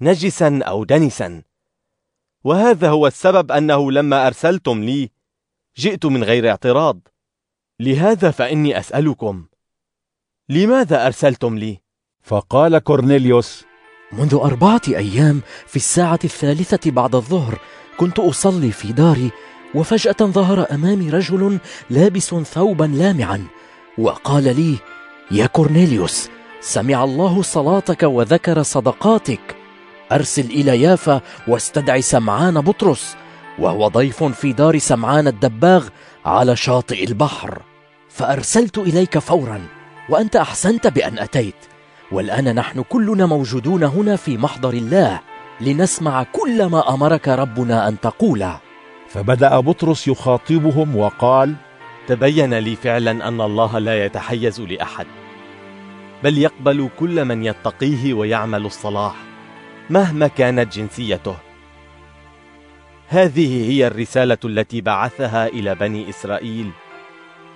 [0.00, 1.42] نجسا أو دنسا.
[2.44, 5.10] وهذا هو السبب أنه لما أرسلتم لي
[5.76, 7.00] جئت من غير اعتراض.
[7.80, 9.46] لهذا فإني أسألكم
[10.48, 11.87] لماذا أرسلتم لي؟
[12.28, 13.64] فقال كورنيليوس
[14.12, 17.58] منذ أربعة أيام في الساعة الثالثة بعد الظهر
[17.96, 19.30] كنت أصلي في داري
[19.74, 21.58] وفجأة ظهر أمامي رجل
[21.90, 23.44] لابس ثوبا لامعا
[23.98, 24.76] وقال لي
[25.30, 26.28] يا كورنيليوس
[26.60, 29.56] سمع الله صلاتك وذكر صدقاتك.
[30.12, 33.16] أرسل إلى يافا واستدعي سمعان بطرس
[33.58, 35.88] وهو ضيف في دار سمعان الدباغ
[36.24, 37.62] على شاطئ البحر.
[38.08, 39.66] فأرسلت إليك فورا
[40.08, 41.77] وأنت أحسنت بأن أتيت.
[42.12, 45.20] والآن نحن كلنا موجودون هنا في محضر الله
[45.60, 48.60] لنسمع كل ما أمرك ربنا أن تقوله
[49.08, 51.54] فبدأ بطرس يخاطبهم وقال
[52.06, 55.06] تبين لي فعلا أن الله لا يتحيز لأحد
[56.24, 59.14] بل يقبل كل من يتقيه ويعمل الصلاح
[59.90, 61.36] مهما كانت جنسيته.
[63.08, 66.70] هذه هي الرسالة التي بعثها إلى بني إسرائيل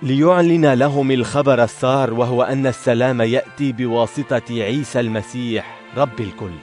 [0.03, 6.53] ليعلن لهم الخبر السار وهو أن السلام يأتي بواسطة عيسى المسيح رب الكل.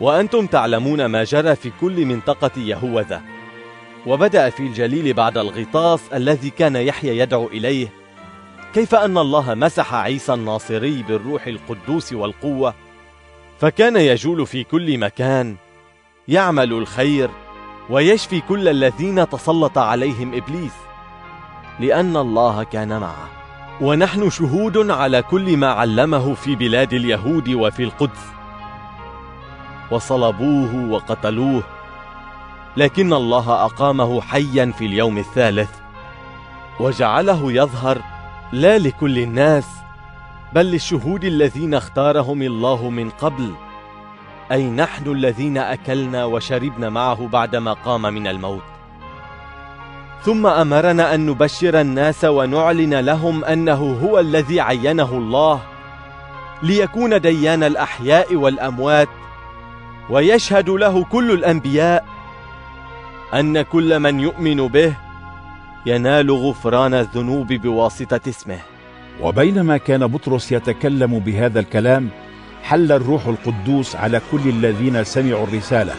[0.00, 3.22] وأنتم تعلمون ما جرى في كل منطقة يهوذا.
[4.06, 7.88] وبدأ في الجليل بعد الغطاس الذي كان يحيى يدعو إليه
[8.74, 12.74] كيف أن الله مسح عيسى الناصري بالروح القدوس والقوة؟
[13.58, 15.56] فكان يجول في كل مكان
[16.28, 17.30] يعمل الخير
[17.90, 20.91] ويشفي كل الذين تسلط عليهم إبليس.
[21.80, 23.28] لأن الله كان معه.
[23.80, 28.32] ونحن شهود على كل ما علمه في بلاد اليهود وفي القدس.
[29.90, 31.62] وصلبوه وقتلوه.
[32.76, 35.70] لكن الله أقامه حيا في اليوم الثالث.
[36.80, 37.98] وجعله يظهر
[38.52, 39.66] لا لكل الناس
[40.52, 43.54] بل للشهود الذين اختارهم الله من قبل.
[44.52, 48.71] أي نحن الذين أكلنا وشربنا معه بعدما قام من الموت.
[50.24, 55.60] ثم أمرنا أن نبشر الناس ونعلن لهم أنه هو الذي عينه الله
[56.62, 59.08] ليكون ديان الأحياء والأموات
[60.10, 62.04] ويشهد له كل الأنبياء
[63.34, 64.94] أن كل من يؤمن به
[65.86, 68.58] ينال غفران الذنوب بواسطة اسمه.
[69.20, 72.08] وبينما كان بطرس يتكلم بهذا الكلام
[72.62, 75.94] حل الروح القدوس على كل الذين سمعوا الرسالة.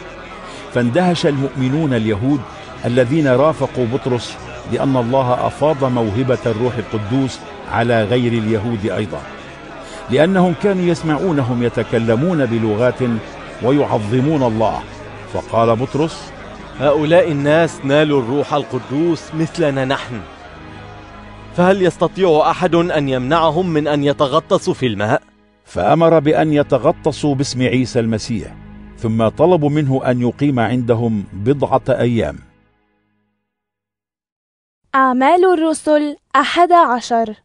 [0.74, 2.42] فاندهش المؤمنون اليهود
[2.86, 4.38] الذين رافقوا بطرس
[4.72, 7.40] لأن الله أفاض موهبة الروح القدوس
[7.72, 9.22] على غير اليهود أيضا.
[10.10, 13.00] لأنهم كانوا يسمعونهم يتكلمون بلغات
[13.64, 14.80] ويعظمون الله.
[15.34, 16.32] فقال بطرس
[16.80, 20.20] هؤلاء الناس نالوا الروح القدوس مثلنا نحن.
[21.58, 25.22] فهل يستطيع أحد أن يمنعهم من أن يتغطسوا في الماء؟
[25.66, 28.56] فأمر بأن يتغطسوا باسم عيسى المسيح
[28.98, 32.53] ثم طلبوا منه أن يقيم عندهم بضعة أيام.
[34.96, 37.36] أعمال الرسل أحد عشر.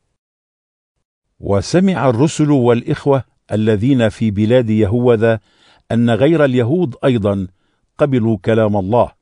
[1.41, 5.41] وسمع الرسل والإخوة الذين في بلاد يهوذا
[5.93, 7.47] أن غير اليهود أيضا
[7.99, 9.13] قبلوا كلام الله.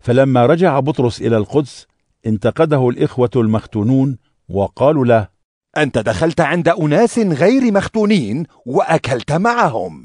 [0.00, 1.86] فلما رجع بطرس إلى القدس
[2.26, 4.18] انتقده الإخوة المختونون
[4.48, 5.28] وقالوا له
[5.76, 10.04] أنت دخلت عند أناس غير مختونين وأكلت معهم.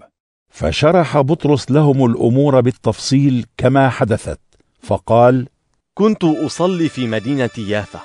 [0.49, 4.39] فشرح بطرس لهم الأمور بالتفصيل كما حدثت
[4.81, 5.47] فقال
[5.93, 7.99] كنت أصلي في مدينة يافا.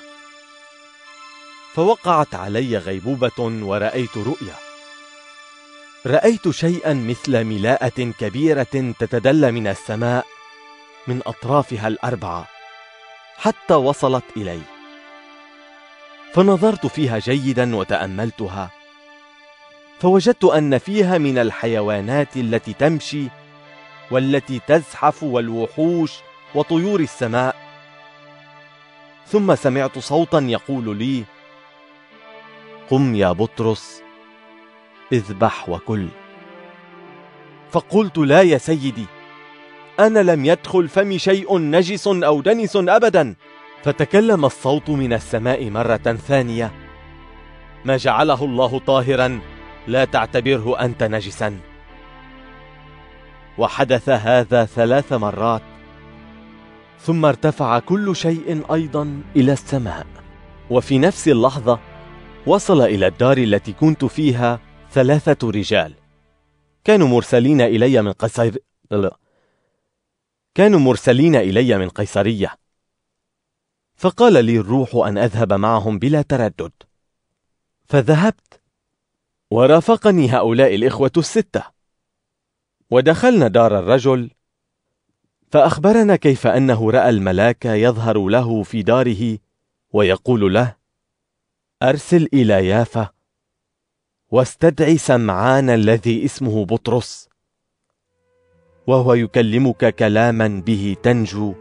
[1.73, 4.55] فوقعت علي غيبوبة ورأيت رؤيا.
[6.05, 10.25] رأيت شيئا مثل ملاءة كبيرة تتدلى من السماء
[11.07, 12.47] من أطرافها الأربعة
[13.37, 14.61] حتى وصلت إلي.
[16.33, 18.71] فنظرت فيها جيدا وتأملتها.
[19.99, 23.27] فوجدت أن فيها من الحيوانات التي تمشي
[24.11, 26.11] والتي تزحف والوحوش
[26.55, 27.66] وطيور السماء.
[29.27, 31.23] ثم سمعت صوتا يقول لي
[32.89, 34.01] قم يا بطرس
[35.13, 36.07] اذبح وكل.
[37.71, 39.05] فقلت لا يا سيدي
[39.99, 43.35] أنا لم يدخل فمي شيء نجس أو دنس أبدا.
[43.83, 45.97] فتكلم الصوت من السماء مرة
[46.27, 46.71] ثانية.
[47.85, 49.39] ما جعله الله طاهرا
[49.87, 51.59] لا تعتبره أنت نجسا.
[53.57, 55.76] وحدث هذا ثلاث مرات.
[56.99, 60.07] ثم ارتفع كل شيء أيضا إلى السماء.
[60.69, 61.79] وفي نفس اللحظة
[62.47, 64.59] وصل إلى الدار التي كنت فيها
[64.91, 65.93] ثلاثة رجال.
[66.83, 68.13] كانوا مرسلين إلي من
[68.91, 69.17] لا.
[70.55, 72.55] كانوا مرسلين إلي من قيصرية.
[73.95, 76.71] فقال لي الروح أن أذهب معهم بلا تردد.
[77.85, 78.61] فذهبت.
[79.51, 81.63] ورافقني هؤلاء الإخوة الستة.
[82.91, 84.31] ودخلنا دار الرجل
[85.49, 89.37] فأخبرنا كيف أنه رأى الملاك يظهر له في داره
[89.93, 90.75] ويقول له
[91.83, 93.09] أرسل إلى يافا
[94.31, 97.29] واستدعي سمعان الذي اسمه بطرس
[98.87, 101.53] وهو يكلمك كلاما به تنجو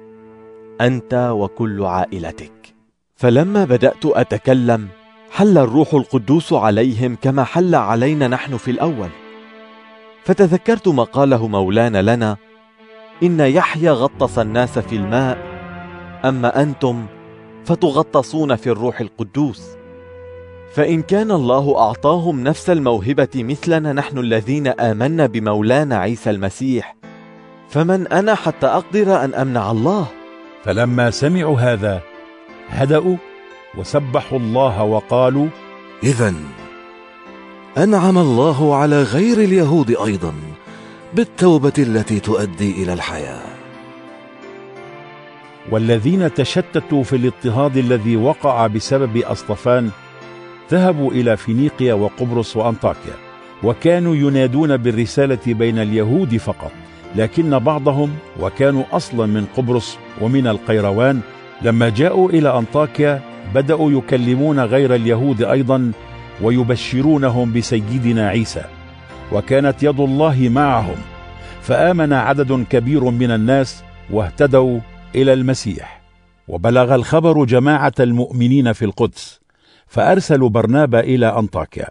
[0.81, 2.75] أنت وكل عائلتك.
[3.17, 4.89] فلما بدأت أتكلم
[5.31, 9.09] حل الروح القدوس عليهم كما حل علينا نحن في الأول.
[10.25, 12.37] فتذكرت ما قاله مولانا لنا
[13.23, 15.39] إن يحيى غطس الناس في الماء
[16.25, 17.07] أما أنتم
[17.65, 19.77] فتغطسون في الروح القدوس.
[20.73, 26.97] فإن كان الله أعطاهم نفس الموهبة مثلنا نحن الذين آمنا بمولانا عيسى المسيح
[27.69, 30.07] فمن أنا حتى أقدر أن أمنع الله؟
[30.65, 32.03] فلما سمعوا هذا
[32.69, 33.17] هدأوا
[33.79, 35.49] وسبحوا الله وقالوا
[36.03, 36.35] إذا
[37.79, 40.33] أنعم الله على غير اليهود أيضا.
[41.17, 43.43] بالتوبة التي تؤدي إلى الحياة.
[45.71, 49.91] والذين تشتتوا في الاضطهاد الذي وقع بسبب أصطفان
[50.71, 53.15] ذهبوا إلى فينيقيا وقبرص وأنطاكيا
[53.63, 56.73] وكانوا ينادون بالرسالة بين اليهود فقط
[57.15, 61.21] لكن بعضهم وكانوا أصلا من قبرص ومن القيروان
[61.63, 63.21] لما جاءوا إلى أنطاكيا
[63.55, 65.93] بدأوا يكلمون غير اليهود أيضا
[66.43, 68.76] ويبشرونهم بسيدنا عيسى.
[69.33, 70.97] وكانت يد الله معهم
[71.61, 74.81] فآمن عدد كبير من الناس واهتدوا
[75.15, 76.03] إلى المسيح.
[76.49, 79.41] وبلغ الخبر جماعة المؤمنين في القدس
[79.87, 81.89] فأرسلوا برنابا إلى أنطاكيا.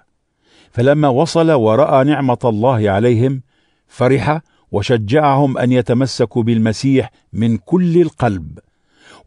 [0.72, 3.42] فلما وصل ورأى نعمة الله عليهم
[3.88, 8.60] فرح وشجعهم أن يتمسكوا بالمسيح من كل القلب.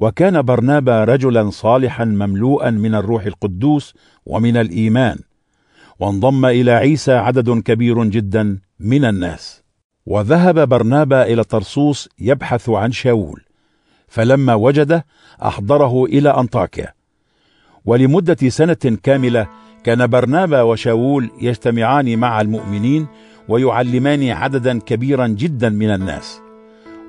[0.00, 3.94] وكان برنابا رجلا صالحا مملوءا من الروح القدوس
[4.26, 5.18] ومن الإيمان.
[6.00, 9.62] وانضم إلى عيسى عدد كبير جدا من الناس.
[10.06, 13.40] وذهب برنابا إلى طرسوس يبحث عن شاول
[14.08, 15.06] فلما وجده
[15.42, 16.94] أحضره إلى أنطاكيا.
[17.84, 19.46] ولمدة سنة كاملة
[19.84, 23.06] كان برنابا وشاول يجتمعان مع المؤمنين
[23.48, 26.40] ويعلمان عددا كبيرا جدا من الناس.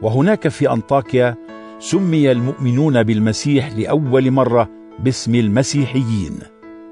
[0.01, 1.35] وهناك في أنطاكيا
[1.79, 4.69] سمي المؤمنون بالمسيح لأول مرة
[4.99, 6.39] باسم المسيحيين.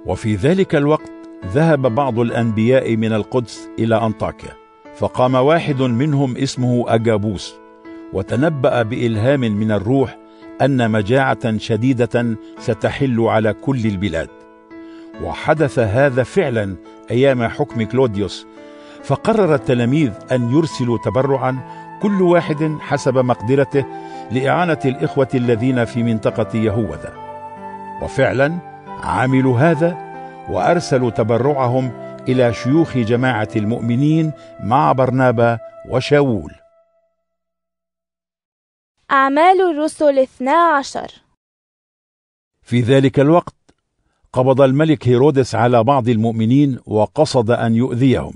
[0.06, 4.50] وفي ذلك الوقت ذهب بعض الأنبياء من القدس إلى أنطاكيا
[4.98, 7.56] فقام واحد منهم اسمه أجابوس
[8.14, 10.18] وتنبأ بإلهام من الروح
[10.62, 14.30] أن مجاعة شديدة ستحل على كل البلاد.
[15.24, 16.76] وحدث هذا فعلا
[17.12, 18.48] أيام حكم كلوديوس
[19.04, 21.58] فقرر التلاميذ أن يرسلوا تبرعا
[22.02, 23.86] كل واحد حسب مقدرته
[24.32, 27.14] لإعانة الإخوة الذين في منطقة يهوذا.
[28.02, 28.58] وفعلا
[29.04, 30.07] عملوا هذا
[30.50, 31.92] وأرسلوا تبرعهم
[32.30, 34.32] إلى شيوخ جماعة المؤمنين
[34.64, 36.52] مع برنابا وشاول.
[39.12, 41.12] أعمال الرسل 12
[42.62, 43.56] في ذلك الوقت
[44.34, 48.34] قبض الملك هيرودس على بعض المؤمنين وقصد أن يؤذيهم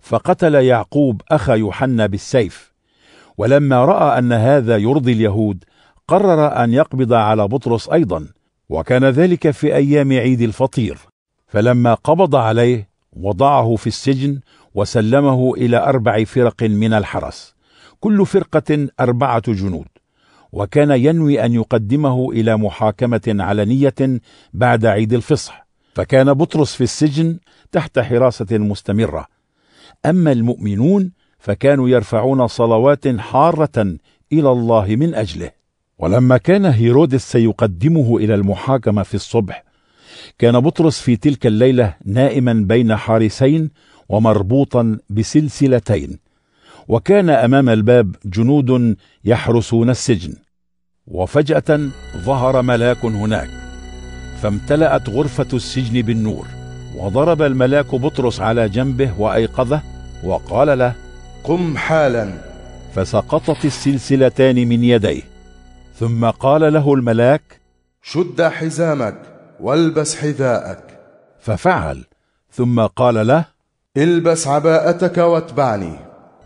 [0.00, 2.72] فقتل يعقوب أخا يوحنا بالسيف.
[3.38, 5.64] ولما رأى أن هذا يرضي اليهود
[6.08, 8.28] قرر أن يقبض على بطرس أيضا
[8.68, 11.09] وكان ذلك في أيام عيد الفطير.
[11.50, 14.40] فلما قبض عليه وضعه في السجن
[14.74, 17.54] وسلمه إلى أربع فرق من الحرس.
[18.00, 19.86] كل فرقة أربعة جنود.
[20.52, 24.20] وكان ينوي أن يقدمه إلى محاكمة علنية
[24.52, 25.66] بعد عيد الفصح.
[25.94, 27.38] فكان بطرس في السجن
[27.72, 29.26] تحت حراسة مستمرة.
[30.06, 33.96] أما المؤمنون فكانوا يرفعون صلوات حارة
[34.32, 35.50] إلى الله من أجله.
[35.98, 39.69] ولما كان هيرودس سيقدمه إلى المحاكمة في الصبح
[40.38, 43.70] كان بطرس في تلك الليلة نائما بين حارسين
[44.08, 46.18] ومربوطا بسلسلتين
[46.88, 50.34] وكان أمام الباب جنود يحرسون السجن
[51.06, 51.80] وفجأة
[52.16, 53.50] ظهر ملاك هناك
[54.42, 56.46] فامتلأت غرفة السجن بالنور
[56.96, 59.82] وضرب الملاك بطرس على جنبه وأيقظه
[60.24, 60.94] وقال له
[61.44, 62.32] قم حالا.
[62.94, 65.22] فسقطت السلسلتان من يديه
[65.98, 67.42] ثم قال له الملاك
[68.02, 69.39] شد حزامك.
[69.60, 70.82] والبس حذاءك.
[71.40, 72.04] ففعل.
[72.52, 73.44] ثم قال له
[73.96, 75.92] البس عباءتك واتبعني.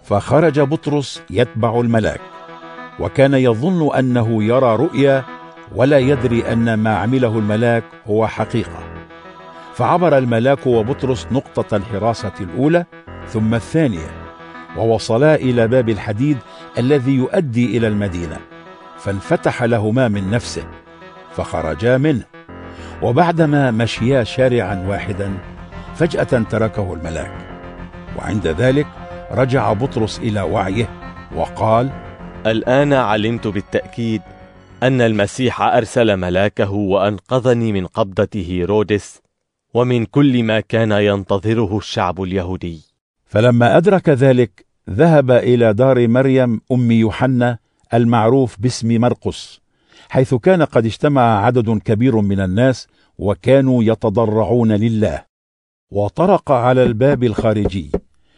[0.05, 2.21] فخرج بطرس يتبع الملاك.
[3.01, 5.25] وكان يظن أنه يرى رؤيا
[5.75, 8.79] ولا يدري أن ما عمله الملاك هو حقيقة.
[9.75, 12.85] فعبر الملاك وبطرس نقطة الحراسة الأولى
[13.29, 14.11] ثم الثانية
[14.77, 16.39] ووصلا إلى باب الحديد
[16.79, 18.41] الذي يؤدي إلى المدينة
[18.99, 20.65] فانفتح لهما من نفسه
[21.37, 22.25] فخرجا منه.
[23.03, 25.39] وبعدما مشيا شارعا واحدا
[25.95, 27.33] فجأة تركه الملاك.
[28.19, 28.87] وعند ذلك
[29.31, 30.89] رجع بطرس إلى وعيه
[31.37, 31.91] وقال
[32.47, 34.23] الآن علمت بالتأكيد
[34.83, 39.21] أن المسيح أرسل ملاكه وأنقذني من قبضة هيرودس
[39.75, 42.81] ومن كل ما كان ينتظره الشعب اليهودي.
[43.27, 47.59] فلما أدرك ذلك ذهب إلى دار مريم أم يوحنا
[47.95, 49.64] المعروف باسم مرقس.
[50.09, 55.25] حيث كان قد اجتمع عدد كبير من الناس وكانوا يتضرعون لله.
[55.91, 57.93] وطرق على الباب الخارجي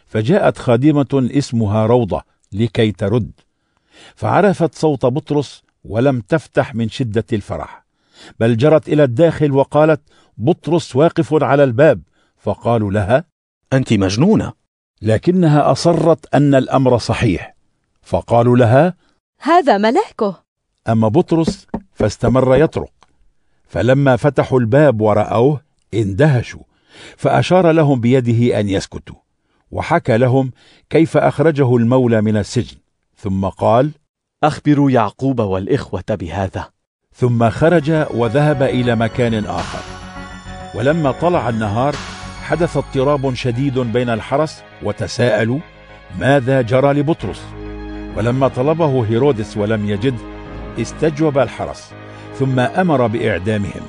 [0.06, 2.22] فجاءت خادمة اسمها روضة
[2.52, 3.32] لكي ترد.
[4.14, 7.86] فعرفت صوت بطرس ولم تفتح من شدة الفرح.
[8.40, 10.00] بل جرت إلى الداخل وقالت
[10.38, 12.02] بطرس واقف على الباب.
[12.36, 13.24] فقالوا لها
[13.72, 14.52] أنت مجنونة.
[15.02, 17.56] لكنها أصرت أن الأمر صحيح.
[18.02, 18.94] فقالوا لها
[19.40, 20.45] هذا ملاكه.
[20.88, 22.92] أما بطرس فاستمر يطرق
[23.68, 25.60] فلما فتحوا الباب ورأوه
[25.94, 26.62] اندهشوا
[27.16, 29.16] فأشار لهم بيده أن يسكتوا
[29.70, 30.50] وحكى لهم
[30.90, 32.76] كيف أخرجه المولى من السجن
[33.16, 33.90] ثم قال
[34.42, 36.68] أخبروا يعقوب والإخوة بهذا.
[37.12, 39.82] ثم خرج وذهب إلى مكان آخر.
[40.74, 41.96] ولما طلع النهار
[42.42, 45.58] حدث اضطراب شديد بين الحرس وتساءلوا
[46.18, 47.42] ماذا جرى لبطرس؟
[48.16, 50.35] ولما طلبه هيرودس ولم يجده
[50.78, 51.92] استجوب الحرس
[52.38, 53.82] ثم أمر بإعدامهم.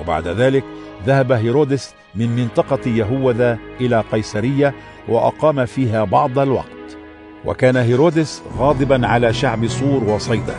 [0.00, 0.64] وبعد ذلك
[1.06, 4.74] ذهب هيرودس من منطقة يهوذا إلى قيصرية
[5.08, 6.66] وأقام فيها بعض الوقت.
[7.44, 10.54] وكان هيرودس غاضبا على شعب صور وصيدا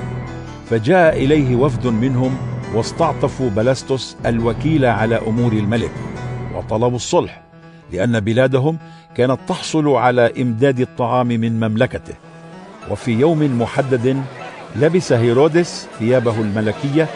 [0.70, 2.38] فجاء إليه وفد منهم
[2.74, 5.92] واستعطفوا بلستس الوكيل على أمور الملك
[6.56, 7.42] وطلبوا الصلح
[7.92, 8.78] لأن بلادهم
[9.16, 12.14] كانت تحصل على إمداد الطعام من مملكته.
[12.92, 14.24] وفي يوم محدد
[14.76, 17.08] لبس هيرودس ثيابه الملكية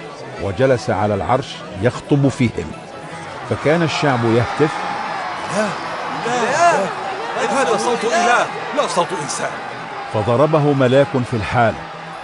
[0.44, 2.72] وجلس على العرش يخطب فيهم.
[3.50, 4.74] فكان الشعب يهتف.
[5.58, 5.68] لا
[6.26, 8.46] لا هذا صوت إله
[8.78, 9.50] لا صوت إنسان.
[10.14, 11.74] فضربه ملاك في الحال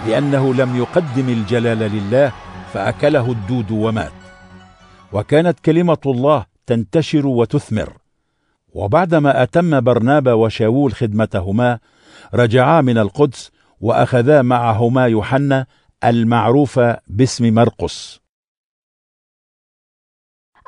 [0.08, 2.32] لأنه لم يقدم الجلال لله
[2.74, 4.12] فأكله الدود ومات.
[5.12, 7.94] وكانت كلمة الله تنتشر وتثمر.
[8.74, 11.80] وبعدما أتم برنابا وشاول خدمتهما
[12.34, 13.52] رجعا من القدس
[13.82, 15.68] وأخذا معهما يوحنا
[16.04, 18.20] المعروف باسم مرقس.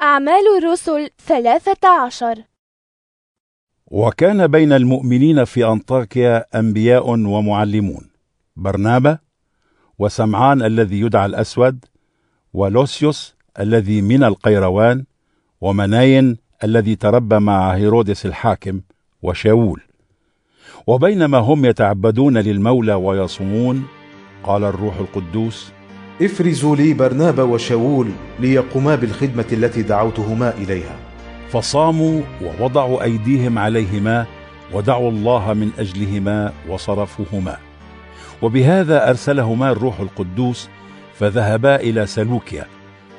[0.02, 2.44] أعمال الرسل ثلاثة عشر.
[3.88, 8.10] وكان بين المؤمنين في أنطاكيا أنبياء ومعلمون
[8.56, 9.20] برنابا
[10.00, 11.86] وسمعان الذي يدعى الأسود
[12.54, 15.06] ولوسيوس الذي من القيروان
[15.62, 18.82] ومناين الذي تربى مع هيرودس الحاكم
[19.22, 19.82] وشاول.
[20.88, 23.88] وبينما هم يتعبدون للمولى ويصومون
[24.44, 25.72] قال الروح القدوس
[26.22, 28.08] افرزوا لي برنابا وشاول
[28.40, 30.96] ليقوما بالخدمة التي دعوتهما إليها.
[31.50, 34.26] فصاموا ووضعوا أيديهم عليهما
[34.74, 37.58] ودعوا الله من أجلهما وصرفوهما.
[38.42, 40.70] وبهذا أرسلهما الروح القدوس
[41.14, 42.66] فذهبا إلى سلوكيا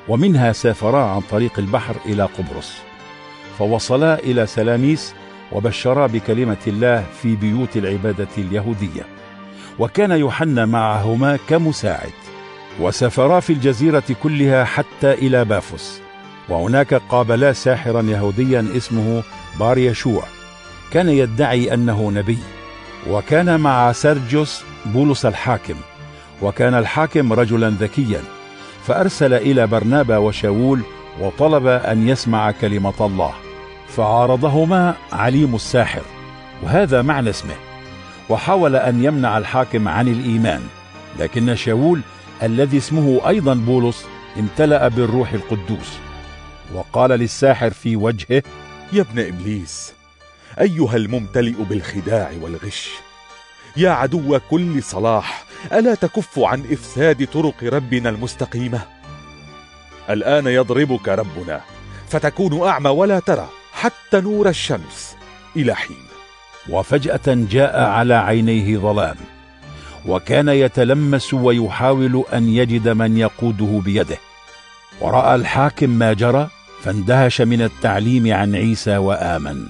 [0.08, 2.72] ومنها سافرا عن طريق البحر إلى قبرص.
[3.58, 5.14] فوصلا إلى سلاميس
[5.52, 9.06] وبشرا بكلمة الله في بيوت العبادة اليهودية.
[9.78, 12.12] وكان يوحنا معهما كمساعد.
[12.80, 16.00] وسافرا في الجزيرة كلها حتى إلى بافوس.
[16.48, 19.22] وهناك قابلا ساحرا يهوديا اسمه
[19.60, 20.22] بار يشوع.
[20.92, 22.38] كان يدعي أنه نبي.
[23.10, 25.76] وكان مع سيرجيوس بولس الحاكم.
[26.42, 28.20] وكان الحاكم رجلا ذكيا.
[28.86, 30.80] فأرسل إلى برنابا وشاول
[31.20, 33.45] وطلب أن يسمع كلمة الله.
[33.88, 36.02] فعارضهما عليم الساحر
[36.62, 37.54] وهذا معنى اسمه
[38.28, 40.62] وحاول أن يمنع الحاكم عن الإيمان
[41.18, 42.00] لكن شاول
[42.42, 44.06] الذي اسمه أيضا بولس
[44.38, 45.98] امتلأ بالروح القدوس.
[46.74, 48.42] وقال للساحر في وجهه
[48.92, 49.92] يا ابن إبليس
[50.60, 52.90] أيها الممتلئ بالخداع والغش
[53.76, 58.80] يا عدو كل صلاح ألا تكف عن إفساد طرق ربنا المستقيمة؟
[60.10, 61.60] الآن يضربك ربنا
[62.08, 65.16] فتكون أعمى ولا ترى حتى نور الشمس
[65.56, 65.96] إلى حين.
[66.68, 69.16] وفجأة جاء على عينيه ظلام
[70.06, 74.16] وكان يتلمس ويحاول أن يجد من يقوده بيده.
[75.00, 76.48] ورأى الحاكم ما جرى
[76.82, 79.66] فاندهش من التعليم عن عيسى وآمن.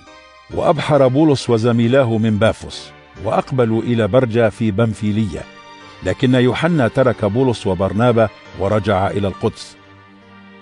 [0.55, 2.91] وأبحر بولس وزميلاه من بافوس
[3.24, 5.43] وأقبلوا إلى برجة في بنفيلية.
[6.03, 8.28] لكن يوحنا ترك بولس وبرنابا
[8.59, 9.76] ورجع إلى القدس.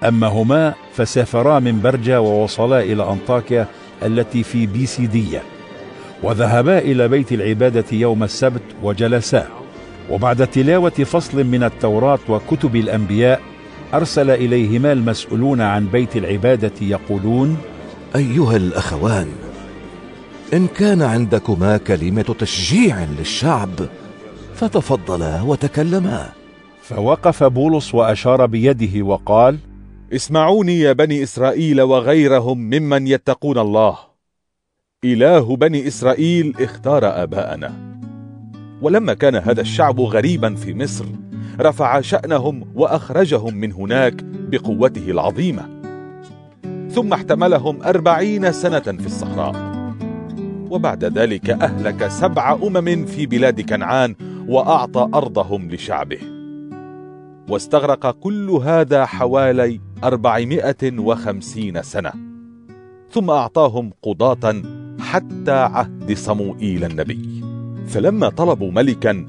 [0.05, 3.66] أما هما فسافرا من برجة ووصلا إلى أنطاكيا
[4.02, 5.43] التي في بيسيدية
[6.22, 9.48] وذهبا إلى بيت العبادة يوم السبت وجلسا.
[10.10, 13.40] وبعد تلاوة فصل من التوراة وكتب الأنبياء
[13.94, 17.56] أرسل إليهما المسؤولون عن بيت العبادة يقولون
[18.16, 19.28] أيها الأخوان
[20.55, 23.70] إن كان عندكما كلمة تشجيع للشعب
[24.55, 26.28] فتفضلا وتكلما.
[26.82, 29.59] فوقف بولس وأشار بيده وقال
[30.12, 33.98] اسمعوني يا بني إسرائيل وغيرهم ممن يتقون الله.
[35.05, 37.72] إله بني إسرائيل اختار آباءنا.
[38.82, 41.05] ولما كان هذا الشعب غريبا في مصر
[41.60, 45.68] رفع شأنهم وأخرجهم من هناك بقوته العظيمة.
[46.90, 49.85] ثم احتملهم أربعين سنة في الصحراء.
[50.70, 54.14] وبعد ذلك أهلك سبع أمم في بلاد كنعان
[54.48, 56.18] وأعطى أرضهم لشعبه.
[57.48, 62.12] واستغرق كل هذا حوالي أربعمائة وخمسين سنة.
[63.10, 64.62] ثم أعطاهم قضاة
[65.01, 67.44] حتى عهد صموئيل النبي.
[67.86, 69.26] فلما طلبوا ملكا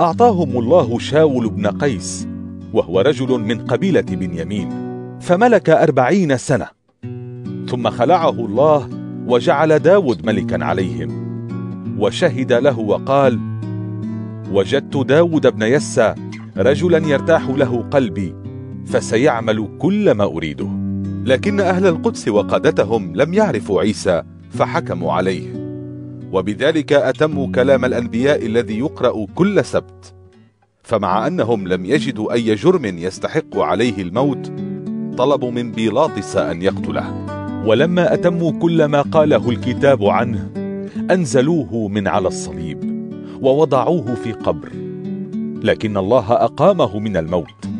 [0.00, 2.28] أعطاهم الله شاول بن قيس
[2.72, 4.70] وهو رجل من قبيلة بنيامين
[5.20, 6.66] فملك أربعين سنة.
[7.68, 8.88] ثم خلعه الله
[9.26, 11.24] وجعل داود ملكا عليهم.
[11.98, 13.40] وشهد له وقال
[14.52, 16.14] وجدت داود بن يسى
[16.56, 18.34] رجلا يرتاح له قلبي
[18.86, 20.68] فسيعمل كل ما أريده.
[21.24, 25.64] لكن أهل القدس وقادتهم لم يعرفوا عيسى فحكموا عليه.
[26.32, 30.14] وبذلك أتموا كلام الأنبياء الذي يقرأ كل سبت.
[30.82, 34.52] فمع أنهم لم يجدوا أي جرم يستحق عليه الموت
[35.18, 37.26] طلبوا من بيلاطس أن يقتله.
[37.66, 40.50] ولما أتموا كل ما قاله الكتاب عنه
[41.10, 43.10] أنزلوه من على الصليب
[43.42, 44.68] ووضعوه في قبر.
[45.62, 47.73] لكن الله أقامه من الموت.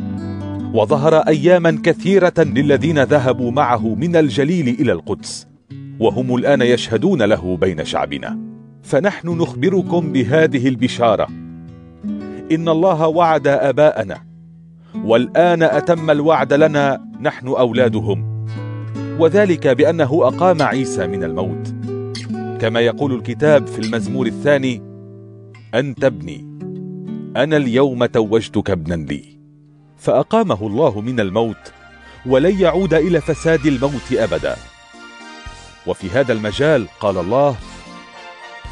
[0.74, 5.46] وظهر أياما كثيرة للذين ذهبوا معه من الجليل إلى القدس
[6.00, 8.38] وهم الآن يشهدون له بين شعبنا.
[8.82, 11.26] فنحن نخبركم بهذه البشارة.
[12.52, 14.24] إن الله وعد آباءنا
[15.04, 18.46] والآن أتم الوعد لنا نحن أولادهم.
[19.18, 21.74] وذلك بأنه أقام عيسى من الموت.
[22.60, 24.82] كما يقول الكتاب في المزمور الثاني
[25.74, 26.58] أنت ابني
[27.36, 29.33] أنا اليوم توجتك ابنا لي.
[29.98, 31.72] فأقامه الله من الموت
[32.26, 34.56] ولن يعود إلى فساد الموت أبدا.
[35.86, 37.56] وفي هذا المجال قال الله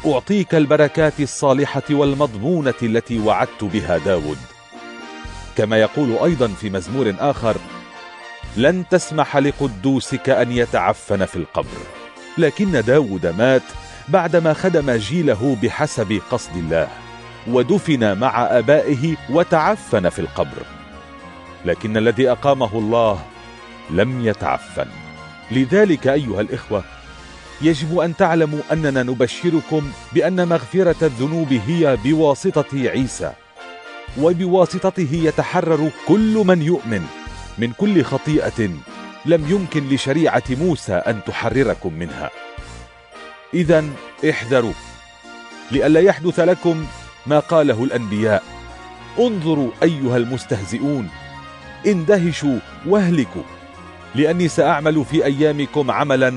[0.05, 4.37] أعطيك البركات الصالحة والمضمونة التي وعدت بها داود.
[5.57, 7.55] كما يقول أيضا في مزمور آخر
[8.57, 11.77] لن تسمح لقدوسك أن يتعفن في القبر.
[12.37, 13.63] لكن داود مات
[14.09, 16.87] بعدما خدم جيله بحسب قصد الله
[17.47, 20.82] ودفن مع أبائه وتعفن في القبر.
[21.65, 23.19] لكن الذي أقامه الله
[23.89, 24.87] لم يتعفن.
[25.51, 26.83] لذلك أيها الإخوة
[27.61, 33.31] يجب أن تعلموا أننا نبشركم بأن مغفرة الذنوب هي بواسطة عيسى
[34.17, 37.05] وبواسطته يتحرر كل من يؤمن
[37.57, 38.69] من كل خطيئة
[39.25, 42.29] لم يمكن لشريعة موسى أن تحرركم منها.
[43.53, 43.85] إذا
[44.29, 44.73] احذروا
[45.71, 46.85] لئلا يحدث لكم
[47.27, 48.43] ما قاله الأنبياء.
[49.19, 51.09] انظروا أيها المستهزئون.
[51.87, 53.41] اندهشوا واهلكوا.
[54.15, 56.33] لأني سأعمل في أيامكم عملا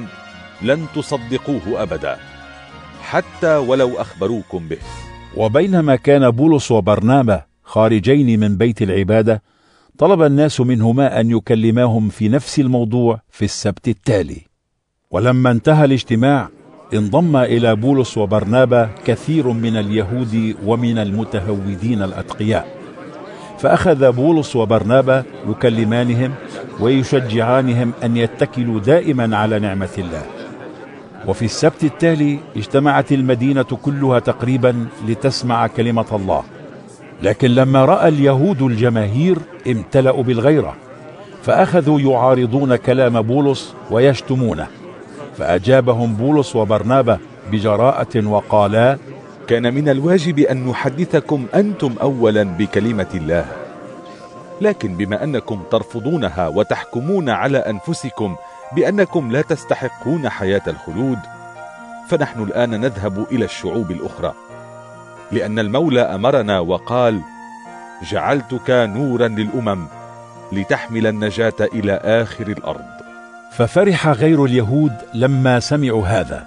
[0.62, 2.16] لن تصدقوه أبدا.
[3.02, 4.78] حتى ولو أخبروكم به.
[5.36, 9.43] وبينما كان بولس وبرنابا خارجين من بيت العبادة
[9.98, 14.40] طلب الناس منهما أن يكلماهم في نفس الموضوع في السبت التالي.
[15.10, 16.48] ولما انتهى الاجتماع
[16.94, 22.85] انضم إلى بولس وبرنابا كثير من اليهود ومن المتهودين الأتقياء.
[23.66, 26.34] فأخذ بولس وبرنابا يكلمانهم
[26.80, 30.22] ويشجعانهم أن يتكلوا دائما على نعمة الله.
[31.26, 36.43] وفي السبت التالي اجتمعت المدينة كلها تقريبا لتسمع كلمة الله.
[37.22, 40.74] لكن لما رأى اليهود الجماهير امتلأوا بالغيرة
[41.43, 44.66] فأخذوا يعارضون كلام بولس ويشتمونه.
[45.38, 47.18] فأجابهم بولس وبرنابا
[47.52, 48.98] بجراءة وقالا
[49.48, 53.44] كان من الواجب أن نحدثكم أنتم أولا بكلمة الله.
[54.60, 58.36] لكن بما أنكم ترفضونها وتحكمون على أنفسكم
[58.77, 61.18] بأنكم لا تستحقون حياة الخلود
[62.09, 64.35] فنحن الآن نذهب إلى الشعوب الأخرى.
[65.32, 67.20] لأن المولى أمرنا وقال
[68.10, 69.86] جعلتك نورا للأمم
[70.52, 72.86] لتحمل النجاة إلى آخر الأرض.
[73.52, 76.47] ففرح غير اليهود لما سمعوا هذا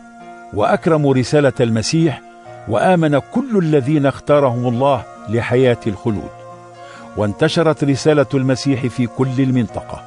[0.54, 2.29] وأكرموا رسالة المسيح
[2.68, 6.30] وآمن كل الذين اختارهم الله لحياة الخلود.
[7.18, 10.02] وانتشرت رسالة المسيح في كل المنطقة.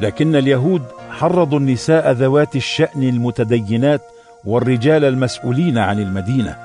[0.00, 4.00] لكن اليهود حرضوا النساء ذوات الشأن المتدينات
[4.44, 6.56] والرجال المسؤولين عن المدينة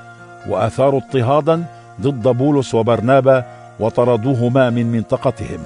[0.50, 1.64] وأثاروا اضطهادا
[2.02, 3.46] ضد بولس وبرنابا
[3.80, 5.60] وطردوهما من منطقتهم.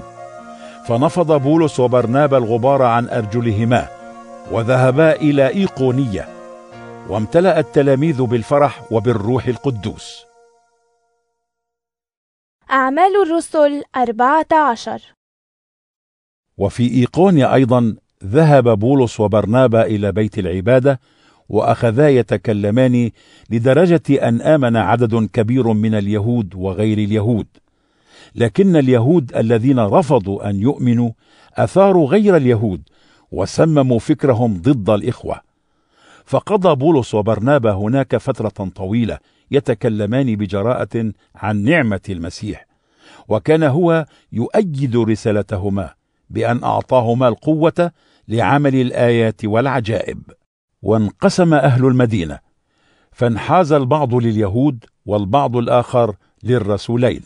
[0.88, 3.88] فنفض بولس وبرنابا الغبار عن أرجلهما
[4.52, 6.37] وذهبا إلى إيقونية.
[7.10, 10.26] وامتلأ التلاميذ بالفرح وبالروح القدوس.
[12.72, 15.02] أعمال الرسل أربعة عشر.
[16.58, 21.00] وفي إيقونيا أيضا ذهب بولس وبرنابا إلى بيت العبادة
[21.50, 23.12] وأخذا يتكلمان
[23.50, 27.48] لدرجة أن آمن عدد كبير من اليهود وغير اليهود.
[28.36, 31.12] لكن اليهود الذين رفضوا أن يؤمنوا
[31.56, 32.82] أثاروا غير اليهود
[33.32, 35.47] وسمموا فكرهم ضد الإخوة.
[36.28, 39.18] فقضى بولس وبرنابا هناك فترة طويلة
[39.52, 42.68] يتكلمان بجراءة عن نعمة المسيح
[43.28, 45.94] وكان هو يؤيد رسالتهما
[46.30, 47.92] بأن أعطاهما القوة
[48.28, 50.22] لعمل الآيات والعجائب.
[50.82, 52.40] وانقسم أهل المدينة
[53.12, 57.22] فانحاز البعض لليهود والبعض الآخر للرسولين.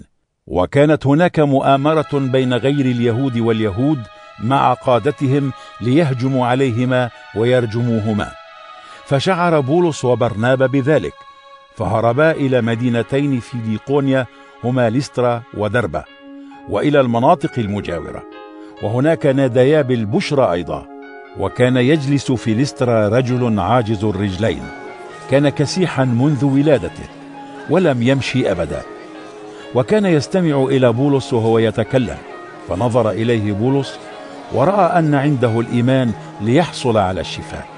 [0.47, 3.99] وكانت هناك مؤامرة بين غير اليهود واليهود
[4.43, 5.51] مع قادتهم
[5.81, 8.40] ليهجموا عليهما ويرجموهما.
[9.11, 11.13] فشعر بولس وبرنابا بذلك
[11.75, 14.25] فهربا إلى مدينتين في ديقونيا
[14.63, 16.03] هما لسترا ودربة
[16.69, 18.23] وإلى المناطق المجاورة
[18.83, 20.87] وهناك ناديا بالبشرى أيضا
[21.39, 24.63] وكان يجلس في لسترا رجل عاجز الرجلين
[25.31, 27.09] كان كسيحا منذ ولادته
[27.69, 28.81] ولم يمشي أبدا
[29.75, 32.17] وكان يستمع إلى بولس وهو يتكلم
[32.69, 33.99] فنظر إليه بولس
[34.53, 36.11] ورأى أن عنده الإيمان
[36.41, 37.70] ليحصل على الشفاء.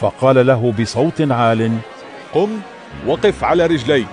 [0.00, 1.78] فقال له بصوت عال
[2.34, 2.48] قم
[3.06, 4.06] وقف على رجليك.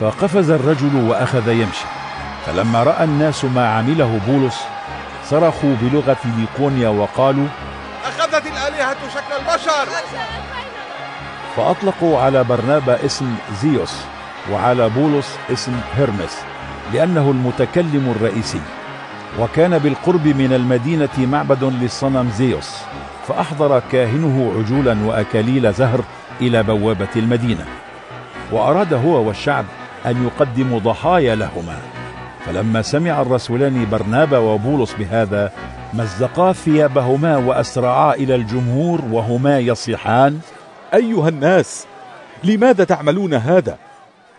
[0.00, 1.84] فقفز الرجل وأخذ يمشي.
[2.46, 4.60] فلما رأى الناس ما عمله بولس
[5.30, 7.46] صرخوا بلغة ديقونيا وقالوا
[8.04, 9.88] أخذت الآلهة شكل البشر.
[11.56, 13.94] فأطلقوا على برنابا اسم زيوس
[14.52, 16.38] وعلى بولس اسم هرمس
[16.92, 18.60] لأنه المتكلم الرئيسي.
[19.38, 22.70] وكان بالقرب من المدينة معبد للصنم زيوس.
[23.28, 26.04] فأحضر كاهنه عجولا وأكاليل زهر
[26.40, 27.66] إلى بوابة المدينة
[28.52, 29.64] وأراد هو والشعب
[30.06, 31.78] أن يقدموا ضحايا لهما
[32.46, 35.52] فلما سمع الرسولان برنابا وبولس بهذا
[35.94, 40.40] مزقا ثيابهما وأسرعا إلى الجمهور وهما يصيحان
[40.94, 41.86] أيها الناس
[42.44, 43.78] لماذا تعملون هذا؟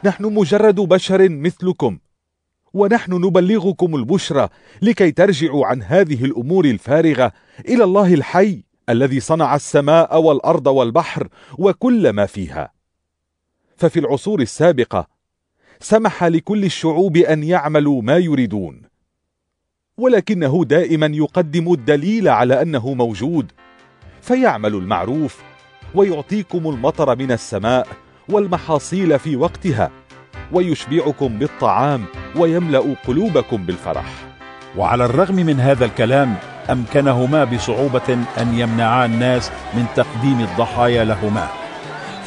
[0.04, 1.98] نحن مجرد بشر مثلكم
[2.74, 4.50] ونحن نبلغكم البشرى
[4.82, 7.32] لكي ترجعوا عن هذه الأمور الفارغة
[7.68, 12.72] إلى الله الحي الذي صنع السماء والأرض والبحر وكل ما فيها.
[13.78, 15.08] ففي العصور السابقة
[15.80, 18.82] سمح لكل الشعوب أن يعملوا ما يريدون
[19.98, 23.52] ولكنه دائما يقدم الدليل على أنه موجود
[24.22, 25.44] فيعمل المعروف
[25.96, 27.88] ويعطيكم المطر من السماء
[28.30, 29.92] والمحاصيل في وقتها
[30.54, 32.06] ويشبعكم بالطعام
[32.36, 34.30] ويملأ قلوبكم بالفرح.
[34.78, 36.36] وعلى الرغم من هذا الكلام
[36.72, 41.48] أمكنهما بصعوبة أن يمنعا الناس من تقديم الضحايا لهما.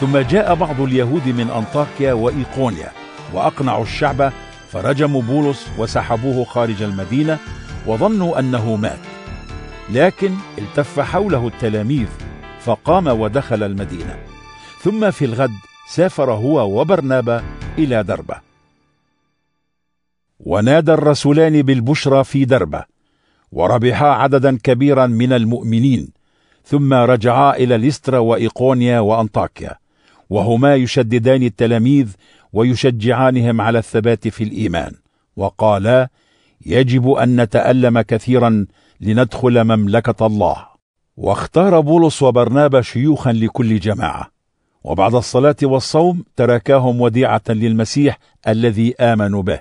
[0.00, 2.92] ثم جاء بعض اليهود من أنطاكيا وإيقونيا
[3.32, 4.32] وأقنعوا الشعب
[4.72, 7.38] فرجموا بولس وسحبوه خارج المدينة
[7.86, 8.98] وظنوا أنه مات.
[9.90, 12.08] لكن التف حوله التلاميذ
[12.60, 14.16] فقام ودخل المدينة.
[14.82, 15.50] ثم في الغد
[15.88, 17.42] سافر هو وبرنابا
[17.78, 18.40] إلى دربة.
[20.40, 22.91] ونادى الرسولان بالبشرى في دربة.
[23.52, 26.08] وربحا عددا كبيرا من المؤمنين
[26.64, 29.76] ثم رجعا إلى ليسترا وإيقونيا وأنطاكيا
[30.30, 32.08] وهما يشددان التلاميذ
[32.52, 34.92] ويشجعانهم على الثبات في الإيمان.
[35.36, 36.08] وقالا
[36.66, 38.66] يجب أن نتألم كثيرا
[39.00, 40.56] لندخل مملكة الله.
[41.16, 44.30] واختار بولس وبرنابا شيوخا لكل جماعة.
[44.84, 48.18] وبعد الصلاة والصوم تركاهم وديعة للمسيح
[48.48, 49.60] الذي آمنوا به.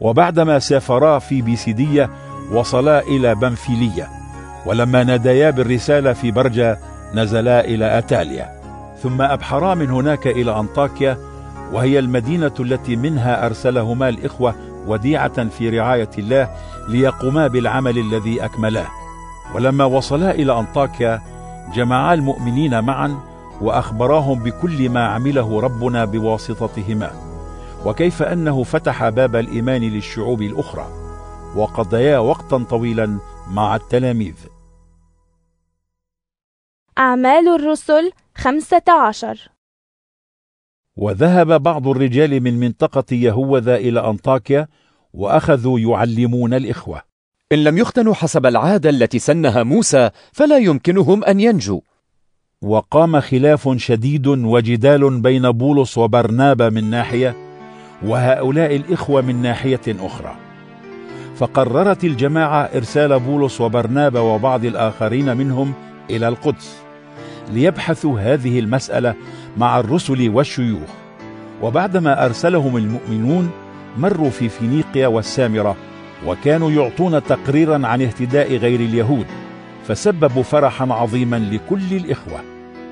[0.00, 2.10] وبعدما سافرا في بيسيدية
[2.52, 4.08] وصلا إلى بنفيلية
[4.66, 6.78] ولما ناديا بالرسالة في برجة
[7.14, 8.60] نزلا إلى أتاليا.
[9.02, 11.18] ثم أبحرا من هناك إلى أنطاكيا
[11.72, 14.54] وهي المدينة التي منها أرسلهما الإخوة
[14.86, 16.48] وديعة في رعاية الله
[16.88, 18.86] ليقوما بالعمل الذي أكملاه
[19.54, 21.22] ولما وصلا إلى أنطاكيا
[21.74, 23.18] جمعا المؤمنين معا
[23.60, 27.10] وأخبراهم بكل ما عمله ربنا بواسطتهما.
[27.84, 31.03] وكيف أنه فتح باب الإيمان للشعوب الأخرى.
[31.56, 33.18] وقضيا وقتا طويلا
[33.50, 34.34] مع التلاميذ.
[36.98, 39.48] أعمال الرسل خمسة عشر.
[40.96, 44.68] وذهب بعض الرجال من منطقة يهوذا إلى أنطاكيا
[45.14, 47.02] وأخذوا يعلمون الإخوة.
[47.52, 51.80] إن لم يختنوا حسب العادة التي سنها موسى فلا يمكنهم أن ينجوا.
[52.62, 57.36] وقام خلاف شديد وجدال بين بولس وبرنابا من ناحية
[58.02, 60.43] وهؤلاء الإخوة من ناحية أخرى.
[61.36, 65.72] فقررت الجماعة إرسال بولس وبرنابا وبعض الآخرين منهم
[66.10, 66.76] إلى القدس
[67.52, 69.14] ليبحثوا هذه المسألة
[69.56, 70.90] مع الرسل والشيوخ.
[71.62, 73.50] وبعدما أرسلهم المؤمنون
[73.98, 75.76] مروا في فينيقيا والسامرة
[76.26, 79.26] وكانوا يعطون تقريرا عن اهتداء غير اليهود
[79.86, 82.40] فسببوا فرحا عظيما لكل الإخوة.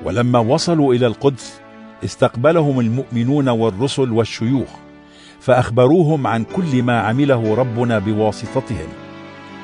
[0.05, 1.59] ولما وصلوا إلى القدس
[2.03, 4.82] استقبلهم المؤمنون والرسل والشيوخ.
[5.43, 8.87] فأخبروهم عن كل ما عمله ربنا بواسطتهم.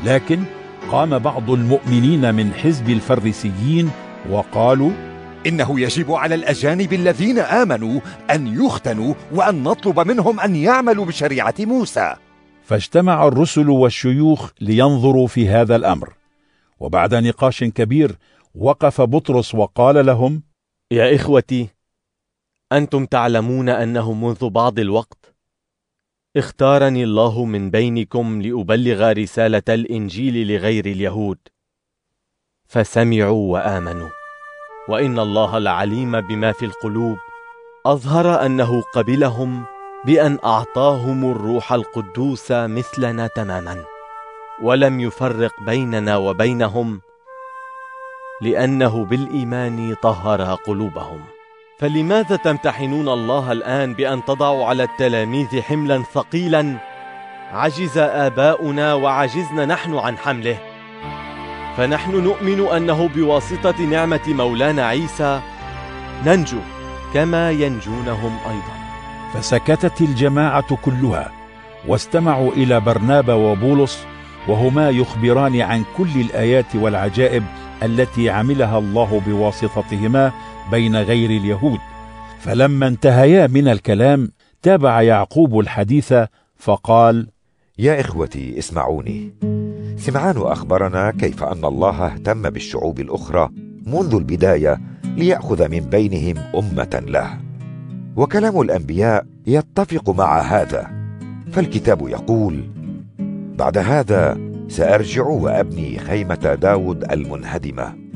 [0.06, 0.44] لكن
[0.92, 3.92] قام بعض المؤمنين من حزب الفريسيين
[4.30, 4.92] وقالوا
[5.48, 8.00] إنه يجب على الأجانب الذين آمنوا
[8.32, 12.16] أن يختنوا وأن نطلب منهم أن يعملوا بشريعة موسى.
[12.64, 16.14] فاجتمع الرسل والشيوخ لينظروا في هذا الأمر.
[16.80, 18.18] وبعد نقاش كبير
[18.56, 20.44] وقف بطرس وقال لهم
[20.92, 21.68] يا إخوتي
[22.72, 25.39] أنتم تعلمون أنه منذ بعض الوقت
[26.38, 31.38] اختارني الله من بينكم لأبلغ رسالة الإنجيل لغير اليهود.
[32.68, 34.10] فسمعوا وآمنوا.
[34.90, 37.18] وإن الله العليم بما في القلوب.
[37.86, 39.66] أظهر أنه قبلهم
[40.06, 43.86] بأن أعطاهم الروح القدوس مثلنا تماما.
[44.64, 47.02] ولم يفرق بيننا وبينهم
[48.42, 51.39] لأنه بالإيمان طهر قلوبهم.
[51.80, 56.78] فلماذا تمتحنون الله الآن بأن تضعوا على التلاميذ حملا ثقيلا؟
[57.52, 60.58] عجز آباؤنا وعجزنا نحن عن حمله.
[61.78, 65.42] فنحن نؤمن أنه بواسطة نعمة مولانا عيسى
[66.26, 66.58] ننجو
[67.14, 68.76] كما ينجونهم أيضا.
[69.34, 71.32] فسكتت الجماعة كلها
[71.88, 74.06] واستمعوا إلى برنابا وبولس
[74.48, 77.44] وهما يخبران عن كل الآيات والعجائب
[77.84, 80.32] التي عملها الله بواسطتهما
[80.72, 81.80] بين غير اليهود.
[82.40, 84.32] فلما انتهيا من الكلام
[84.62, 86.14] تابع يعقوب الحديث
[86.58, 87.28] فقال
[87.80, 89.34] يا إخوتي اسمعوني.
[89.98, 93.50] سمعان أخبرنا كيف أن الله اهتم بالشعوب الأخرى
[93.86, 94.82] منذ البداية
[95.16, 97.38] ليأخذ من بينهم أمة له.
[98.16, 100.92] وكلام الأنبياء يتفق مع هذا.
[101.52, 102.64] فالكتاب يقول
[103.58, 104.38] بعد هذا
[104.68, 108.09] سأرجع وأبني خيمة داود المنهدمة.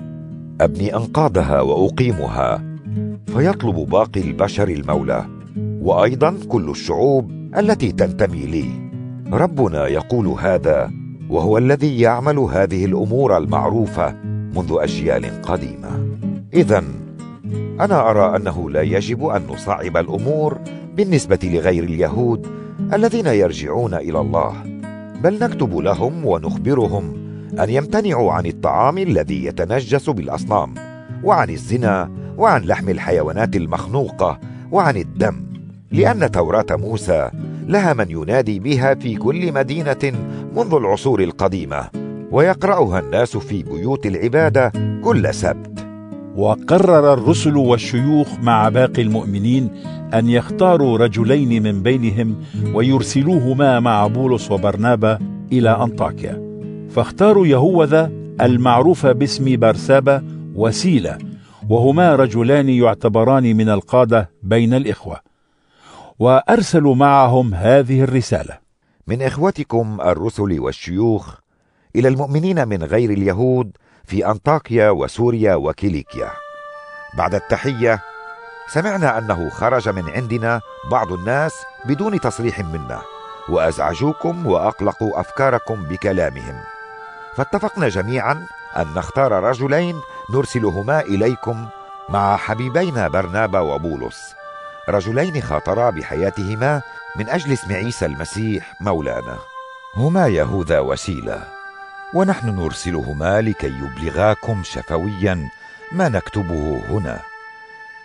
[0.62, 2.64] أبني أنقاضها وأقيمها
[3.28, 5.26] فيطلب باقي البشر المولى
[5.82, 8.66] وأيضا كل الشعوب التي تنتمي لي.
[9.32, 10.92] ربنا يقول هذا
[11.30, 14.16] وهو الذي يعمل هذه الأمور المعروفة
[14.56, 16.18] منذ أجيال قديمة.
[16.54, 16.84] إذا
[17.80, 20.58] أنا أرى أنه لا يجب أن نصعب الأمور
[20.98, 22.48] بالنسبة لغير اليهود
[22.94, 24.54] الذين يرجعون إلى الله
[25.24, 27.23] بل نكتب لهم ونخبرهم
[27.60, 30.74] أن يمتنعوا عن الطعام الذي يتنجس بالأصنام
[31.24, 34.40] وعن الزنا وعن لحم الحيوانات المخنوقة
[34.72, 35.36] وعن الدم
[35.92, 37.30] لأن توراة موسى
[37.68, 40.14] لها من ينادي بها في كل مدينة
[40.56, 41.90] منذ العصور القديمة
[42.32, 44.72] ويقرأها الناس في بيوت العبادة
[45.04, 45.86] كل سبت.
[46.36, 49.70] وقرر الرسل والشيوخ مع باقي المؤمنين
[50.14, 52.36] أن يختاروا رجلين من بينهم
[52.74, 55.20] ويرسلوهما مع بولس وبرنابا
[55.52, 56.43] إلى أنطاكيا.
[56.96, 58.12] فاختاروا يهوذا
[58.42, 60.22] المعروف باسم برسابة
[60.56, 61.18] وسيلة
[61.70, 65.20] وهما رجلان يعتبران من القادة بين الإخوة.
[66.20, 68.58] وأرسلوا معهم هذه الرسالة.
[69.08, 71.36] من إخوتكم الرسل والشيوخ
[71.96, 76.30] إلى المؤمنين من غير اليهود في أنطاكيا وسوريا وكيليكيا.
[77.18, 78.02] بعد التحية
[78.68, 80.62] سمعنا أنه خرج من عندنا
[80.92, 81.54] بعض الناس
[81.86, 83.02] بدون تصريح منا
[83.50, 86.73] وأزعجوكم وأقلقوا أفكاركم بكلامهم.
[87.38, 88.48] فاتفقنا جميعا
[88.78, 91.68] أن نختار رجلين نرسلهما إليكم
[92.10, 94.34] مع حبيبينا برنابا وبولس.
[94.90, 96.82] رجلين خاطرا بحياتهما
[97.16, 99.38] من أجل اسم عيسى المسيح مولانا.
[99.96, 101.44] هما يهوذا وسيلة
[102.14, 105.50] ونحن نرسلهما لكي يبلغاكم شفويا
[105.92, 107.20] ما نكتبه هنا.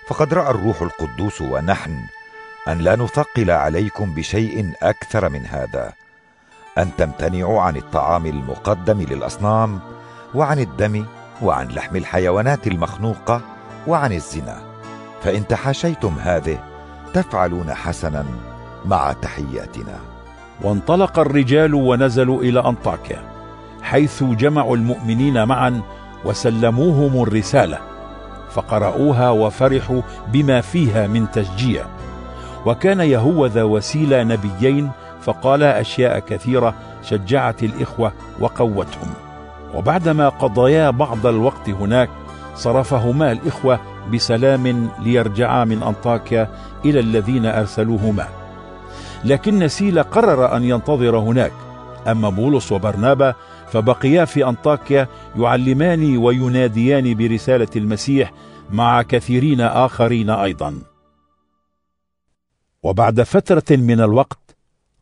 [0.08, 2.00] فقد رأى الروح القدوس ونحن
[2.68, 5.92] أن لا نثقل عليكم بشيء أكثر من هذا.
[6.78, 9.80] أن تمتنعوا عن الطعام المقدم للأصنام
[10.34, 11.04] وعن الدم
[11.42, 13.40] وعن لحم الحيوانات المخنوقة
[13.86, 14.56] وعن الزنا.
[15.22, 16.58] فإن تحاشيتم هذه
[17.14, 18.24] تفعلون حسنا
[18.86, 19.98] مع تحياتنا.
[20.62, 23.22] وانطلق الرجال ونزلوا إلى أنطاكيا
[23.82, 25.80] حيث جمعوا المؤمنين معا
[26.24, 27.78] وسلموهم الرسالة
[28.50, 30.02] فقرأوها وفرحوا
[30.32, 31.84] بما فيها من تشجيع.
[32.66, 34.90] وكان يهوذا وسيلة نبيين
[35.28, 39.14] فقال أشياء كثيرة شجعت الإخوة وقوتهم.
[39.74, 42.10] وبعدما قضيا بعض الوقت هناك
[42.54, 43.80] صرفهما الإخوة
[44.12, 46.48] بسلام ليرجعا من أنطاكيا
[46.84, 48.28] إلى الذين أرسلوهما.
[49.24, 51.52] لكن سيلة قرر أن ينتظر هناك.
[52.06, 53.34] أما بولس وبرنابا
[53.66, 58.32] فبقيا في أنطاكيا يعلمان ويناديان برسالة المسيح
[58.70, 60.78] مع كثيرين آخرين أيضا.
[62.82, 64.57] وبعد فترة من الوقت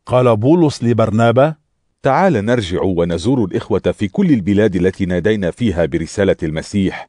[0.07, 1.55] قال بولس لبرنابا
[2.03, 7.09] تعال نرجع ونزور الإخوة في كل البلاد التي نادينا فيها برسالة المسيح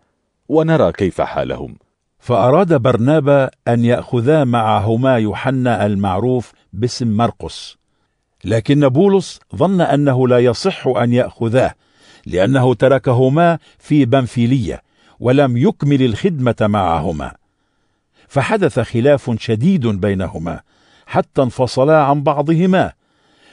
[0.50, 1.76] ونرى كيف حالهم.
[2.20, 7.78] فأراد برنابا أن يأخذا معهما يوحنا المعروف باسم مرقس.
[8.46, 11.74] لكن بولس ظن أنه لا يصح أن يأخذاه
[12.26, 14.82] لأنه تركهما في بنفيلية
[15.20, 17.32] ولم يكمل الخدمة معهما.
[18.28, 20.62] فحدث خلاف شديد بينهما
[21.08, 22.94] حتى انفصلا عن بعضهما.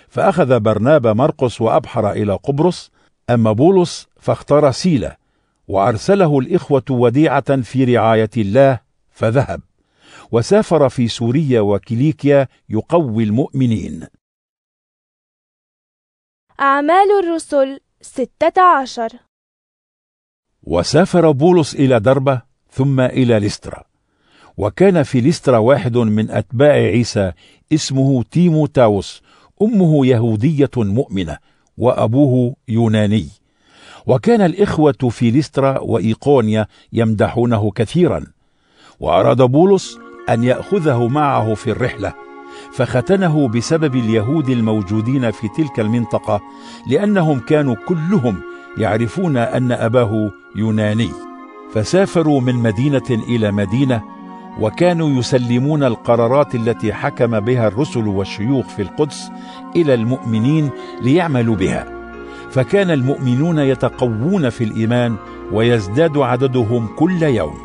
[0.09, 2.90] فأخذ برنابا مرقس وأبحر إلى قبرص
[3.31, 5.16] أما بولس فاختار سيلة
[5.68, 9.60] وأرسله الإخوة وديعة في رعاية الله فذهب.
[10.32, 14.06] وسافر في سوريا وكيليكيا يقوي المؤمنين.
[16.60, 19.09] أعمال الرسل ستة عشر.
[20.62, 23.85] وسافر بولس إلى دربة ثم إلى لسترا
[24.56, 27.32] وكان في لسترا واحد من أتباع عيسى
[27.72, 29.22] اسمه تيموتاوس.
[29.62, 31.36] أمه يهودية مؤمنة
[31.78, 33.28] وأبوه يوناني.
[34.06, 38.24] وكان الإخوة في لسترا وإيقونيا يمدحونه كثيرا.
[39.01, 39.98] وأراد بولس
[40.28, 42.14] أن يأخذه معه في الرحلة
[42.72, 46.40] فختنه بسبب اليهود الموجودين في تلك المنطقة
[46.90, 48.43] لأنهم كانوا كلهم
[48.78, 51.10] يعرفون أن أباه يوناني.
[51.74, 54.02] فسافروا من مدينة إلى مدينة
[54.60, 59.31] وكانوا يسلمون القرارات التي حكم بها الرسل والشيوخ في القدس
[59.76, 60.70] إلى المؤمنين
[61.02, 61.86] ليعملوا بها.
[62.51, 65.16] فكان المؤمنون يتقوون في الإيمان
[65.52, 67.59] ويزداد عددهم كل يوم.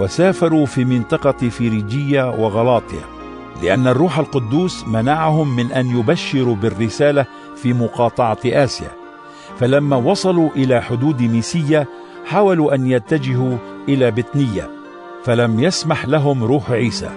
[0.00, 3.00] وسافروا في منطقة فيريجية وغلاطيا
[3.62, 7.26] لأن الروح القدوس منعهم من أن يبشروا بالرسالة
[7.56, 8.90] في مقاطعة آسيا.
[9.58, 11.86] فلما وصلوا إلى حدود ميسية
[12.26, 13.56] حاولوا أن يتجهوا
[13.88, 14.75] إلى بتنية
[15.26, 17.10] فلم يسمح لهم روح عيسى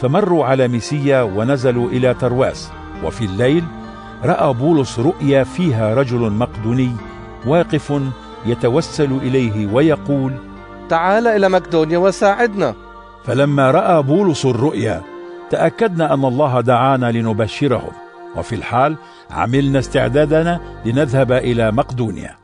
[0.00, 2.72] فمروا على ميسية ونزلوا إلى ترواس.
[3.04, 3.64] وفي الليل
[4.24, 6.90] رأى بولس رؤيا فيها رجل مقدوني
[7.46, 7.92] واقف
[8.46, 10.32] يتوسل إليه ويقول
[10.88, 12.74] تعال إلى مقدونيا وساعدنا.
[13.24, 15.02] فلما رأى بولس الرؤيا
[15.50, 17.92] تأكدنا أن الله دعانا لنبشرهم.
[18.36, 18.96] وفي الحال
[19.30, 22.36] عملنا استعدادنا لنذهب إلى مقدونيا.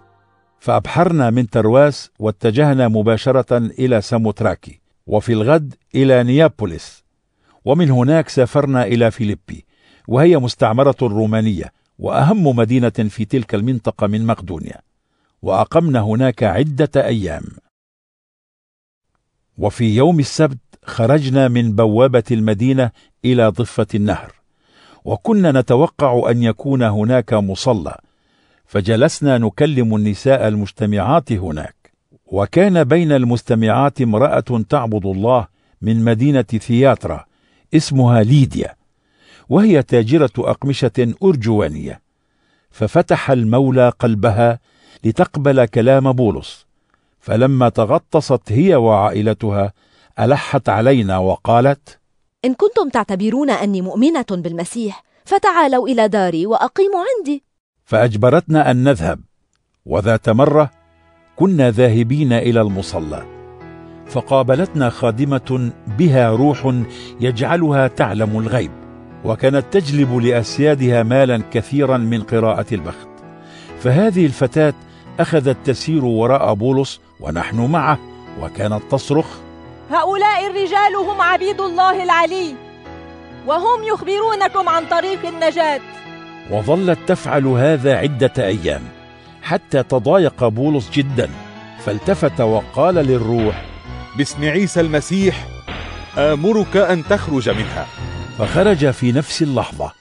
[0.61, 4.80] فأبحرنا من ترواس واتجهنا مباشرة إلى ساموتراكي.
[5.11, 7.05] وفي الغد إلى نيابوليس.
[7.65, 9.65] ومن هناك سافرنا إلى فيليبي
[10.09, 14.81] وهي مستعمرة رومانية وأهم مدينة في تلك المنطقة من مقدونيا.
[15.43, 17.43] وأقمنا هناك عدة أيام.
[19.59, 22.91] وفي يوم السبت خرجنا من بوابة المدينة
[23.25, 24.33] إلى ضفة النهر.
[25.05, 27.99] وكنا نتوقع أن يكون هناك مصلى
[28.67, 31.80] فجلسنا نكلم النساء المجتمعات هناك.
[32.31, 35.47] وكان بين المستمعات امرأة تعبد الله
[35.83, 37.25] من مدينة ثياترا
[37.75, 38.75] اسمها ليديا
[39.49, 42.01] وهي تاجرة أقمشة أرجوانية.
[42.71, 44.59] ففتح المولى قلبها
[45.05, 46.67] لتقبل كلام بولس.
[47.21, 49.73] فلما تغطست هي وعائلتها
[50.21, 51.99] ألحت علينا وقالت
[52.45, 57.43] إن كنتم تعتبرون أني مؤمنة بالمسيح فتعالوا إلى داري وأقيموا عندي.
[57.85, 59.21] فأجبرتنا أن نذهب.
[59.87, 60.71] وذات مرة
[61.41, 63.23] كنا ذاهبين إلى المصلى
[64.07, 66.75] فقابلتنا خادمة بها روح
[67.21, 68.71] يجعلها تعلم الغيب
[69.25, 73.09] وكانت تجلب لأسيادها مالا كثيرا من قراءة البخت.
[73.81, 74.75] فهذه الفتاة
[75.21, 77.99] أخذت تسير وراء بولس ونحن معه
[78.41, 79.27] وكانت تصرخ
[79.91, 82.55] هؤلاء الرجال هم عبيد الله العلي
[83.47, 85.81] وهم يخبرونكم عن طريق النجاة.
[86.51, 89.00] وظلت تفعل هذا عدة أيام.
[89.43, 91.31] حتى تضايق بولس جدا
[91.85, 93.63] فالتفت وقال للروح
[94.19, 95.47] باسم عيسى المسيح
[96.19, 97.87] آمرك أن تخرج منها.
[98.39, 99.93] فخرج في نفس اللحظة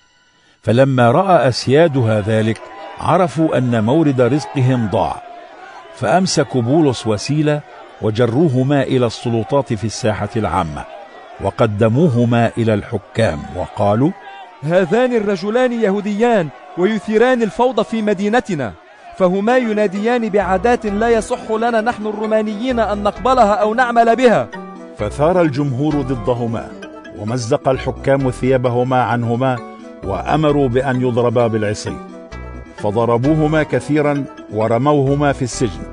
[0.61, 2.61] فلما رأى أسيادها ذلك
[2.99, 5.23] عرفوا أن مورد رزقهم ضاع.
[5.95, 7.61] فأمسكوا بولس وسيلة
[8.01, 10.85] وجروهما إلى السلطات في الساحة العامة
[11.41, 14.11] وقدموهما إلى الحكام وقالوا
[14.63, 18.73] هذان الرجلان يهوديان ويثيران الفوضى في مدينتنا.
[19.19, 24.47] فهما يناديان بعادات لا يصح لنا نحن الرومانيين أن نقبلها أو نعمل بها.
[24.97, 26.67] فثار الجمهور ضدهما
[27.19, 29.57] ومزق الحكام ثيابهما عنهما
[30.03, 31.97] وأمروا بأن يضربا بالعصي.
[32.77, 35.83] فضربوهما كثيرا ورموهما في السجن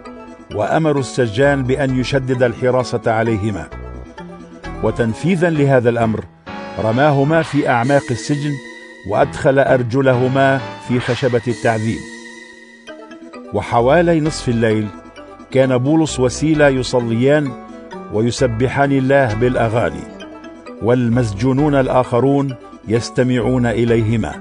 [0.55, 3.69] وأمروا السجان بأن يشدد الحراسة عليهما.
[4.83, 6.25] وتنفيذا لهذا الأمر
[6.79, 8.53] رماهما في أعماق السجن
[9.11, 12.16] وأدخل أرجلهما في خشبة التعذيب.
[13.55, 14.87] وحوالي نصف الليل
[15.51, 17.53] كان بولس وسيلة يصليان
[18.13, 20.03] ويسبحان الله بالأغاني
[20.83, 22.55] والمسجونون الآخرون
[22.89, 24.33] يستمعون إليهما.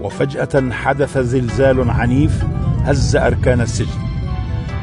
[0.00, 2.44] وفجأة حدث زلزال عنيف
[2.84, 4.00] هز أركان السجن.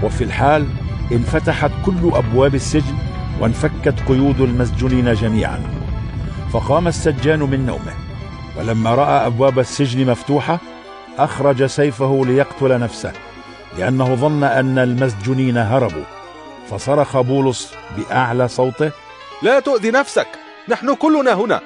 [0.04, 0.66] وفي الحال
[1.12, 2.96] انفتحت كل أبواب السجن
[3.42, 5.60] وانفكت قيود المسجونين جميعا.
[6.52, 7.94] فقام السجان من نومه
[8.58, 10.60] ولما رأى أبواب السجن مفتوحة
[11.20, 13.12] أخرج سيفه ليقتل نفسه.
[13.78, 16.04] لأنه ظن أن المسجونين هربوا.
[16.70, 18.92] فصرخ بولس بأعلى صوته
[19.42, 20.28] لا تؤذي نفسك
[20.70, 21.62] نحن كلنا هنا.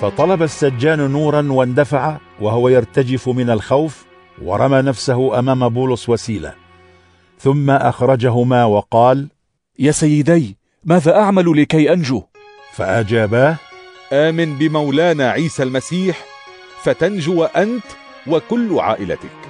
[0.00, 4.04] فطلب السجان نورا واندفع وهو يرتجف من الخوف
[4.42, 6.54] ورمى نفسه أمام بولس وسيلة.
[7.40, 9.28] ثم أخرجهما وقال
[9.78, 12.22] يا سيدي ماذا أعمل لكي أنجو؟
[12.72, 13.56] فأجاباه
[14.12, 16.24] آمن بمولانا عيسى المسيح
[16.82, 17.84] فتنجو أنت
[18.26, 19.47] وكل عائلتك.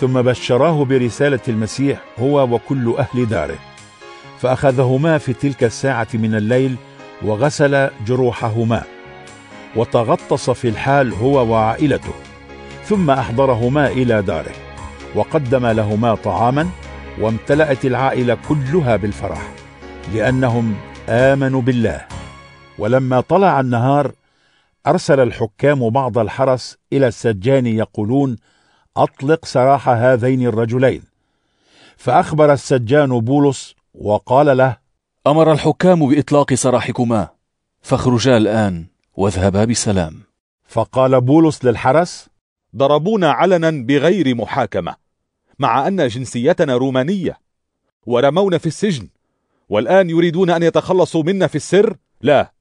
[0.00, 3.58] ثم بشراه برسالة المسيح هو وكل أهل داره.
[4.38, 6.76] فأخذهما في تلك الساعة من الليل
[7.22, 8.82] وغسل جروحهما.
[9.76, 12.14] وتغطس في الحال هو وعائلته.
[12.84, 14.52] ثم أحضرهما إلى داره.
[15.14, 16.68] وقدم لهما طعاما
[17.20, 19.52] وامتلأت العائلة كلها بالفرح
[20.14, 20.74] لأنهم
[21.08, 22.04] آمنوا بالله.
[22.78, 24.12] ولما طلع النهار
[24.86, 28.36] أرسل الحكام بعض الحرس إلى السجان يقولون
[28.96, 31.02] أطلق سراح هذين الرجلين.
[31.96, 34.76] فأخبر السجان بولس وقال له
[35.26, 37.28] أمر الحكام بإطلاق سراحكما
[37.82, 38.86] فاخرجا الآن
[39.16, 40.26] واذهبا بسلام.
[40.68, 42.28] فقال بولس للحرس
[42.76, 44.96] ضربونا علنا بغير محاكمة
[45.58, 47.38] مع أن جنسيتنا رومانية
[48.06, 49.08] ورمونا في السجن
[49.68, 52.52] والآن يريدون أن يتخلصوا منا في السر؟ لا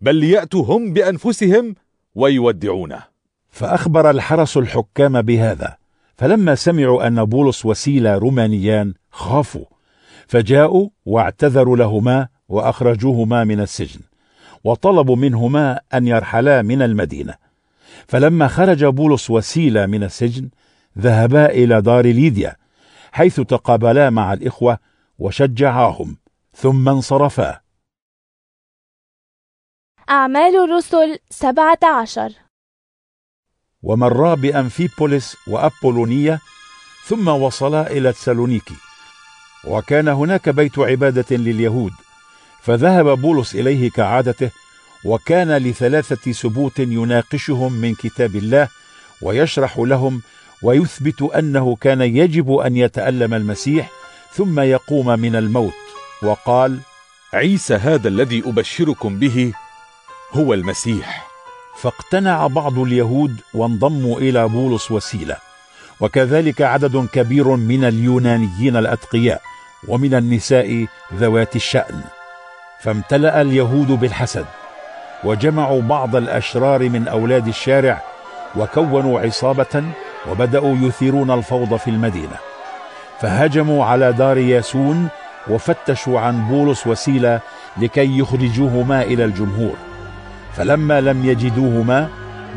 [0.00, 1.74] بل ليأتوا هم بأنفسهم
[2.14, 3.02] ويودعونه
[3.50, 5.76] فأخبر الحرس الحكام بهذا.
[6.16, 9.64] فلما سمعوا أن بولس وسيلة رومانيان خافوا
[10.26, 14.00] فجاءوا واعتذروا لهما وأخرجوهما من السجن
[14.64, 17.34] وطلبوا منهما أن يرحلا من المدينة.
[18.08, 20.48] فلما خرج بولس وسيلة من السجن
[20.98, 22.56] ذهبا إلى دار ليديا
[23.12, 24.78] حيث تقابلا مع الإخوة
[25.18, 26.16] وشجعاهم
[26.54, 27.60] ثم انصرفا.
[30.10, 32.47] أعمال الرسل سبعة عشر.
[33.82, 36.40] ومرا بأنفيبوليس وأبولونية
[37.06, 38.74] ثم وصلا إلى تسالونيكي.
[39.64, 41.92] وكان هناك بيت عبادة لليهود
[42.62, 44.50] فذهب بولس إليه كعادته
[45.04, 48.68] وكان لثلاثة سبوت يناقشهم من كتاب الله
[49.22, 50.22] ويشرح لهم
[50.62, 53.90] ويثبت أنه كان يجب أن يتألم المسيح
[54.32, 55.72] ثم يقوم من الموت.
[56.22, 56.78] وقال
[57.32, 59.52] عيسى هذا الذي أبشركم به
[60.32, 61.27] هو المسيح.
[61.82, 65.36] فاقتنع بعض اليهود وانضموا إلى بولس وسيلة.
[66.00, 69.40] وكذلك عدد كبير من اليونانيين الأتقياء
[69.88, 72.00] ومن النساء ذوات الشأن.
[72.80, 74.46] فامتلأ اليهود بالحسد
[75.24, 78.02] وجمعوا بعض الأشرار من أولاد الشارع
[78.56, 79.84] وكونوا عصابة
[80.30, 82.36] وبدأوا يثيرون الفوضى في المدينة.
[83.20, 85.08] فهجموا على دار ياسون
[85.48, 87.40] وفتشوا عن بولس وسيلة
[87.76, 89.87] لكي يخرجوهما إلى الجمهور.
[90.56, 92.08] فلما لم يجدوهما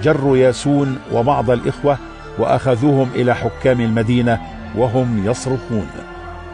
[0.04, 1.98] جروا ياسون وبعض الإخوة
[2.40, 4.42] وأخذوهم إلى حكام المدينة
[4.76, 5.90] وهم يصرخون.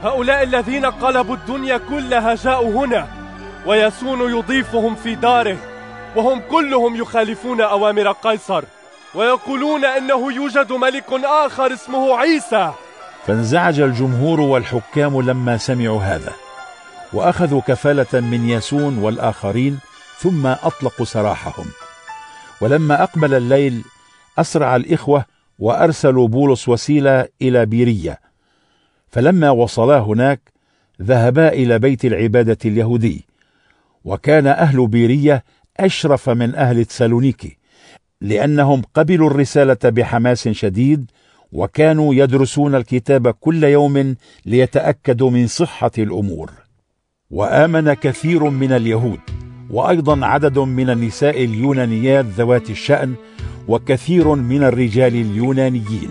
[0.03, 3.07] هؤلاء الذين قلبوا الدنيا كلها جاءوا هنا
[3.65, 5.57] وياسون يضيفهم في داره
[6.15, 8.63] وهم كلهم يخالفون أوامر قيصر
[9.15, 11.13] ويقولون أنه يوجد ملك
[11.45, 12.71] آخر اسمه عيسى.
[13.27, 16.33] فانزعج الجمهور والحكام لما سمعوا هذا
[17.13, 19.79] وأخذوا كفالة من ياسون والآخرين
[20.19, 21.65] ثم أطلقوا سراحهم.
[22.61, 23.81] ولما أقبل الليل
[24.37, 25.25] أسرع الإخوة
[25.59, 28.19] وأرسلوا بولس وسيلة إلى بيرية.
[29.07, 30.39] فلما وصلا هناك
[31.01, 33.25] ذهبا إلى بيت العبادة اليهودي.
[34.05, 35.43] وكان أهل بيرية
[35.79, 37.57] أشرف من أهل تسالونيكي
[38.21, 41.11] لأنهم قبلوا الرسالة بحماس شديد
[41.51, 44.15] وكانوا يدرسون الكتاب كل يوم
[44.45, 46.51] ليتأكدوا من صحة الأمور.
[47.31, 49.19] وآمن كثير من اليهود.
[49.69, 53.13] وأيضا عدد من النساء اليونانيات ذوات الشأن
[53.67, 56.09] وكثير من الرجال اليونانيين.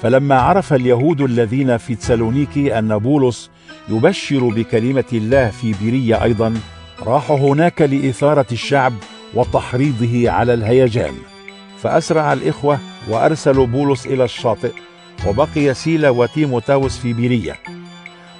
[0.00, 3.50] فلما عرف اليهود الذين في تسالونيكي أن بولس
[3.88, 6.54] يبشر بكلمة الله في بيرية أيضا
[7.02, 8.92] راحوا هناك لإثارة الشعب
[9.34, 11.14] وتحريضه على الهيجان.
[11.78, 12.78] فأسرع الإخوة
[13.08, 14.72] وأرسلوا بولس إلى الشاطئ
[15.26, 17.56] وبقي سيلا وتيموتاوس في بيرية.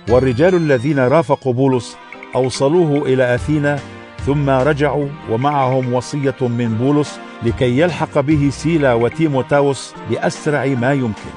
[0.08, 1.96] والرجال الذين رافقوا بولس
[2.34, 3.78] أوصلوه إلى أثينا
[4.26, 11.30] ثم رجعوا ومعهم وصية من بولس لكي يلحق به سيلا وتيموتاوس بأسرع ما يمكن.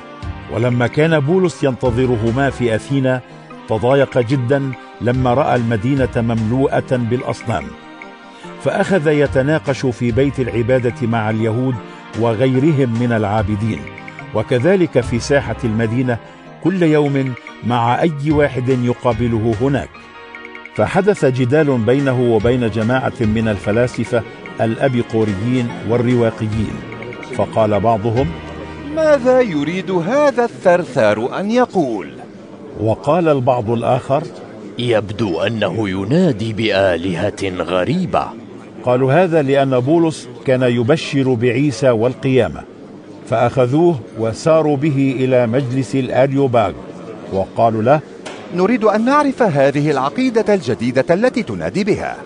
[0.54, 3.22] ولما كان بولس ينتظرهما في أثينا
[3.68, 4.72] تضايق جدا
[5.02, 7.64] لما رأى المدينة مملوءة بالأصنام.
[8.64, 11.76] فأخذ يتناقش في بيت العبادة مع اليهود
[12.20, 13.80] وغيرهم من العابدين.
[14.36, 16.18] وكذلك في ساحة المدينة
[16.64, 17.34] كل يوم
[17.68, 19.90] مع أي واحد يقابله هناك.
[20.76, 24.24] فحدث جدال بينه وبين جماعة من الفلاسفة
[24.62, 26.74] الأبيقوريين والرواقيين
[27.36, 28.28] فقال بعضهم
[28.96, 32.10] ماذا يريد هذا الثرثار أن يقول؟
[32.82, 34.24] وقال البعض الآخر
[34.80, 38.24] يبدو أنه ينادي بآلهة غريبة
[38.84, 42.62] قالوا هذا لأن بولس كان يبشر بعيسى والقيامة
[43.30, 46.72] فأخذوه وساروا به إلى مجلس الأريوباغ
[47.34, 48.00] وقالوا له
[48.56, 52.18] نريد أن نعرف هذه العقيدة الجديدة التي تنادي بها.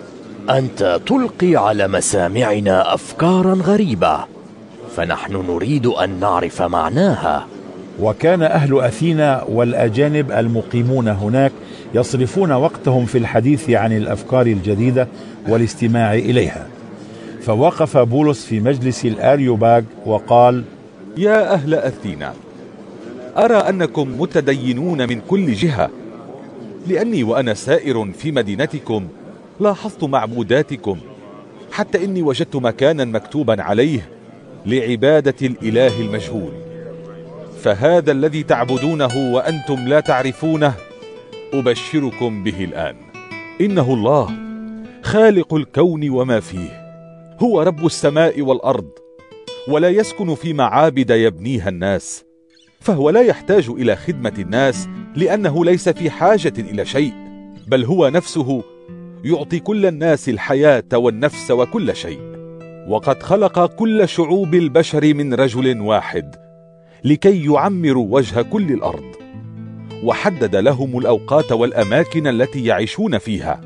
[0.50, 4.24] أنت تلقي على مسامعنا أفكارا غريبة
[4.96, 7.46] فنحن نريد أن نعرف معناها.
[8.00, 11.52] وكان أهل أثينا والأجانب المقيمون هناك
[11.94, 15.08] يصرفون وقتهم في الحديث عن الأفكار الجديدة
[15.48, 16.66] والاستماع إليها.
[17.42, 20.64] فوقف بولس في مجلس الأريوباغ وقال
[21.16, 22.32] يا أهل أثينا
[23.36, 25.90] أرى أنكم متدينون من كل جهة
[26.86, 29.08] لأني وأنا سائر في مدينتكم
[29.60, 30.98] لاحظت معبوداتكم
[31.72, 34.08] حتى إني وجدت مكانا مكتوبا عليه
[34.66, 36.52] لعبادة الإله المجهول.
[37.62, 40.74] فهذا الذي تعبدونه وأنتم لا تعرفونه
[41.52, 42.96] أبشركم به الآن.
[43.60, 44.30] إنه الله
[45.02, 46.84] خالق الكون وما فيه
[47.38, 48.88] هو رب السماء والأرض
[49.68, 52.23] ولا يسكن في معابد يبنيها الناس.
[52.84, 57.12] فهو لا يحتاج إلى خدمة الناس لأنه ليس في حاجة إلى شيء
[57.66, 58.62] بل هو نفسه
[59.24, 62.20] يعطي كل الناس الحياة والنفس وكل شيء.
[62.88, 66.34] وقد خلق كل شعوب البشر من رجل واحد
[67.04, 69.12] لكي يعمروا وجه كل الأرض
[70.02, 73.60] وحدد لهم الأوقات والأماكن التي يعيشون فيها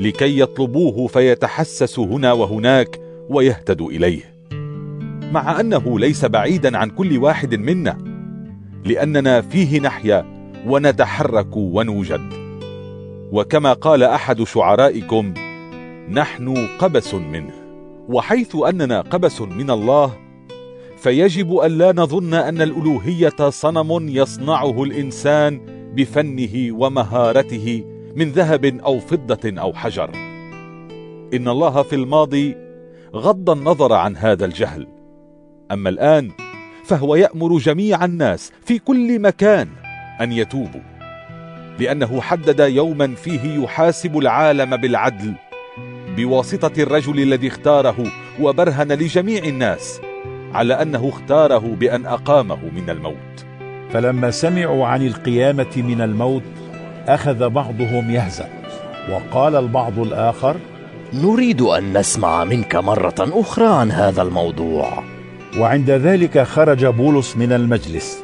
[0.00, 3.00] لكي يطلبوه فيتحسسوا هنا وهناك
[3.30, 4.22] ويهتدوا إليه.
[5.32, 8.15] مع أنه ليس بعيدا عن كل واحد منا
[8.86, 10.24] لأننا فيه نحيا
[10.66, 12.32] ونتحرك ونوجد.
[13.32, 15.34] وكما قال أحد شعرائكم
[16.10, 17.52] نحن قبس منه.
[18.08, 20.12] وحيث أننا قبس من الله
[20.96, 25.60] فيجب أن لا نظن أن الألوهية صنم يصنعه الإنسان
[25.94, 27.84] بفنه ومهارته
[28.16, 30.10] من ذهب أو فضة أو حجر.
[31.34, 32.56] إن الله في الماضي
[33.14, 34.86] غض النظر عن هذا الجهل.
[35.72, 36.30] أما الآن
[36.86, 39.68] فهو يأمر جميع الناس في كل مكان
[40.20, 40.80] أن يتوبوا
[41.78, 45.32] لأنه حدد يوما فيه يحاسب العالم بالعدل
[46.16, 50.00] بواسطة الرجل الذي اختاره وبرهن لجميع الناس
[50.54, 53.46] على أنه اختاره بأن أقامه من الموت.
[53.92, 56.42] فلما سمعوا عن القيامة من الموت
[57.08, 58.48] أخذ بعضهم يهزأ
[59.10, 60.56] وقال البعض الآخر
[61.12, 65.15] نريد أن نسمع منك مرة أخرى عن هذا الموضوع.
[65.58, 68.22] وعند ذلك خرج بولس من المجلس.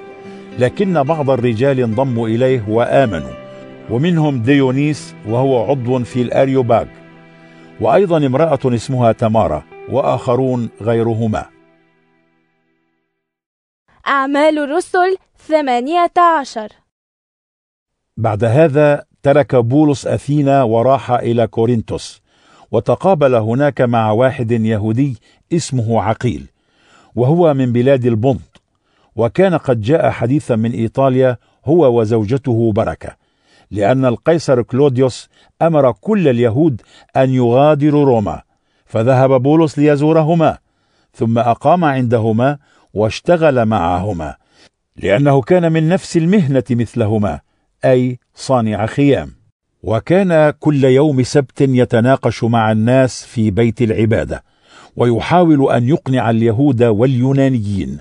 [0.58, 3.34] لكن بعض الرجال انضموا إليه وآمنوا
[3.90, 6.86] ومنهم ديونيس وهو عضو في الأريوباغ
[7.80, 11.44] وأيضا امرأة اسمها تمارا وآخرون غيرهما.
[14.06, 15.16] أعمال الرسل
[15.48, 16.68] ثمانية عشر.
[18.16, 22.22] بعد هذا ترك بولس أثينا وراح إلى كورنثوس
[22.70, 25.16] وتقابل هناك مع واحد يهودي
[25.52, 26.51] اسمه عقيل.
[27.14, 28.62] وهو من بلاد البنط.
[29.16, 33.16] وكان قد جاء حديثا من إيطاليا هو وزوجته بركة
[33.70, 35.28] لأن القيصر كلوديوس
[35.62, 36.82] أمر كل اليهود
[37.16, 38.42] أن يغادروا روما
[38.86, 40.58] فذهب بولس ليزورهما
[41.14, 42.58] ثم أقام عندهما
[42.94, 44.34] واشتغل معهما
[44.96, 47.40] لأنه كان من نفس المهنة مثلهما
[47.84, 49.30] أي صانع خيام.
[49.82, 54.44] وكان كل يوم سبت يتناقش مع الناس في بيت العبادة.
[54.96, 57.98] ويحاول أن يقنع اليهود واليونانيين.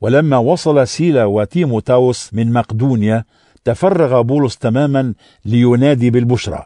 [0.00, 3.24] ولما وصل سيلا وتيموتاوس من مقدونيا
[3.64, 6.62] تفرغ بولس تماما لينادي بالبشرى.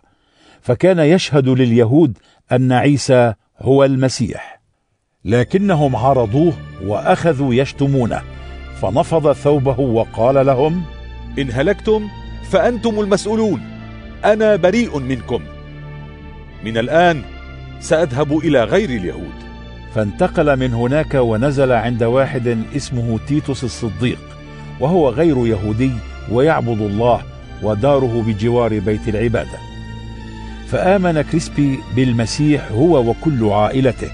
[0.61, 2.19] فكان يشهد لليهود
[2.53, 4.61] أن عيسى هو المسيح.
[5.25, 6.53] لكنهم عارضوه
[6.85, 8.23] وأخذوا يشتمونه.
[8.81, 10.83] فنفض ثوبه وقال لهم
[11.39, 12.09] إن هلكتم
[12.51, 13.63] فأنتم المسؤولون.
[14.25, 15.43] أنا بريء منكم.
[16.65, 17.23] من الآن
[17.81, 19.48] سأذهب إلى غير اليهود.
[19.95, 24.19] فانتقل من هناك ونزل عند واحد اسمه تيتوس الصديق
[24.81, 25.93] وهو غير يهودي
[26.33, 27.23] ويعبد الله
[27.63, 29.59] وداره بجوار بيت العبادة.
[30.69, 34.11] فآمن كريسبي بالمسيح هو وكل عائلته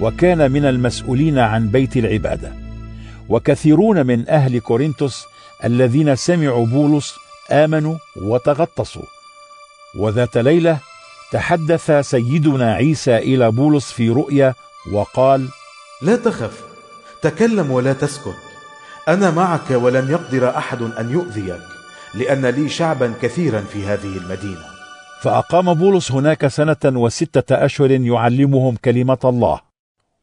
[0.00, 2.52] وكان من المسؤولين عن بيت العبادة.
[3.28, 5.24] وكثيرون من أهل كورنثوس
[5.64, 7.14] الذين سمعوا بولس
[7.50, 9.02] آمنوا وتغطسوا.
[9.94, 10.78] وذات ليلة
[11.32, 14.54] تحدث سيدنا عيسى إلى بولس في رؤيا
[14.92, 15.48] وقال
[16.02, 16.64] لا تخف
[17.22, 18.36] تكلم ولا تسكت.
[19.08, 21.60] أنا معك ولن يقدر أحد أن يؤذيك
[22.14, 24.64] لأن لي شعبا كثيرا في هذه المدينة.
[25.22, 29.60] فأقام بولس هناك سنة وستة أشهر يعلمهم كلمة الله.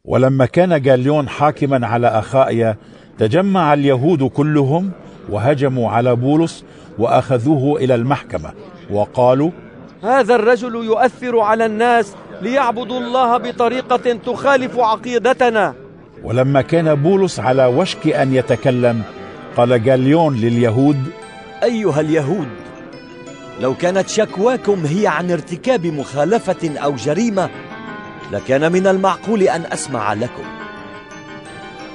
[0.06, 2.78] ولما كان جاليون حاكما على اخائيا
[3.18, 4.92] تجمع اليهود كلهم
[5.30, 6.64] وهجموا على بولس
[7.00, 8.54] وأخذوه إلى المحكمة
[8.92, 9.52] وقالوا
[10.04, 15.74] هذا الرجل يؤثر على الناس ليعبدوا الله بطريقة تخالف عقيدتنا.
[16.24, 19.02] ولما كان بولس على وشك أن يتكلم
[19.58, 21.04] قال جاليون لليهود
[21.64, 22.48] أيها اليهود
[23.62, 27.50] لو كانت شكواكم هي عن ارتكاب مخالفة أو جريمة
[28.32, 30.44] لكان من المعقول أن أسمع لكم.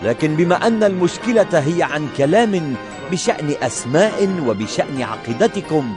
[0.02, 2.74] لكن بما أن المشكلة هي عن كلام
[3.12, 5.94] بشأن أسماء وبشأن عقيدتكم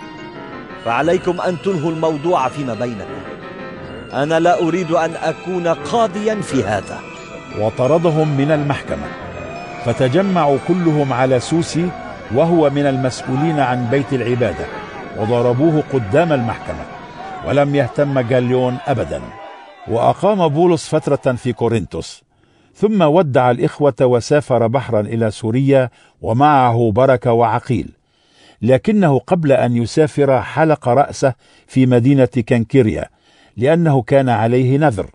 [0.86, 3.35] فعليكم أن تنهوا الموضوع فيما بينكم.
[4.16, 7.00] أنا لا أريد أن أكون قاضيا في هذا.
[7.60, 9.08] وطردهم من المحكمة.
[9.86, 11.90] فتجمعوا كلهم على سوسي
[12.36, 14.66] وهو من المسؤولين عن بيت العبادة
[15.18, 16.86] وضربوه قدام المحكمة.
[17.48, 19.22] ولم يهتم جاليون ابدا.
[19.88, 22.24] وأقام بولس فترة في كورنثوس.
[22.76, 25.90] ثم ودع الإخوة وسافر بحرا إلى سوريا
[26.22, 27.90] ومعه بركة وعقيل.
[28.62, 31.34] لكنه قبل أن يسافر حلق رأسه
[31.68, 33.15] في مدينة كنكريا
[33.57, 35.10] لأنه كان عليه نذر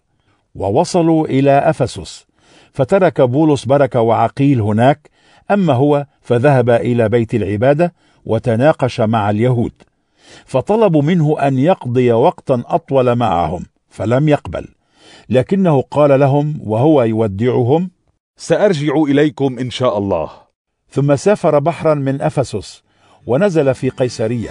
[0.55, 2.27] ووصلوا إلى أفسس
[2.73, 5.11] فترك بولس بركة وعقيل هناك
[5.51, 7.95] أما هو فذهب إلى بيت العبادة
[8.25, 9.73] وتناقش مع اليهود
[10.45, 14.69] فطلبوا منه أن يقضي وقتا أطول معهم فلم يقبل
[15.29, 17.91] لكنه قال لهم وهو يودعهم
[18.37, 20.31] سأرجع إليكم إن شاء الله.
[20.91, 22.83] ثم سافر بحرا من أفسس
[23.27, 24.51] ونزل في قيسريه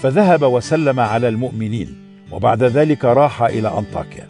[0.00, 2.09] فذهب وسلم على المؤمنين.
[2.32, 4.28] وبعد ذلك راح إلى أنطاكيا.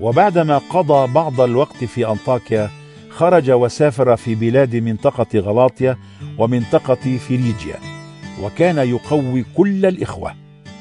[0.00, 2.70] وبعدما قضى بعض الوقت في أنطاكيا
[3.10, 5.96] خرج وسافر في بلاد منطقة غلاطيا
[6.38, 7.76] ومنطقة فريجيا
[8.42, 10.34] وكان يقوي كل الإخوة.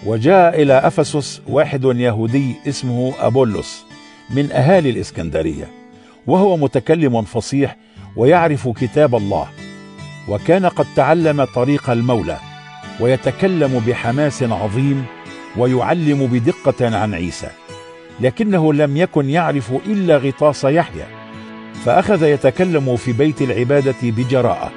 [0.06, 3.86] وجاء إلى أفسس واحد يهودي اسمه ابولس
[4.30, 5.68] من أهالي الإسكندرية
[6.28, 7.78] وهو متكلم فصيح
[8.16, 9.48] ويعرف كتاب الله.
[10.30, 12.38] وكان قد تعلم طريق المولى
[13.00, 15.06] ويتكلم بحماس عظيم
[15.58, 17.48] ويعلم بدقة عن عيسى
[18.20, 21.06] لكنه لم يكن يعرف إلا غطاس يحيى
[21.86, 24.72] فأخذ يتكلم في بيت العبادة بجراءة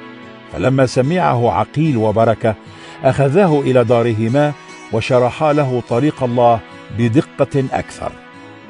[0.53, 2.55] فلما سمعه عقيل وبركة
[3.03, 4.53] أخذاه إلى دارهما
[4.93, 6.59] وشرحا له طريق الله
[6.97, 8.11] بدقة أكثر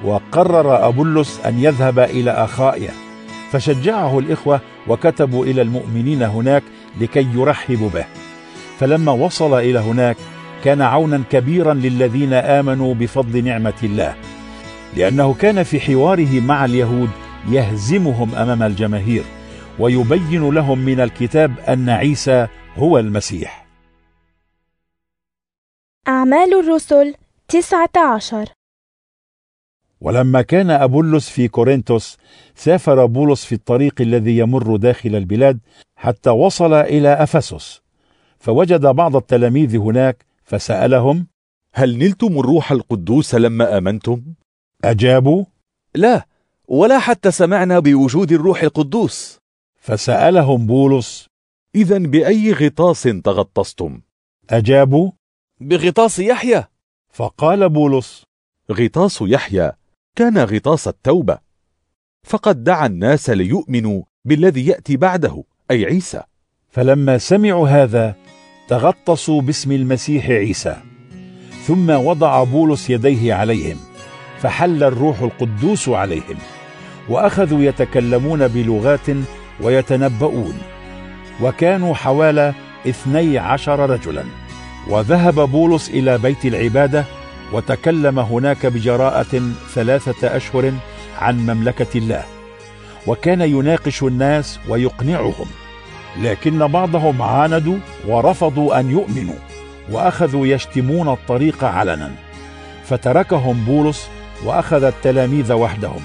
[0.03, 2.91] وقرر أبولس أن يذهب إلى اخائيا
[3.51, 6.63] فشجعه الإخوة وكتبوا إلى المؤمنين هناك
[7.01, 8.05] لكي يرحبوا به
[8.79, 10.17] فلما وصل إلى هناك
[10.65, 14.15] كان عونا كبيرا للذين آمنوا بفضل نعمة الله
[14.97, 17.09] لأنه كان في حواره مع اليهود
[17.49, 19.23] يهزمهم أمام الجماهير
[19.79, 23.65] ويبين لهم من الكتاب أن عيسى هو المسيح.
[26.07, 27.15] أعمال الرسل
[27.47, 28.45] تسعة عشر.
[30.01, 32.17] ولما كان أبولس في كورنثوس
[32.55, 35.59] سافر بولس في الطريق الذي يمر داخل البلاد
[35.95, 37.81] حتى وصل إلى أفسس
[38.39, 41.27] فوجد بعض التلاميذ هناك فسألهم
[41.73, 44.23] هل نلتم الروح القدوس لما آمنتم؟
[44.83, 45.45] أجابوا
[45.95, 46.27] لا
[46.67, 49.39] ولا حتى سمعنا بوجود الروح القدوس
[49.81, 51.27] فسألهم بولس
[51.75, 54.01] إذا بأي غطاس تغطستم؟
[54.49, 55.11] أجابوا
[55.59, 56.63] بغطاس يحيى
[57.09, 58.23] فقال بولس
[58.71, 59.71] غطاس يحيى
[60.15, 61.39] كان غطاس التوبة
[62.23, 66.23] فقد دعا الناس ليؤمنوا بالذي يأتي بعده أي عيسى
[66.69, 68.15] فلما سمعوا هذا
[68.67, 70.75] تغطسوا باسم المسيح عيسى.
[71.67, 73.77] ثم وضع بولس يديه عليهم
[74.41, 76.37] فحل الروح القدوس عليهم
[77.09, 79.07] وأخذوا يتكلمون بلغات
[79.61, 80.57] ويتنبؤون.
[81.41, 82.53] وكانوا حوالي
[82.89, 84.23] اثني عشر رجلا.
[84.87, 87.05] وذهب بولس إلى بيت العبادة
[87.53, 89.41] وتكلم هناك بجراءة
[89.73, 90.73] ثلاثة أشهر
[91.17, 92.23] عن مملكة الله.
[93.07, 95.47] وكان يناقش الناس ويقنعهم.
[96.23, 97.77] لكن بعضهم عاندوا
[98.07, 99.35] ورفضوا أن يؤمنوا
[99.91, 102.11] وأخذوا يشتمون الطريق علنا.
[102.83, 104.09] فتركهم بولس
[104.45, 106.01] وأخذ التلاميذ وحدهم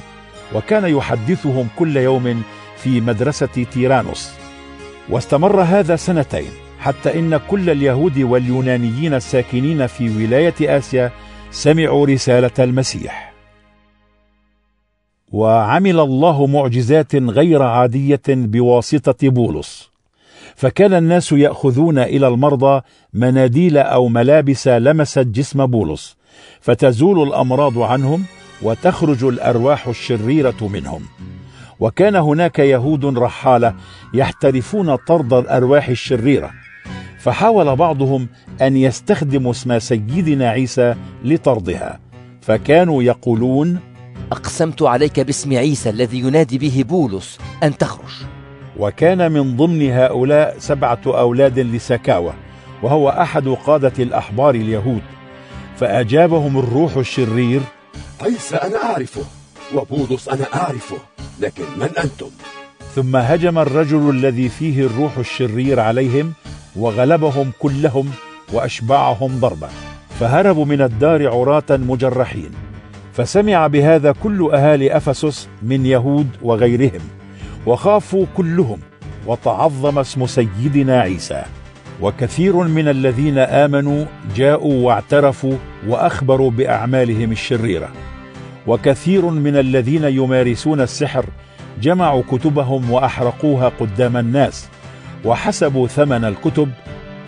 [0.55, 2.43] وكان يحدثهم كل يوم
[2.77, 4.31] في مدرسة تيرانوس.
[5.09, 6.51] واستمر هذا سنتين
[6.81, 11.11] حتى إن كل اليهود واليونانيين الساكنين في ولاية آسيا
[11.51, 13.33] سمعوا رسالة المسيح.
[15.33, 19.90] وعمل الله معجزات غير عادية بواسطة بولس.
[20.61, 22.81] فكان الناس يأخذون إلى المرضى
[23.15, 26.17] مناديل أو ملابس لمست جسم بولس
[26.61, 28.25] فتزول الأمراض عنهم
[28.63, 31.03] وتخرج الأرواح الشريرة منهم.
[31.81, 33.75] وكان هناك يهود رحالة
[34.15, 36.51] يحترفون طرد الأرواح الشريرة
[37.19, 38.29] فحاول بعضهم
[38.63, 42.01] أن يستخدموا اسم سيدنا عيسى لطردها
[42.41, 43.79] فكانوا يقولون
[44.33, 48.40] أقسمت عليك باسم عيسى الذي ينادي به بولس أن تخرج.
[48.79, 52.33] وكان من ضمن هؤلاء سبعة أولاد لسكاوى
[52.83, 55.03] وهو أحد قادة الأحبار اليهود.
[55.77, 57.61] فأجابهم الروح الشرير
[58.21, 59.25] قيس أنا أعرفه؟
[59.75, 60.97] وبولس أنا أعرفه
[61.41, 62.31] لكن من أنتم؟
[62.95, 66.33] ثم هجم الرجل الذي فيه الروح الشرير عليهم
[66.77, 68.11] وغلبهم كلهم
[68.53, 69.69] وأشبعهم ضربا
[70.21, 72.51] فهربوا من الدار عراة مجرحين.
[73.13, 77.01] فسمع بهذا كل أهالي أفسس من يهود وغيرهم.
[77.67, 78.79] وخافوا كلهم
[79.27, 81.43] وتعظم اسم سيدنا عيسى.
[82.01, 84.05] وكثير من الذين آمنوا
[84.37, 85.55] جاءوا واعترفوا
[85.89, 87.89] وأخبروا بأعمالهم الشريرة.
[88.67, 91.25] وكثير من الذين يمارسون السحر
[91.83, 94.69] جمعوا كتبهم وأحرقوها قدام الناس
[95.25, 96.71] وحسبوا ثمن الكتب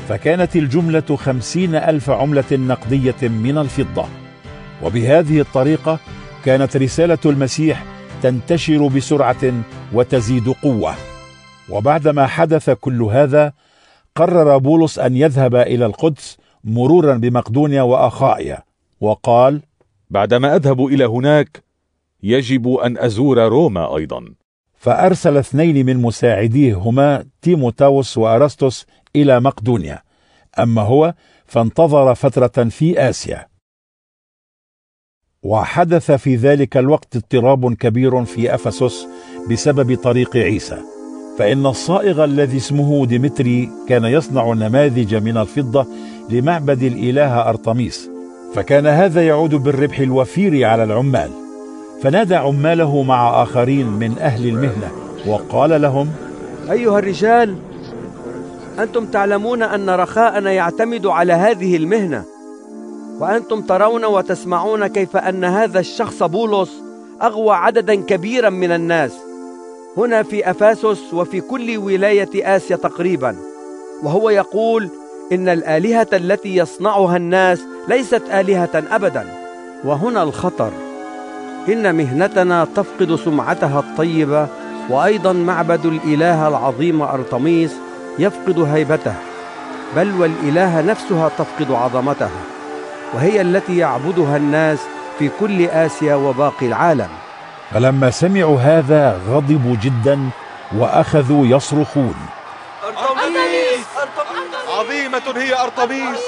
[0.09, 4.05] فكانت الجملة خمسين ألف عملة نقدية من الفضة.
[4.83, 5.99] وبهذه الطريقة
[6.45, 7.85] كانت رسالة المسيح
[8.23, 9.63] تنتشر بسرعة
[9.93, 10.95] وتزيد قوة.
[11.71, 13.53] وبعدما حدث كل هذا
[14.15, 18.59] قرر بولس أن يذهب إلى القدس مرورا بمقدونيا وأخائيا
[19.01, 19.61] وقال
[20.11, 21.63] بعدما أذهب إلى هناك
[22.23, 24.25] يجب أن أزور روما أيضا.
[24.75, 28.87] فأرسل اثنين من مساعديه هما تيموتاوس وأرسطس
[29.17, 30.03] إلى مقدونيا.
[30.59, 31.15] أما هو
[31.47, 33.52] فانتظر فترة في آسيا.
[35.43, 39.07] وحدث في ذلك الوقت اضطراب كبير في أفسس
[39.51, 40.79] بسبب طريق عيسى.
[41.39, 45.87] فإن الصائغ الذي اسمه ديمتري كان يصنع نماذج من الفضة
[46.31, 48.11] لمعبد الإله أرطميس
[48.55, 51.31] فكان هذا يعود بالربح الوفير على العمال.
[52.03, 54.91] فنادى عماله مع آخرين من أهل المهنة
[55.27, 56.09] وقال لهم
[56.71, 57.57] أيها الرجال
[58.79, 62.32] أنتم تعلمون أن رخاءنا يعتمد على هذه المهنة.
[63.23, 66.71] وأنتم ترون وتسمعون كيف أن هذا الشخص بولس
[67.23, 69.13] أغوى عددا كبيرا من الناس.
[69.97, 73.37] هنا في أفاسس وفي كل ولاية آسيا تقريبا.
[74.03, 74.89] وهو يقول
[75.33, 79.27] إن الآلهة التي يصنعها الناس ليست آلهة أبدا.
[79.85, 80.73] وهنا الخطر.
[81.69, 84.47] إن مهنتنا تفقد سمعتها الطيبة
[84.91, 87.73] وأيضا معبد الإله العظيم أرطميس
[88.19, 89.15] يفقد هيبته.
[89.97, 92.52] بل والإله نفسها تفقد عظمتها
[93.15, 94.79] وهي التي يعبدها الناس
[95.19, 97.09] في كل آسيا وباقي العالم.
[97.71, 100.29] فلما سمعوا هذا غضبوا جدا
[100.77, 102.15] وأخذوا يصرخون.
[102.85, 103.87] أرطميس!
[104.79, 106.23] عظيمة هي أرطميس!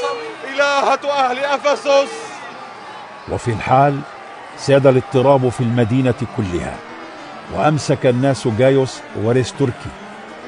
[0.55, 2.13] إلهة أهل أفسس!
[3.33, 4.01] وفي الحال
[4.59, 6.75] ساد الاضطراب في المدينة كلها
[7.55, 9.91] وأمسك الناس جايوس وريستوركي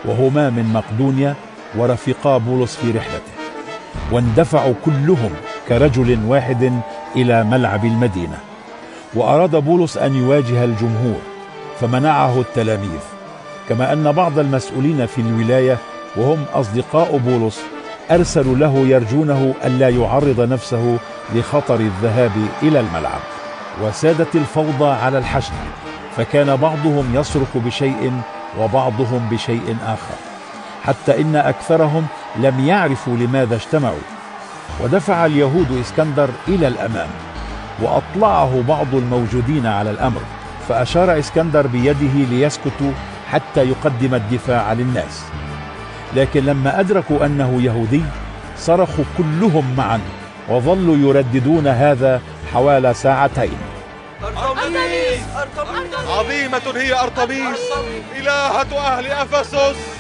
[0.04, 1.34] وهما من مقدونيا
[1.76, 3.35] ورفقا بولس في رحلته.
[4.12, 5.30] واندفعوا كلهم
[5.68, 6.80] كرجل واحد
[7.16, 8.38] إلى ملعب المدينة.
[9.14, 11.20] وأراد بولس أن يواجه الجمهور
[11.80, 13.00] فمنعه التلاميذ.
[13.68, 15.78] كما أن بعض المسؤولين في الولاية
[16.16, 17.60] وهم أصدقاء بولس
[18.10, 20.96] أرسلوا له يرجونه ألا يعرض نفسه
[21.34, 22.32] لخطر الذهاب
[22.62, 23.20] إلى الملعب.
[23.82, 25.52] وسادت الفوضى على الحشد
[26.16, 28.12] فكان بعضهم يصرخ بشيء
[28.60, 30.16] وبعضهم بشيء آخر.
[30.84, 32.06] حتى إن أكثرهم
[32.38, 34.06] لم يعرفوا لماذا اجتمعوا.
[34.80, 37.08] ودفع اليهود إسكندر إلى الأمام
[37.82, 40.20] وأطلعه بعض الموجودين على الأمر
[40.68, 42.92] فأشار إسكندر بيده ليسكتوا
[43.30, 45.24] حتى يقدم الدفاع للناس.
[46.16, 48.02] لكن لما أدركوا أنه يهودي
[48.58, 50.00] صرخوا كلهم معا
[50.48, 52.20] وظلوا يرددون هذا
[52.54, 53.58] حوالي ساعتين.
[54.22, 55.20] أرطميس!
[56.08, 57.60] عظيمة هي أرطميس!
[58.16, 59.95] إلهة أهل أفسس!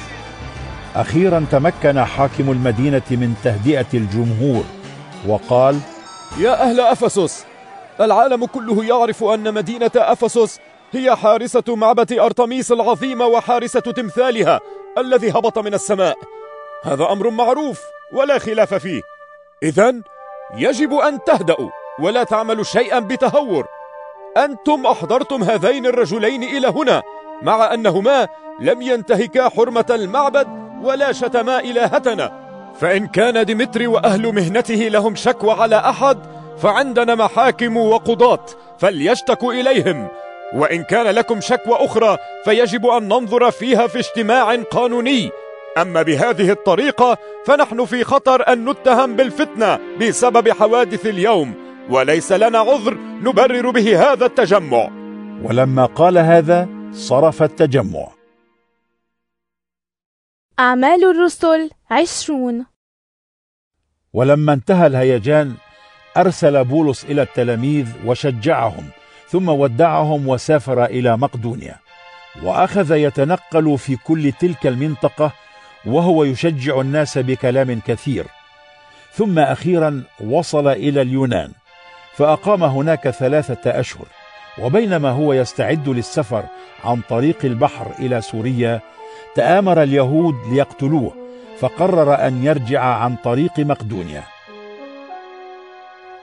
[0.96, 4.64] أخيرا تمكن حاكم المدينة من تهدئة الجمهور
[5.28, 5.78] وقال
[6.38, 7.44] يا أهل أفسس
[8.00, 10.60] العالم كله يعرف أن مدينة أفسس
[10.92, 14.60] هي حارسة معبد أرطميس العظيمة وحارسة تمثالها
[14.98, 16.16] الذي هبط من السماء.
[16.84, 17.80] هذا أمر معروف
[18.12, 19.00] ولا خلاف فيه.
[19.62, 19.94] إذا
[20.56, 23.66] يجب أن تهدأوا ولا تعملوا شيئا بتهور.
[24.36, 27.02] أنتم أحضرتم هذين الرجلين إلى هنا
[27.42, 28.28] مع أنهما
[28.60, 32.46] لم ينتهكا حرمة المعبد ولا شتما إلهتنا
[32.80, 36.18] فإن كان ديمتري وأهل مهنته لهم شكوى على أحد
[36.58, 38.46] فعندنا محاكم وقضاة
[38.78, 40.08] فليشتكوا إليهم.
[40.54, 45.30] وإن كان لكم شكوى أخرى فيجب أن ننظر فيها في اجتماع قانوني.
[45.78, 51.54] أما بهذه الطريقة فنحن في خطر أن نتهم بالفتنة بسبب حوادث اليوم.
[51.90, 54.88] وليس لنا عذر نبرر به هذا التجمع.
[55.42, 58.15] ولما قال هذا صرف التجمع.
[60.58, 62.66] أعمال الرسل عشرون.
[64.12, 65.54] ولما انتهى الهيجان
[66.16, 68.84] أرسل بولس إلى التلاميذ وشجعهم
[69.28, 71.76] ثم ودعهم وسافر إلى مقدونيا.
[72.42, 75.32] وأخذ يتنقل في كل تلك المنطقة
[75.86, 78.26] وهو يشجع الناس بكلام كثير.
[79.12, 81.52] ثم أخيرا وصل إلى اليونان
[82.14, 84.06] فأقام هناك ثلاثة أشهر
[84.58, 86.44] وبينما هو يستعد للسفر
[86.84, 88.80] عن طريق البحر إلى سوريا
[89.36, 91.12] تآمر اليهود ليقتلوه
[91.58, 94.22] فقرر أن يرجع عن طريق مقدونيا.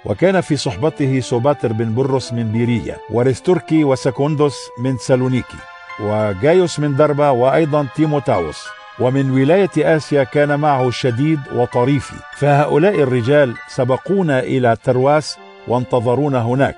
[0.05, 5.57] وكان في صحبته سوباتر بن برس من بيرية وأرسترخس وسكوندوس من سالونيكي
[5.99, 8.67] وجايوس من دربة وأيضا تيموتاوس.
[8.99, 12.15] ومن ولاية آسيا كان معه شديد وطريفي.
[12.37, 15.37] فهؤلاء الرجال سبقونا إلى ترواس
[15.67, 16.75] وانتظرونا هناك.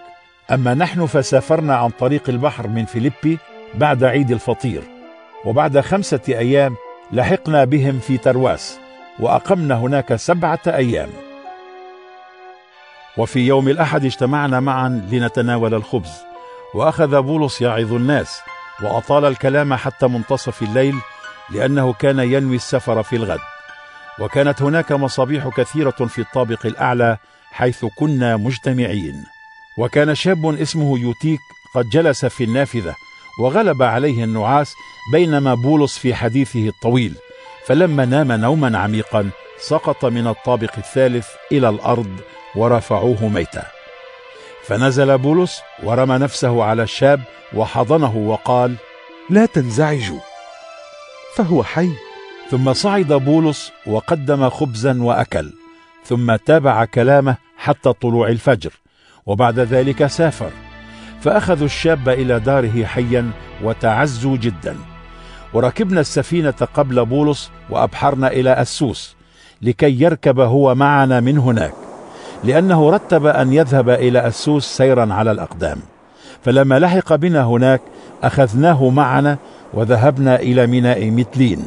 [0.51, 3.37] أما نحن فسافرنا عن طريق البحر من فيليبي
[3.75, 4.94] بعد عيد الفطير.
[5.45, 6.75] وبعد خمسة أيام
[7.11, 8.79] لحقنا بهم في ترواس
[9.19, 11.09] وأقمنا هناك سبعة أيام.
[13.17, 16.11] وفي يوم الأحد اجتمعنا معا لنتناول الخبز
[16.73, 18.41] وأخذ بولس يعظ الناس
[18.83, 20.95] وأطال الكلام حتى منتصف الليل
[21.49, 23.39] لأنه كان ينوي السفر في الغد.
[24.19, 27.17] وكانت هناك مصابيح كثيرة في الطابق الأعلى
[27.51, 29.23] حيث كنا مجتمعين.
[29.77, 31.39] وكان شاب اسمه يوتيك
[31.75, 32.95] قد جلس في النافذة
[33.39, 34.75] وغلب عليه النعاس
[35.11, 37.15] بينما بولس في حديثه الطويل.
[37.65, 39.29] فلما نام نوما عميقا
[39.59, 42.19] سقط من الطابق الثالث إلى الأرض
[42.55, 43.63] ورفعوه ميتا.
[44.67, 47.21] فنزل بولس ورمى نفسه على الشاب
[47.53, 48.75] وحضنه وقال
[49.29, 50.19] لا تنزعجوا
[51.35, 51.89] فهو حي.
[52.51, 55.53] ثم صعد بولس وقدم خبزا وأكل
[56.05, 58.71] ثم تابع كلامه حتى طلوع الفجر
[59.25, 60.51] وبعد ذلك سافر.
[61.25, 63.31] فأخذوا الشاب إلى داره حيا
[63.63, 64.75] وتعزوا جدا.
[65.53, 69.15] وركبنا السفينة قبل بولس وأبحرنا إلى أسوس
[69.61, 71.73] لكي يركب هو معنا من هناك
[72.43, 75.77] لأنه رتب أن يذهب إلى أسوس سيرا على الأقدام.
[76.43, 77.81] فلما لحق بنا هناك
[78.23, 79.37] أخذناه معنا
[79.73, 81.63] وذهبنا إلى ميناء متلين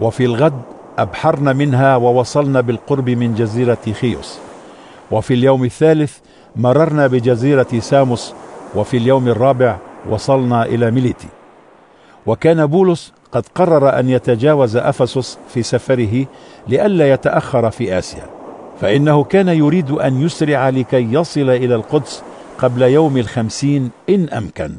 [0.00, 0.62] وفي الغد
[0.98, 4.38] أبحرنا منها ووصلنا بالقرب من جزيرة خيوس.
[5.10, 6.16] وفي اليوم الثالث
[6.56, 8.34] مررنا بجزيرة ساموس
[8.76, 9.76] وفي اليوم الرابع
[10.10, 11.28] وصلنا إلى ميليتي.
[12.26, 16.26] وكان بولس قد قرر أن يتجاوز أفسس في سفره
[16.68, 18.26] لئلا يتأخر في آسيا
[18.80, 22.22] فإنه كان يريد أن يسرع لكي يصل إلى القدس
[22.58, 24.72] قبل يوم الخمسين إن أمكن.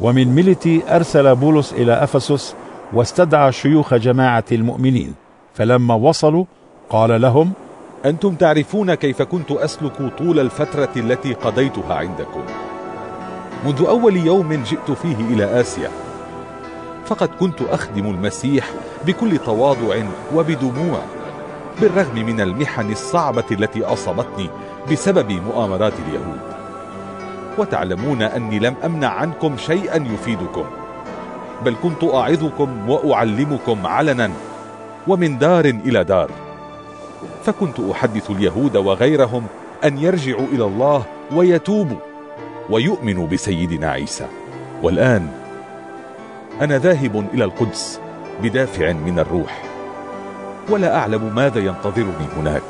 [0.00, 2.54] ومن ميليتي أرسل بولس إلى أفسس
[2.92, 5.14] واستدعى شيوخ جماعة المؤمنين
[5.54, 6.44] فلما وصلوا
[6.90, 7.52] قال لهم
[8.04, 12.40] أنتم تعرفون كيف كنت أسلك طول الفترة التي قضيتها عندكم.
[13.66, 15.90] منذ أول يوم جئت فيه إلى آسيا.
[17.06, 18.70] فقد كنت أخدم المسيح
[19.06, 20.02] بكل تواضع
[20.34, 20.98] وبدموع
[21.80, 24.50] بالرغم من المحن الصعبة التي أصابتني
[24.92, 26.40] بسبب مؤامرات اليهود.
[27.58, 30.64] وتعلمون أني لم أمنع عنكم شيئا يفيدكم
[31.64, 34.30] بل كنت أعظكم وأعلمكم علنا
[35.06, 36.30] ومن دار إلى دار.
[37.44, 39.46] فكنت أحدث اليهود وغيرهم
[39.84, 42.15] أن يرجعوا إلى الله ويتوبوا.
[42.70, 44.26] ويؤمنوا بسيدنا عيسى.
[44.82, 45.28] والآن
[46.60, 48.00] أنا ذاهب إلى القدس
[48.42, 49.62] بدافع من الروح.
[50.70, 52.62] ولا أعلم ماذا ينتظرني هناك.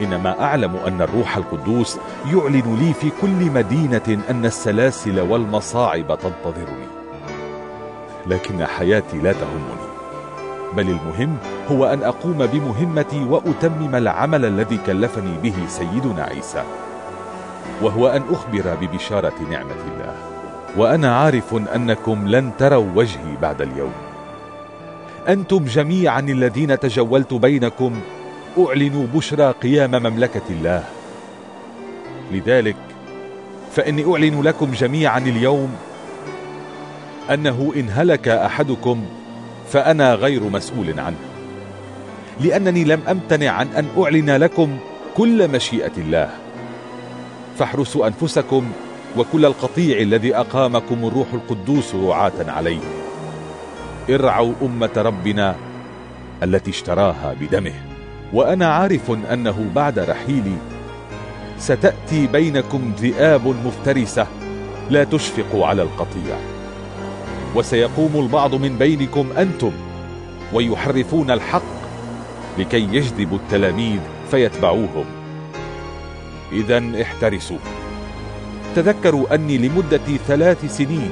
[0.00, 6.86] إنما أعلم أن الروح القدوس يعلن لي في كل مدينة أن السلاسل والمصاعب تنتظرني.
[8.26, 9.90] لكن حياتي لا تهمني.
[10.76, 11.36] بل المهم
[11.70, 16.62] هو أن أقوم بمهمتي وأتمم العمل الذي كلفني به سيدنا عيسى.
[17.82, 20.14] وهو أن أخبر ببشارة نعمة الله.
[20.76, 23.92] وأنا عارف أنكم لن تروا وجهي بعد اليوم.
[25.28, 28.00] أنتم جميعا الذين تجولت بينكم
[28.58, 30.84] أعلنوا بشرى قيام مملكة الله.
[32.32, 32.76] لذلك
[33.72, 35.74] فإني أعلن لكم جميعا اليوم
[37.30, 39.04] أنه إن هلك أحدكم
[39.72, 41.16] فأنا غير مسؤول عنه.
[42.40, 44.78] لأنني لم أمتنع عن أن أعلن لكم
[45.16, 46.30] كل مشيئة الله.
[47.60, 48.70] فاحرسوا أنفسكم
[49.16, 52.80] وكل القطيع الذي أقامكم الروح القدوس رعاة عليه.
[54.10, 55.56] ارعوا أمة ربنا
[56.42, 57.72] التي اشتراها بدمه.
[58.32, 60.56] وأنا عارف أنه بعد رحيلي
[61.58, 64.26] ستأتي بينكم ذئاب مفترسة
[64.90, 66.36] لا تشفق على القطيع.
[67.54, 69.72] وسيقوم البعض من بينكم أنتم
[70.52, 71.62] ويحرفون الحق
[72.58, 74.00] لكي يجذبوا التلاميذ
[74.30, 75.19] فيتبعوهم.
[76.52, 77.58] إذا احترسوا.
[78.76, 81.10] تذكروا أني لمدة ثلاث سنين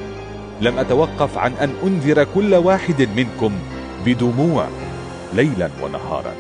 [0.61, 3.53] لم أتوقف عن أن أنذر كل واحد منكم
[4.07, 4.67] بدموع
[5.35, 6.33] ليلا ونهارا.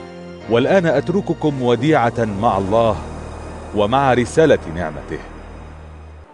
[0.50, 2.96] والآن أترككم وديعة مع الله
[3.76, 5.18] ومع رسالة نعمته.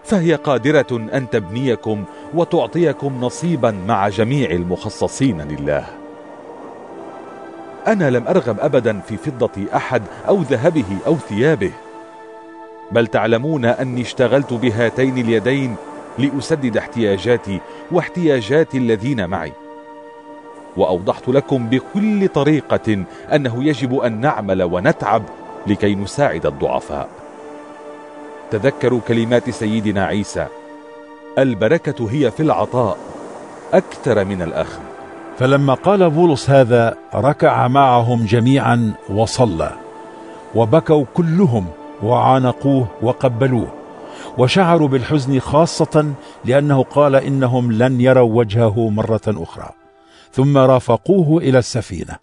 [0.05, 2.05] فهي قادرة أن تبنيكم
[2.35, 5.87] وتعطيكم نصيبا مع جميع المخصصين لله.
[7.87, 11.71] أنا لم أرغب ابدا في فضة أحد أو ذهبه أو ثيابه.
[12.93, 15.77] بل تعلمون أني اشتغلت بهاتين اليدين
[16.19, 17.61] لأسدد احتياجاتي
[17.93, 19.53] واحتياجات الذين معي.
[20.77, 23.05] وأوضحت لكم بكل طريقة
[23.35, 25.23] أنه يجب أن نعمل ونتعب
[25.67, 27.09] لكي نساعد الضعفاء.
[28.51, 30.47] تذكروا كلمات سيدنا عيسى
[31.39, 32.97] البركة هي في العطاء
[33.73, 34.81] أكثر من الاخذ
[35.39, 39.71] فلما قال بولس هذا ركع معهم جميعا وصلى
[40.55, 41.67] وبكوا كلهم
[42.05, 43.75] وعانقوه وقبلوه
[44.39, 46.15] وشعروا بالحزن خاصة
[46.45, 49.71] لأنه قال إنهم لن يروا وجهه مرة أخرى
[50.33, 52.19] ثم رافقوه إلى السفينة.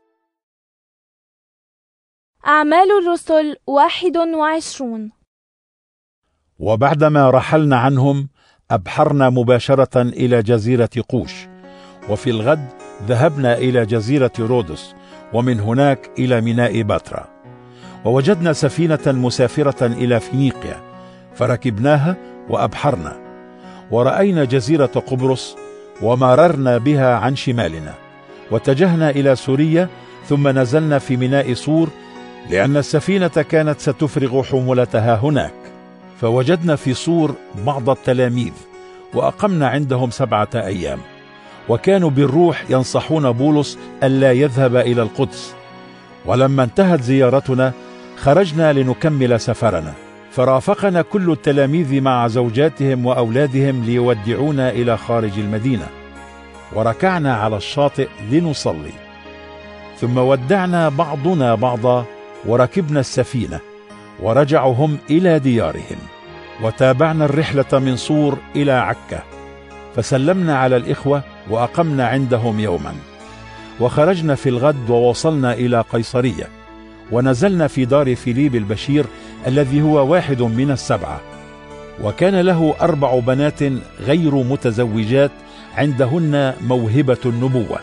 [2.47, 5.11] أعمال الرسل واحد وعشرون.
[6.59, 8.29] وبعدما رحلنا عنهم
[8.71, 11.47] أبحرنا مباشرة إلى جزيرة قوش
[12.09, 12.67] وفي الغد
[13.07, 14.93] ذهبنا إلى جزيرة رودس
[15.33, 17.40] ومن هناك إلى ميناء باترا.
[18.05, 20.81] ووجدنا سفينة مسافرة إلى فينيقيا
[21.35, 22.15] فركبناها
[22.49, 23.17] وأبحرنا
[23.91, 25.55] ورأينا جزيرة قبرص
[26.01, 27.93] ومررنا بها عن شمالنا
[28.51, 29.89] واتجهنا إلى سوريا
[30.29, 31.89] ثم نزلنا في ميناء سور
[32.49, 35.53] لأن السفينة كانت ستفرغ حمولتها هناك.
[36.21, 38.51] فوجدنا في سور بعض التلاميذ
[39.13, 40.99] وأقمنا عندهم سبعة أيام
[41.69, 45.53] وكانوا بالروح ينصحون بولس ألا يذهب إلى القدس.
[46.25, 47.73] ولما انتهت زيارتنا
[48.21, 49.93] خرجنا لنكمل سفرنا.
[50.31, 55.87] فرافقنا كل التلاميذ مع زوجاتهم وأولادهم ليودعونا إلى خارج المدينة.
[56.73, 58.91] وركعنا على الشاطئ لنصلي.
[59.99, 62.05] ثم ودعنا بعضنا بعضا
[62.45, 63.59] وركبنا السفينة.
[64.19, 65.99] ورجعوا هم إلى ديارهم.
[66.61, 69.23] وتابعنا الرحلة من صور إلى عكا.
[69.95, 72.93] فسلمنا على الإخوة وأقمنا عندهم يوما.
[73.79, 76.60] وخرجنا في الغد ووصلنا إلى قيصرية.
[77.11, 79.05] ونزلنا في دار فيليب البشير
[79.47, 81.21] الذي هو واحد من السبعة.
[82.03, 83.59] وكان له أربع بنات
[83.99, 85.31] غير متزوجات
[85.77, 87.79] عندهن موهبة النبوة.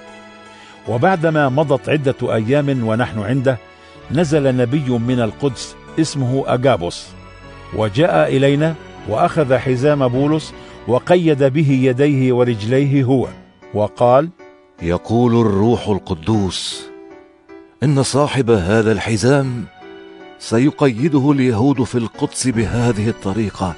[0.89, 3.59] وبعدما مضت عدة أيام ونحن عنده
[4.11, 7.07] نزل نبي من القدس اسمه أجابوس.
[7.77, 8.75] وجاء إلينا
[9.09, 10.53] وأخذ حزام بولس
[10.89, 13.29] وقيد به يديه ورجليه هو
[13.75, 14.29] وقال
[14.83, 16.89] يقول الروح القدوس
[17.83, 19.65] إن صاحب هذا الحزام
[20.39, 23.75] سيقيده اليهود في القدس بهذه الطريقة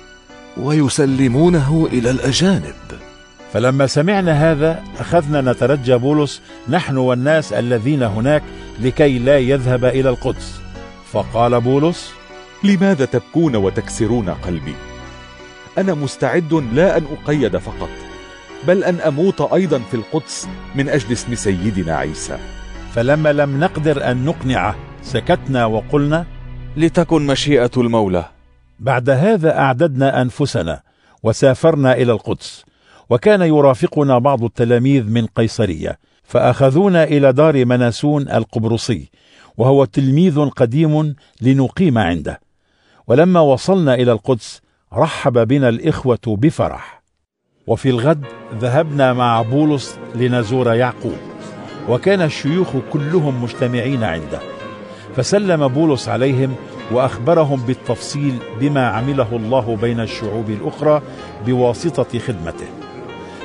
[0.57, 2.75] ويسلمونه إلى الأجانب.
[3.53, 8.43] فلما سمعنا هذا أخذنا نترجى بولس نحن والناس الذين هناك
[8.81, 10.61] لكي لا يذهب إلى القدس.
[11.13, 12.13] فقال بولس
[12.65, 14.75] لماذا تبكون وتكسرون قلبي؟
[15.79, 17.91] أنا مستعد لا أن أقيد فقط
[18.67, 22.39] بل أن أموت أيضا في القدس من أجل اسم سيدنا عيسى.
[22.95, 26.27] فلما لم نقدر أن نقنعه سكتنا وقلنا
[26.77, 28.25] لتكن مشيئة المولى.
[28.81, 30.81] بعد هذا أعددنا أنفسنا
[31.23, 32.65] وسافرنا إلى القدس
[33.11, 39.11] وكان يرافقنا بعض التلاميذ من قيصرية فأخذونا إلى دار مناسون القبرصي
[39.57, 42.41] وهو تلميذ قديم لنقيم عنده.
[43.07, 44.61] ولما وصلنا إلى القدس
[44.93, 47.03] رحب بنا الإخوة بفرح.
[47.67, 48.25] وفي الغد
[48.59, 51.30] ذهبنا مع بولس لنزور يعقوب.
[51.89, 54.41] وكان الشيوخ كلهم مجتمعين عنده.
[55.17, 56.55] فسلم بولس عليهم
[56.91, 61.03] وأخبرهم بالتفصيل بما عمله الله بين الشعوب الأخرى
[61.47, 62.67] بواسطة خدمته.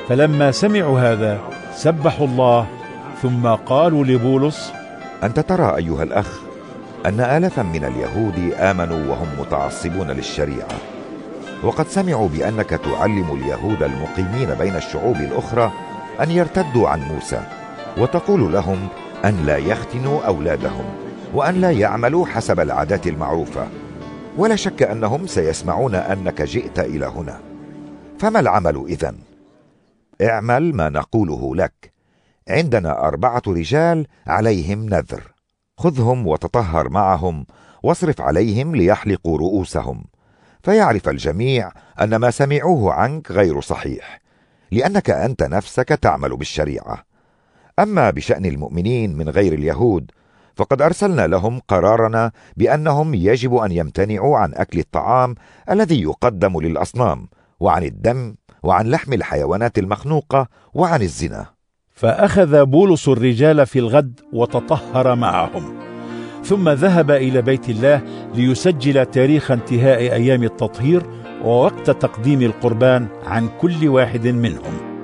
[0.08, 1.40] فلما سمعوا هذا
[1.74, 2.66] سبحوا الله
[3.22, 4.72] ثم قالوا لبولس
[5.22, 6.40] أنت ترى أيها الأخ
[7.06, 10.78] أن الافا من اليهود آمنوا وهم متعصبون للشريعة.
[11.62, 15.72] وقد سمعوا بأنك تعلم اليهود المقيمين بين الشعوب الأخرى
[16.22, 17.40] أن يرتدوا عن موسى.
[17.98, 18.88] وتقول لهم
[19.24, 20.84] أن لا يختنوا أولادهم
[21.34, 23.68] وأن لا يعملوا حسب العادات المعروفة.
[24.36, 27.40] ولا شك أنهم سيسمعون أنك جئت إلى هنا.
[28.18, 29.18] فما العمل إذن؟
[30.22, 31.92] اعمل ما نقوله لك.
[32.48, 35.22] عندنا أربعة رجال عليهم نذر.
[35.78, 37.46] خذهم وتطهر معهم
[37.82, 40.04] واصرف عليهم ليحلقوا رؤوسهم.
[40.62, 44.20] فيعرف الجميع أن ما سمعوه عنك غير صحيح
[44.72, 47.05] لأنك أنت نفسك تعمل بالشريعة.
[47.78, 50.10] أما بشأن المؤمنين من غير اليهود
[50.56, 55.34] فقد أرسلنا لهم قرارنا بأنهم يجب أن يمتنعوا عن أكل الطعام
[55.70, 57.28] الذي يقدم للأصنام
[57.60, 61.46] وعن الدم وعن لحم الحيوانات المخنوقة وعن الزنا.
[61.92, 65.78] فأخذ بولس الرجال في الغد وتطهر معهم.
[66.44, 68.02] ثم ذهب إلى بيت الله
[68.34, 71.02] ليسجل تاريخ انتهاء أيام التطهير
[71.44, 74.95] ووقت تقديم القربان عن كل واحد منهم.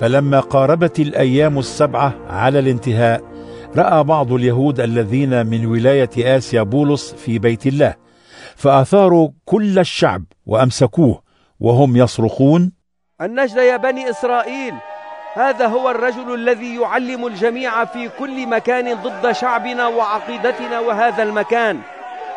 [0.00, 3.22] فلما قاربت الأيام السبعة على الانتهاء
[3.76, 7.94] رأى بعض اليهود الذين من ولاية آسيا بولس في بيت الله
[8.56, 11.22] فأثاروا كل الشعب وأمسكوه
[11.60, 12.72] وهم يصرخون
[13.20, 14.74] النجد يا بني إسرائيل
[15.34, 21.80] هذا هو الرجل الذي يعلم الجميع في كل مكان ضد شعبنا وعقيدتنا وهذا المكان.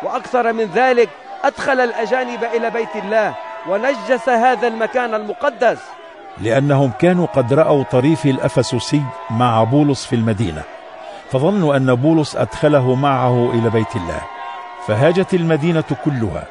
[0.02, 1.08] وأكثر من ذلك
[1.44, 3.34] أدخل الأجانب إلى بيت الله
[3.68, 5.78] ونجس هذا المكان المقدس.
[6.40, 10.62] لأنهم كانوا قد رأوا طريف الافسسي مع بولس في المدينة
[11.30, 14.20] فظنوا أن بولس أدخله معه إلى بيت الله.
[14.86, 16.44] فهاجت المدينة كلها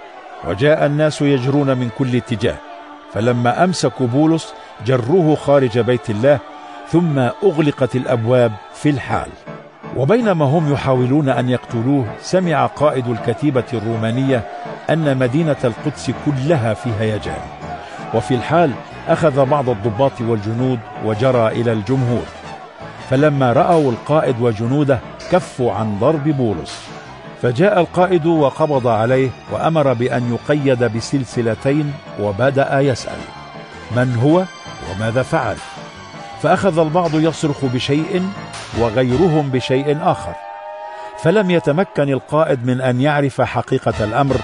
[0.48, 2.56] وجاء الناس يجرون من كل اتجاه.
[3.14, 4.54] فلما أمسكوا بولس
[4.86, 6.40] جروه خارج بيت الله
[6.90, 9.30] ثم أغلقت الأبواب في الحال.
[9.96, 14.44] وبينما هم يحاولون أن يقتلوه سمع قائد الكتيبة الرومانية
[14.90, 17.42] أن مدينة القدس كلها في هيجان.
[18.14, 18.72] وفي الحال
[19.08, 22.26] أخذ بعض الضباط والجنود وجرى إلى الجمهور
[23.10, 25.00] فلما رأوا القائد وجنوده
[25.32, 26.88] كفوا عن ضرب بولس.
[27.42, 33.20] فجاء القائد وقبض عليه وأمر بأن يقيد بسلسلتين وبدأ يسأل
[33.96, 34.44] من هو
[34.92, 35.56] وماذا فعل؟
[36.42, 38.30] فأخذ البعض يصرخ بشيء
[38.80, 40.34] وغيرهم بشيء آخر.
[41.24, 44.36] فلم يتمكن القائد من أن يعرف حقيقة الأمر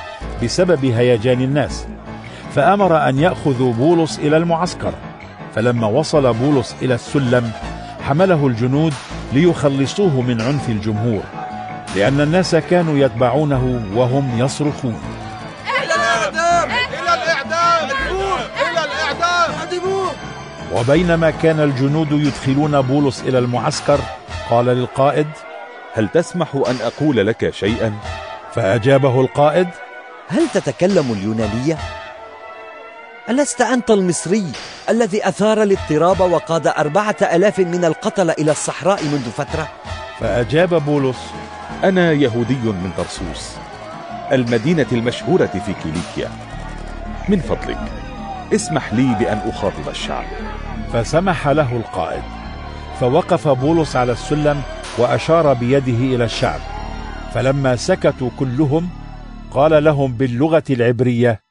[0.44, 1.88] بسبب هيجان الناس.
[2.56, 4.94] فأمر أن يأخذوا بولس إلى المعسكر.
[5.56, 7.52] فلما وصل بولس إلى السلم
[8.02, 8.94] حمله الجنود
[9.34, 11.22] ليخلصوه من عنف الجمهور
[11.96, 15.02] لأن الناس كانوا يتبعونه وهم يصرخون.
[15.84, 17.90] إلى الإعدام إلى الإعدام
[18.62, 19.54] إلى الإعدام
[20.76, 24.00] وبينما كان الجنود يدخلون بولس إلى المعسكر
[24.50, 25.28] قال للقائد
[25.94, 27.94] هل تسمح أن أقول لك شيئا؟
[28.54, 29.68] فأجابه القائد
[30.28, 31.78] هل تتكلم اليونانية؟
[33.30, 34.52] ألست أنت المصري
[34.90, 39.68] الذي أثار الاضطراب وقاد أربعة ألاف من القتلة إلى الصحراء منذ فترة؟
[40.20, 41.18] فأجاب بولس
[41.84, 43.56] أنا يهودي من طرسوس
[44.32, 46.32] المدينة المشهورة في كيليكيا.
[47.30, 47.80] من فضلك
[48.54, 50.26] اسمح لي بأن أخاطب الشعب.
[50.94, 52.24] فسمح له القائد.
[53.00, 54.62] فوقف بولس على السلم
[54.98, 56.60] وأشار بيده إلى الشعب.
[57.34, 58.90] فلما سكتوا كلهم
[59.52, 61.44] قال لهم باللغة العبرية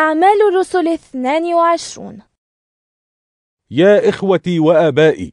[0.00, 2.18] أعمال الرسل 22
[3.70, 5.32] يا إخوتي وآبائي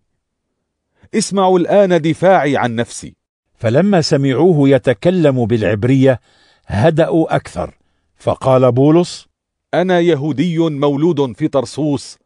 [1.16, 3.16] اسمعوا الآن دفاعي عن نفسي.
[3.56, 6.20] فلما سمعوه يتكلم بالعبرية
[6.66, 7.78] هدأوا أكثر.
[8.18, 9.28] فقال بولس
[9.74, 12.18] أنا يهودي مولود في طرسوس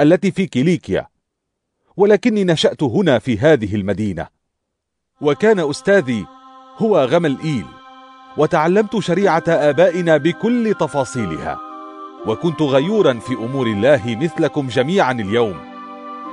[0.00, 1.06] التي في كيليكيا
[1.96, 4.26] ولكني نشأت هنا في هذه المدينة.
[5.20, 6.26] وكان أستاذي
[6.76, 7.64] هو غملئيل
[8.36, 11.67] وتعلمت شريعة آبائنا بكل تفاصيلها.
[12.26, 15.56] وكنت غيورا في أمور الله مثلكم جميعا اليوم.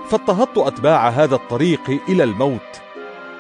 [0.09, 2.81] فاضطهدت أتباع هذا الطريق إلى الموت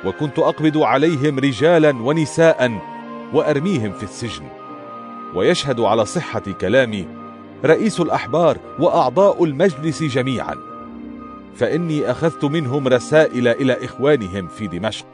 [0.05, 2.81] وكنت أقبض عليهم رجالا ونساء
[3.33, 4.43] وأرميهم في السجن.
[5.35, 7.07] ويشهد على صحة كلامي
[7.65, 10.55] رئيس الأحبار وأعضاء المجلس جميعا.
[11.55, 15.05] فإني أخذت منهم رسائل إلى إخوانهم في دمشق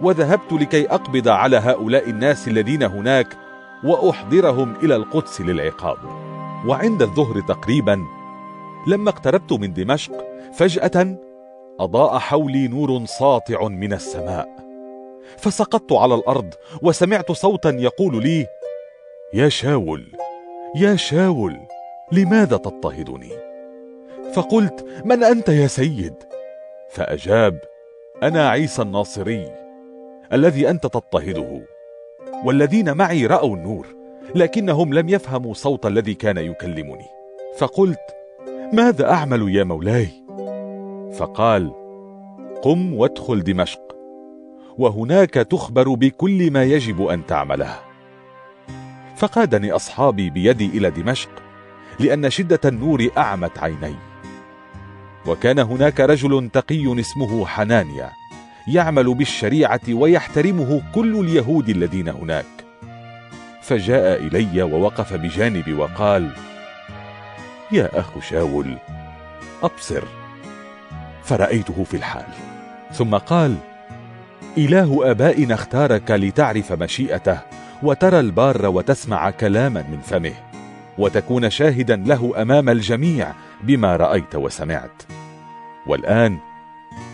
[0.00, 3.38] وذهبت لكي أقبض على هؤلاء الناس الذين هناك
[3.84, 5.98] وأحضرهم إلى القدس للعقاب.
[6.66, 8.04] وعند الظهر تقريبا
[8.86, 11.16] لما اقتربت من دمشق فجأة
[11.80, 14.48] أضاء حولي نور ساطع من السماء.
[15.36, 18.46] فسقطت على الأرض وسمعت صوتا يقول لي
[19.34, 20.12] يا شاول
[20.76, 21.56] يا شاول
[22.12, 23.32] لماذا تضطهدني؟
[24.32, 26.14] فقلت من أنت يا سيد؟
[26.90, 27.60] فأجاب
[28.22, 29.52] أنا عيسى الناصري
[30.32, 31.62] الذي أنت تضطهده
[32.44, 33.97] والذين معي رأوا النور.
[34.34, 37.06] لكنهم لم يفهموا صوت الذي كان يكلمني.
[37.58, 38.00] فقلت
[38.72, 40.08] ماذا أعمل يا مولاي؟
[41.14, 41.72] فقال
[42.62, 43.80] قم وادخل دمشق
[44.78, 47.78] وهناك تخبر بكل ما يجب أن تعمله.
[49.16, 51.30] فقادني أصحابي بيدي إلى دمشق
[52.00, 53.94] لأن شدة النور أعمت عيني.
[55.26, 58.10] وكان هناك رجل تقي اسمه حنانيا
[58.68, 62.57] يعمل بالشريعة ويحترمه كل اليهود الذين هناك.
[63.68, 66.30] فجاء إلي ووقف بجانبي وقال
[67.72, 68.76] يا أخ شاول
[69.62, 70.02] أبصر.
[71.24, 72.26] فرأيته في الحال
[72.92, 73.56] ثم قال
[74.58, 77.38] إله آبائنا اختارك لتعرف مشيئته
[77.82, 80.34] وترى البار وتسمع كلاما من فمه
[80.98, 83.32] وتكون شاهدا له أمام الجميع
[83.62, 85.02] بما رأيت وسمعت.
[85.86, 86.38] والآن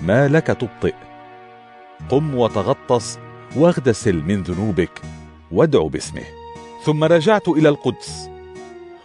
[0.02, 0.94] ما لك تبطئ
[2.08, 3.18] قم وتغطس
[3.56, 5.02] واغتسل من ذنوبك
[5.50, 6.43] وادع باسمه.
[6.84, 8.30] ثم رجعت إلى القدس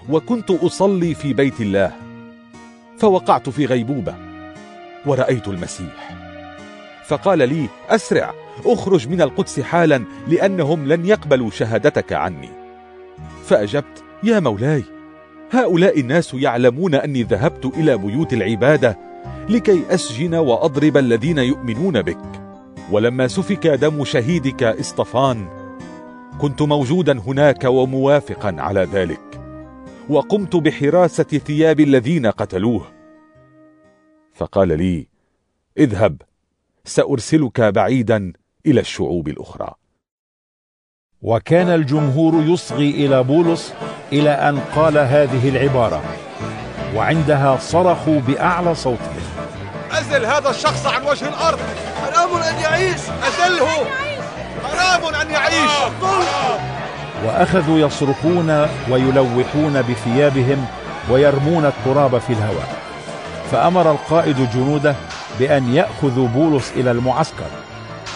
[0.09, 1.91] وكنت أصلي في بيت الله
[2.97, 4.15] فوقعت في غيبوبة
[5.05, 6.15] ورأيت المسيح.
[7.05, 8.33] فقال لي أسرع
[8.65, 12.49] أخرج من القدس حالا لأنهم لن يقبلوا شهادتك عني.
[13.45, 14.83] فأجبت يا مولاي
[15.51, 18.97] هؤلاء الناس يعلمون أني ذهبت إلى بيوت العبادة
[19.49, 22.41] لكي أسجن وأضرب الذين يؤمنون بك.
[22.91, 25.58] ولما سفك دم شهيدك إسطفان
[26.41, 29.41] كنت موجودا هناك وموافقا على ذلك.
[30.09, 32.85] وقمت بحراسة ثياب الذين قتلوه.
[34.33, 35.07] فقال لي
[35.77, 36.21] اذهب
[36.85, 38.33] سأرسلك بعيدا
[38.65, 39.73] إلى الشعوب الأخرى.
[41.21, 43.73] وكان الجمهور يصغي إلى بولس
[44.13, 46.03] إلى أن قال هذه العبارة
[46.95, 49.21] وعندها صرخوا بأعلى صوتهم.
[49.91, 51.59] أزل هذا الشخص عن وجه الأرض.
[52.01, 53.01] حرام أن يعيش.
[53.09, 54.08] أزله.
[54.63, 55.71] حرام أن يعيش.
[57.25, 60.65] وأخذوا يصرخون ويلوحون بثيابهم
[61.09, 62.79] ويرمون التراب في الهواء.
[63.51, 64.95] فأمر القائد جنوده
[65.39, 67.49] بأن يأخذوا بولس إلى المعسكر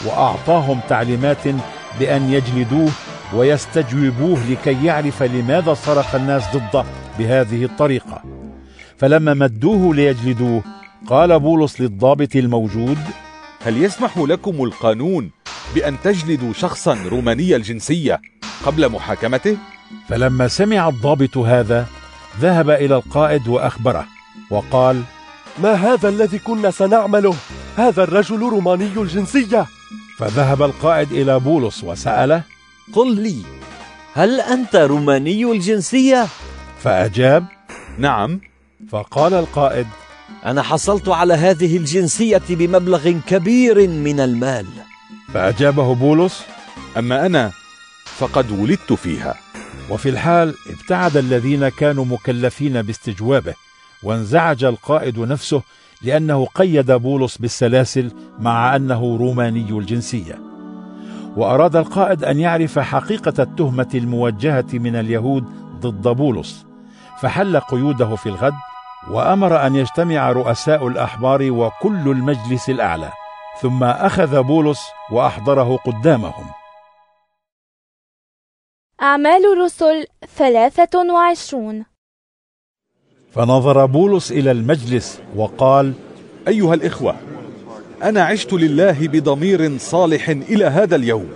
[0.05, 1.47] وأعطاهم تعليمات
[1.99, 2.89] بأن يجلدوه
[3.33, 6.83] ويستجوبوه لكي يعرف لماذا صرخ الناس ضده
[7.19, 8.21] بهذه الطريقة.
[8.97, 10.61] فلما مدوه ليجلدوه
[11.07, 12.97] قال بولس للضابط الموجود
[13.65, 15.31] هل يسمح لكم القانون
[15.75, 18.21] بأن تجلدوا شخصا روماني الجنسية
[18.65, 19.57] قبل محاكمته؟
[20.09, 21.87] فلما سمع الضابط هذا
[22.39, 24.05] ذهب إلى القائد وأخبره
[24.49, 25.01] وقال
[25.63, 27.35] ما هذا الذي كنا سنعمله؟
[27.77, 29.65] هذا الرجل روماني الجنسية
[30.17, 32.43] فذهب القائد إلى بولس وسأله
[32.93, 33.41] قل لي
[34.13, 36.27] هل أنت روماني الجنسية؟
[36.79, 37.45] فأجاب
[37.97, 38.41] نعم
[38.89, 39.87] فقال القائد
[40.45, 44.65] أنا حصلت على هذه الجنسية بمبلغ كبير من المال
[45.33, 46.45] فأجابه بولس
[46.97, 47.51] أما أنا
[48.05, 49.35] فقد ولدت فيها.
[49.89, 53.53] وفي الحال ابتعد الذين كانوا مكلفين باستجوابه
[54.03, 55.61] وانزعج القائد نفسه
[56.01, 60.39] لأنه قيد بولس بالسلاسل مع أنه روماني الجنسية.
[61.35, 65.43] وأراد القائد أن يعرف حقيقة التهمة الموجهة من اليهود
[65.79, 66.65] ضد بولس
[67.21, 68.53] فحل قيوده في الغد
[69.11, 73.11] وأمر أن يجتمع رؤساء الأحبار وكل المجلس الأعلى.
[73.61, 74.81] ثم أخذ بولس
[75.11, 76.45] وأحضره قدامهم.
[79.01, 80.05] أعمال الرسل
[80.37, 81.85] ثلاثة وعشرون.
[83.33, 85.93] فنظر بولس إلى المجلس وقال
[86.47, 87.15] أيها الإخوة
[88.03, 91.29] أنا عشت لله بضمير صالح إلى هذا اليوم.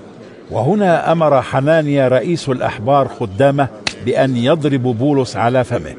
[0.52, 3.68] وهنا أمر حنانيا رئيس الأحبار خدامه
[4.06, 5.95] بأن يضرب بولس على فمه.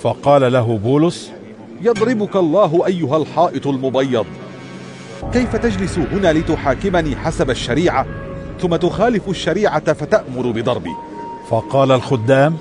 [0.00, 1.32] فقال له بولس
[1.80, 4.26] يضربك الله أيها الحائط المبيض.
[5.32, 8.06] كيف تجلس هنا لتحاكمني حسب الشريعة؟
[8.60, 10.92] ثم تخالف الشريعة فتأمر بضربي.
[11.48, 12.56] فقال الخدام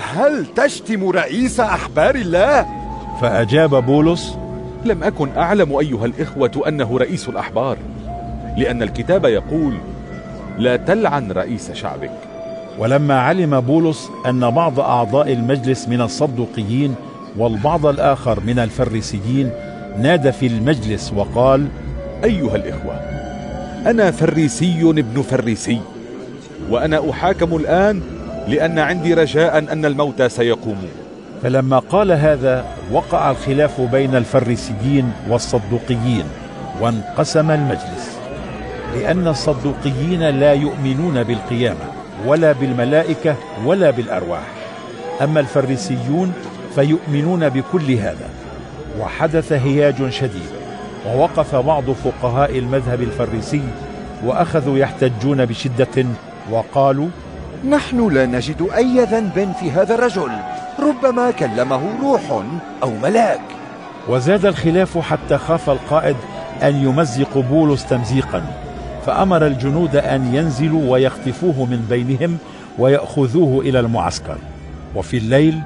[0.00, 2.66] هل تشتم رئيس أحبار الله؟
[3.20, 4.36] فأجاب بولس
[4.84, 7.76] لم أكن أعلم أيها الإخوة أنه رئيس الأحبار
[8.56, 9.74] لأن الكتاب يقول
[10.58, 12.10] لا تلعن رئيس شعبك.
[12.78, 16.94] ولما علم بولس أن بعض أعضاء المجلس من الصدوقيين
[17.36, 19.50] والبعض الآخر من الفريسيين
[19.98, 21.68] نادى في المجلس وقال
[22.24, 22.94] أيها الإخوة
[23.86, 25.80] أنا فريسي ابن فريسي
[26.70, 28.00] وأنا أحاكم الآن
[28.48, 30.88] لأن عندي رجاء أن الموتى سيقومون
[31.42, 36.24] فلما قال هذا وقع الخلاف بين الفريسيين والصدوقيين
[36.80, 38.18] وانقسم المجلس
[38.94, 41.84] لأن الصدوقيين لا يؤمنون بالقيامة
[42.26, 44.42] ولا بالملائكة ولا بالأرواح.
[45.22, 46.32] أما الفريسيون
[46.74, 48.28] فيؤمنون بكل هذا
[49.00, 50.57] وحدث هياج شديد.
[51.08, 53.62] ووقف بعض فقهاء المذهب الفريسي
[54.24, 56.06] وأخذوا يحتجون بشدة
[56.50, 57.08] وقالوا
[57.68, 60.30] نحن لا نجد أي ذنب في هذا الرجل
[60.80, 62.42] ربما كلمه روح
[62.82, 63.40] أو ملاك.
[64.08, 66.16] وزاد الخلاف حتى خاف القائد
[66.62, 68.42] أن يمزق بولس تمزيقا
[69.06, 72.38] فأمر الجنود أن ينزلوا ويخطفوه من بينهم
[72.78, 74.38] ويأخذوه إلى المعسكر.
[74.96, 75.60] وفي الليل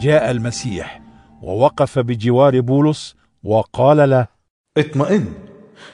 [0.00, 1.00] جاء المسيح
[1.42, 3.14] ووقف بجوار بولس
[3.44, 4.33] وقال له
[4.78, 5.24] اطمئن.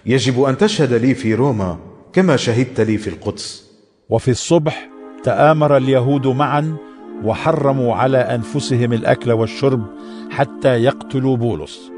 [0.07, 1.78] يجب أن تشهد لي في روما
[2.12, 3.70] كما شهدت لي في القدس.
[4.11, 4.89] وفي الصبح
[5.23, 6.77] تآمر اليهود معا
[7.24, 9.82] وحرموا على أنفسهم الأكل والشرب
[10.31, 11.90] حتى يقتلوا بولس.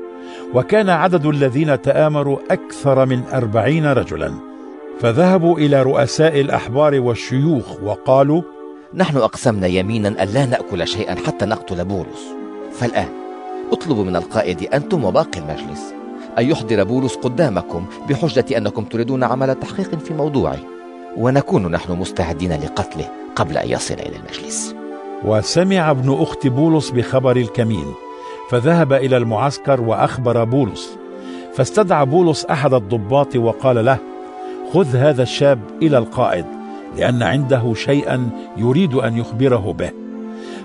[0.54, 4.32] وكان عدد الذين تآمروا أكثر من أربعين رجلا.
[5.00, 8.42] فذهبوا إلى رؤساء الأحبار والشيوخ وقالوا
[8.94, 12.22] نحن أقسمنا يمينا أن لا نأكل شيئا حتى نقتل بولس.
[12.72, 13.08] فالآن
[13.72, 16.01] اطلبوا من القائد أنتم وباقي المجلس.
[16.38, 20.58] أن يحضر بولس قدامكم بحجة أنكم تريدون عمل تحقيق في موضوعه.
[21.16, 24.74] ونكون نحن مستعدين لقتله قبل أن يصل إلى المجلس.
[25.24, 27.86] وسمع ابن أخت بولس بخبر الكمين
[28.50, 30.98] فذهب إلى المعسكر وأخبر بولس.
[31.54, 33.98] فاستدعى بولس أحد الضباط وقال له
[34.72, 36.46] خذ هذا الشاب إلى القائد
[36.96, 39.90] لأن عنده شيئا يريد أن يخبره به.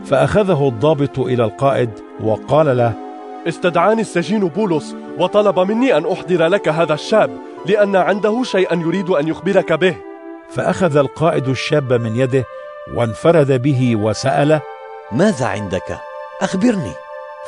[0.05, 1.89] فأخذه الضابط إلى القائد
[2.23, 3.06] وقال له
[3.47, 9.27] استدعاني السجين بولس وطلب مني أن أحضر لك هذا الشاب لأن عنده شيئا يريد أن
[9.27, 9.95] يخبرك به.
[10.49, 12.45] فأخذ القائد الشاب من يده
[12.95, 14.61] وانفرد به وسأله
[15.11, 15.99] ماذا عندك؟
[16.41, 16.93] أخبرني.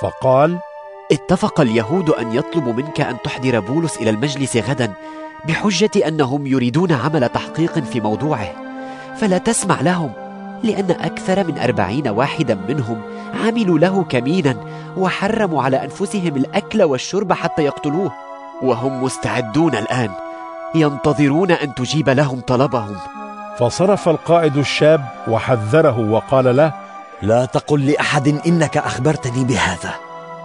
[0.02, 0.58] فقال
[1.12, 4.94] اتفق اليهود أن يطلبوا منك أن تحضر بولس إلى المجلس غدا
[5.46, 8.56] بحجة أنهم يريدون عمل تحقيق في موضوعه.
[9.16, 10.12] فلا تسمع لهم
[10.64, 13.02] لأن أكثر من أربعين واحدا منهم
[13.34, 14.56] عملوا له كمينا
[14.98, 18.12] وحرموا على أنفسهم الأكل والشرب حتى يقتلوه.
[18.62, 20.10] وهم مستعدون الآن
[20.76, 22.96] ينتظرون أن تجيب لهم طلبهم.
[23.60, 26.74] فصرف القائد الشاب وحذره وقال له
[27.22, 29.94] لا تقل لأحد إنك أخبرتني بهذا.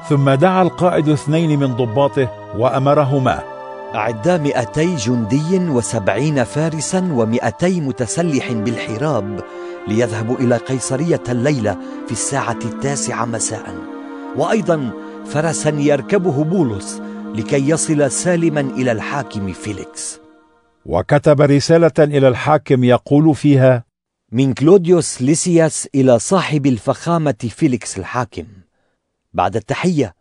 [0.09, 2.29] ثم دعا القائد اثنين من ضباطه
[2.59, 3.54] وأمرهما.
[3.95, 9.41] أعدا مئتي جندي وسبعين فارسا ومئتي متسلح بالحراب
[9.89, 13.75] ليذهبوا إلى قيصرية الليلة في الساعة التاسعة مساء.
[14.37, 14.91] وأيضا
[15.27, 17.03] فرسا يركبه بولس
[17.35, 20.21] لكي يصل سالما إلى الحاكم فيليكس.
[20.87, 23.85] وكتب رسالة إلى الحاكم يقول فيها
[24.33, 28.45] من كلوديوس ليسياس إلى صاحب الفخامة فيليكس الحاكم.
[29.35, 30.15] بعد التحية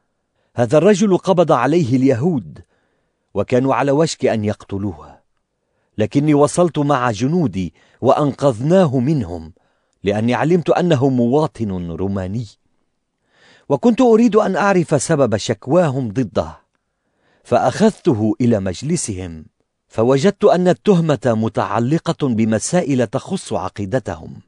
[0.56, 2.60] هذا الرجل قبض عليه اليهود
[3.34, 5.20] وكانوا على وشك أن يقتلوه
[5.98, 9.54] لكني وصلت مع جنودي وأنقذناه منهم
[10.04, 12.48] لأني علمت أنه مواطن روماني.
[13.70, 16.60] وكنت أريد أن أعرف سبب شكواهم ضده
[17.44, 19.46] فأخذته إلى مجلسهم
[19.88, 24.42] فوجدت أن التهمة متعلقة بمسائل تخص عقيدتهم.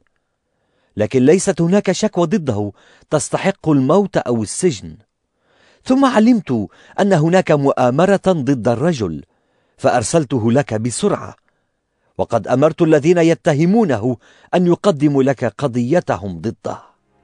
[0.96, 2.72] لكن ليست هناك شكوى ضده
[3.10, 4.96] تستحق الموت أو السجن.
[5.86, 6.68] ثم علمت
[7.00, 9.24] أن هناك مؤامرة ضد الرجل
[9.78, 11.34] فأرسلته لك بسرعة.
[12.18, 14.16] وقد أمرت الذين يتهمونه
[14.54, 16.78] أن يقدموا لك قضيتهم ضده.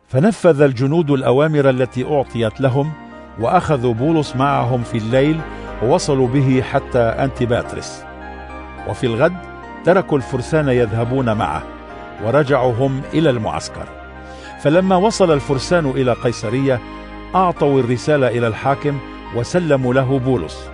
[0.08, 2.92] فنفذ الجنود الأوامر التي أعطيت لهم
[3.40, 5.40] وأخذوا بولس معهم في الليل
[5.82, 8.04] ووصلوا به حتى أنتباترس
[8.88, 9.36] وفي الغد
[9.84, 11.62] تركوا الفرسان يذهبون معه
[12.24, 13.88] ورجعوا هم إلى المعسكر.
[14.62, 16.80] فلما وصل الفرسان إلى قيصرية
[17.34, 18.98] أعطوا الرسالة إلى الحاكم
[19.36, 20.68] وسلموا له بولس.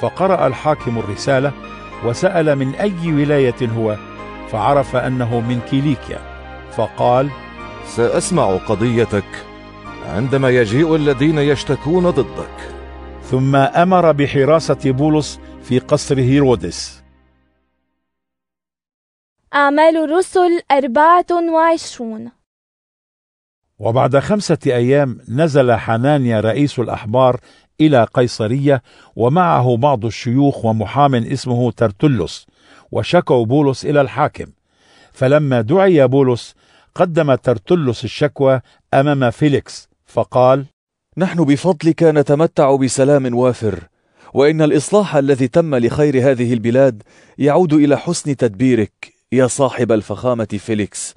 [0.00, 1.52] فقرأ الحاكم الرسالة
[2.04, 3.96] وسأل من أي ولاية هو
[4.50, 6.18] فعرف أنه من كيليكيا.
[6.76, 7.30] فقال
[7.86, 9.46] سأسمع قضيتك
[10.06, 12.74] عندما يجيء الذين يشتكون ضدك.
[13.22, 17.02] ثم أمر بحراسة بولس في قصر هيرودس.
[19.54, 22.30] أعمال الرسل أربعة وعشرون.
[23.82, 27.40] وبعد خمسة أيام نزل حنانيا رئيس الأحبار
[27.80, 28.82] إلى قيصرية
[29.16, 32.46] ومعه بعض الشيوخ ومحام اسمه ترتلس
[32.92, 34.46] وشكوا بولس إلى الحاكم.
[35.12, 36.54] فلما دعي بولس
[36.94, 38.60] قدم ترتلس الشكوى
[38.94, 40.64] أمام فيليكس فقال
[41.16, 43.78] نحن بفضلك نتمتع بسلام وافر
[44.34, 47.02] وإن الإصلاح الذي تم لخير هذه البلاد
[47.38, 51.14] يعود إلى حسن تدبيرك يا صاحب الفخامة فيليكس.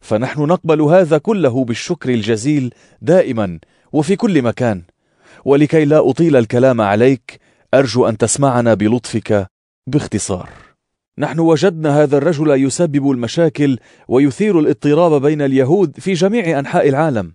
[0.00, 3.58] فنحن نقبل هذا كله بالشكر الجزيل دائما
[3.92, 4.82] وفي كل مكان.
[5.44, 7.40] ولكي لا أطيل الكلام عليك
[7.74, 9.46] أرجو أن تسمعنا بلطفك
[9.86, 10.48] باختصار.
[11.18, 13.78] نحن وجدنا هذا الرجل يسبب المشاكل
[14.08, 17.32] ويثير الاضطراب بين اليهود في جميع أنحاء العالم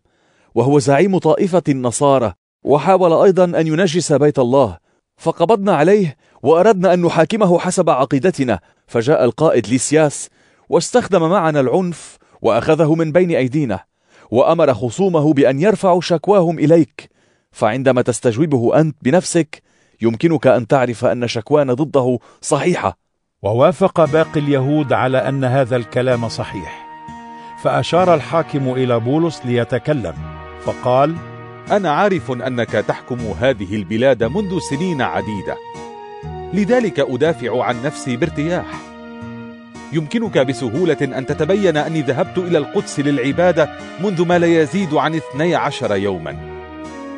[0.55, 2.33] وهو زعيم طائفة النصارى
[2.63, 4.77] وحاول أيضا أن ينجس بيت الله.
[5.17, 10.29] فقبضنا عليه وأردنا أن نحاكمه حسب عقيدتنا فجاء القائد ليسياس
[10.69, 13.79] واستخدم معنا العنف وأخذه من بين أيدينا
[14.31, 17.09] وأمر خصومه بأن يرفعوا شكواهم إليك.
[17.51, 19.63] فعندما تستجوبه أنت بنفسك
[20.01, 22.97] يمكنك أن تعرف أن شكوانا ضده صحيحة.
[23.43, 26.87] ووافق باقي اليهود على أن هذا الكلام صحيح.
[27.63, 30.13] فأشار الحاكم إلى بولس ليتكلم
[30.63, 31.15] فقال
[31.71, 35.57] أنا عارف أنك تحكم هذه البلاد منذ سنين عديدة.
[36.53, 38.92] لذلك أدافع عن نفسي بارتياح.
[39.93, 43.69] يمكنك بسهولة أن تتبين أني ذهبت إلى القدس للعبادة
[44.03, 46.35] منذ ما لا يزيد عن 12 يوما.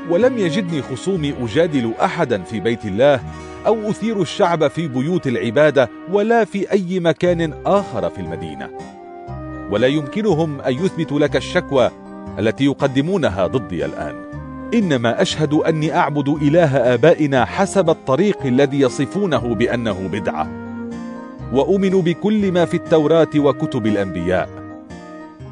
[0.09, 3.19] ولم يجدني خصومي أجادل أحدا في بيت الله
[3.65, 8.69] أو أثير الشعب في بيوت العبادة ولا في أي مكان آخر في المدينة.
[9.71, 11.91] ولا يمكنهم أن يثبتوا لك الشكوى
[12.39, 14.15] التي يقدمونها ضدي الآن.
[14.73, 20.64] إنما أشهد أني أعبد إله آبائنا حسب الطريق الذي يصفونه بأنه بدعة.
[21.55, 24.49] وأؤمن بكل ما في التوراة وكتب الأنبياء.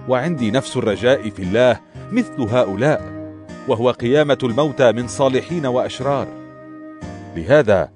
[0.08, 1.80] وعندي نفس الرجاء في الله
[2.12, 3.14] مثل هؤلاء
[3.68, 6.28] وهو قيامة الموتى من صالحين وأشرار.
[7.36, 7.90] لهذا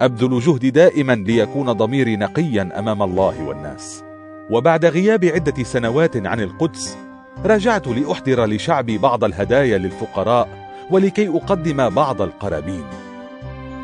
[0.00, 4.04] أبذل جهدي دائما ليكون ضميري نقيا أمام الله والناس.
[4.50, 6.96] وبعد غياب عدة سنوات عن القدس
[7.44, 10.48] رجعت لأحضر لشعبي بعض الهدايا للفقراء
[10.90, 12.84] ولكي أقدم بعض القرابين.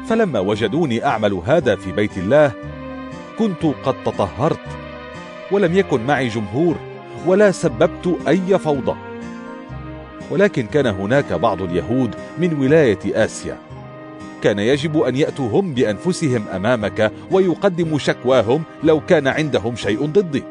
[0.08, 2.52] فلما وجدوني أعمل هذا في بيت الله
[3.38, 4.60] كنت قد تطهرت
[5.52, 6.76] ولم يكن معي جمهور
[7.26, 8.96] ولا سببت أي فوضى.
[10.30, 13.58] ولكن كان هناك بعض اليهود من ولاية آسيا.
[14.42, 20.42] كان يجب أن يأتوا هم بأنفسهم أمامك ويقدموا شكواهم لو كان عندهم شيء ضدي.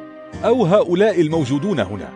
[0.45, 2.09] أو هؤلاء الموجودون هنا.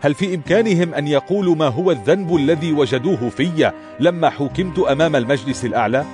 [0.00, 5.64] هل في إمكانهم أن يقولوا ما هو الذنب الذي وجدوه في لما حكمت أمام المجلس
[5.64, 6.04] الأعلى؟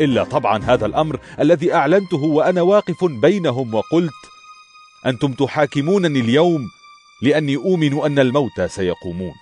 [0.00, 4.12] إلا طبعا هذا الأمر الذي أعلنته وأنا واقف بينهم وقلت
[5.06, 6.60] أنتم تحاكمونني اليوم
[7.22, 9.32] لأني أؤمن أن الموتى سيقومون.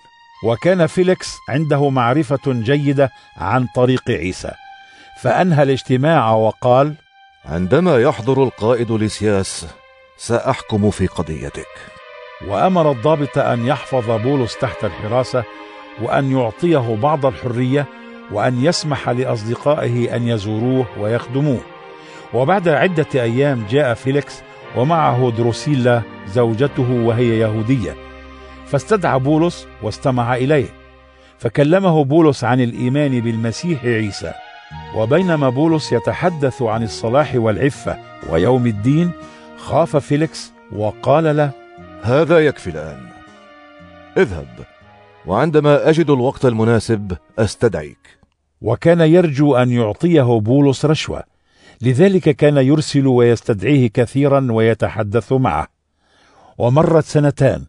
[0.43, 4.51] وكان فيليكس عنده معرفة جيدة عن طريق عيسى
[5.21, 6.95] فأنهى الاجتماع وقال
[7.45, 9.65] عندما يحضر القائد لسياس
[10.17, 11.67] سأحكم في قضيتك.
[12.47, 15.43] وأمر الضابط أن يحفظ بولس تحت الحراسة
[16.01, 17.85] وأن يعطيه بعض الحرية
[18.31, 21.61] وأن يسمح لأصدقائه أن يزوروه ويخدموه.
[22.33, 24.41] وبعد عدة أيام جاء فيليكس
[24.75, 27.95] ومعه دروسيلا زوجته وهي يهودية.
[28.67, 30.69] فاستدعى بولس واستمع إليه.
[31.37, 34.33] فكلمه بولس عن الإيمان بالمسيح عيسى.
[34.95, 37.97] وبينما بولس يتحدث عن الصلاح والعفة
[38.29, 39.11] ويوم الدين
[39.57, 41.51] خاف فيليكس وقال له
[42.01, 42.99] هذا يكفي الآن.
[44.17, 44.47] اذهب
[45.25, 48.18] وعندما أجد الوقت المناسب أستدعيك.
[48.61, 51.23] وكان يرجو أن يعطيه بولس رشوة.
[51.81, 55.67] لذلك كان يرسل ويستدعيه كثيرا ويتحدث معه.
[56.57, 57.65] ومرت سنتان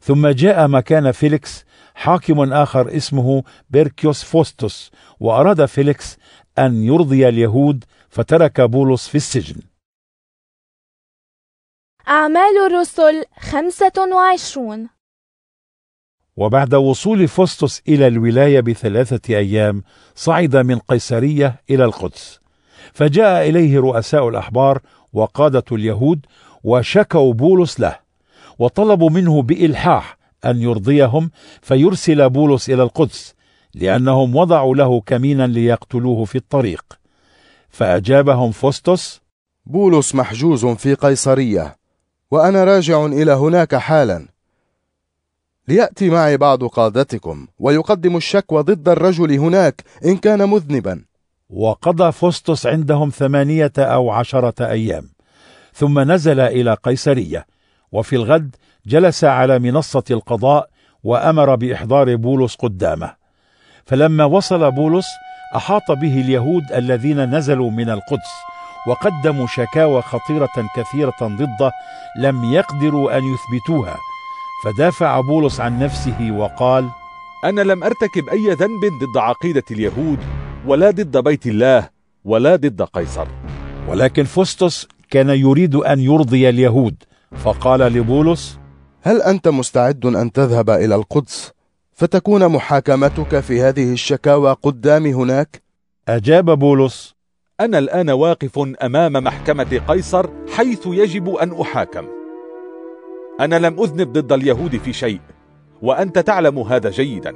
[0.00, 6.16] ثم جاء مكان فيليكس حاكم آخر اسمه بوركيوس فوستوس وأراد فيليكس
[6.58, 9.60] أن يرضي اليهود فترك بولس في السجن.
[12.08, 14.88] أعمال الرسل خمسة وعشرون.
[16.38, 19.82] وبعد وصول فوستوس إلى الولاية بثلاثة أيام
[20.14, 22.40] صعد من قيصرية إلى القدس.
[22.92, 24.80] فجاء إليه رؤساء الأحبار
[25.12, 26.26] وقادة اليهود
[26.64, 27.96] وشكوا بولس له
[28.58, 31.30] وطلبوا منه بإلحاح أن يرضيهم
[31.62, 33.34] فيرسل بولس إلى القدس
[33.74, 36.84] لأنهم وضعوا له كمينا ليقتلوه في الطريق.
[37.68, 39.20] فأجابهم فوستوس
[39.66, 41.76] بولس محجوز في قيصرية
[42.30, 44.37] وأنا راجع إلى هناك حالا.
[45.68, 51.04] ليأتي معي بعض قادتكم ويقدم الشكوى ضد الرجل هناك إن كان مذنبا.
[51.50, 55.08] وقضى فوستوس عندهم ثمانية أو عشرة أيام
[55.74, 57.46] ثم نزل إلى قيصرية
[57.92, 58.56] وفي الغد
[58.86, 60.70] جلس على منصة القضاء
[61.04, 63.14] وأمر بإحضار بولس قدامه.
[63.86, 65.06] فلما وصل بولس
[65.56, 68.32] أحاط به اليهود الذين نزلوا من القدس
[68.86, 71.72] وقدموا شكاوى خطيرة كثيرة ضده
[72.18, 73.96] لم يقدروا أن يثبتوها.
[74.64, 76.88] فدافع بولس عن نفسه وقال
[77.44, 80.18] أنا لم أرتكب أي ذنب ضد عقيدة اليهود
[80.66, 81.88] ولا ضد بيت الله
[82.24, 83.26] ولا ضد قيصر.
[83.88, 86.94] ولكن فستس كان يريد أن يرضي اليهود
[87.44, 88.58] فقال لبولس
[89.02, 91.52] هل أنت مستعد أن تذهب إلى القدس؟
[91.92, 95.62] فتكون محاكمتك في هذه الشكاوى قدامي هناك؟
[96.08, 97.14] أجاب بولس
[97.60, 102.17] أنا الآن واقف أمام محكمة قيصر حيث يجب أن أحاكم.
[103.40, 105.20] أنا لم أذنب ضد اليهود في شيء
[105.82, 107.34] وأنت تعلم هذا جيدا.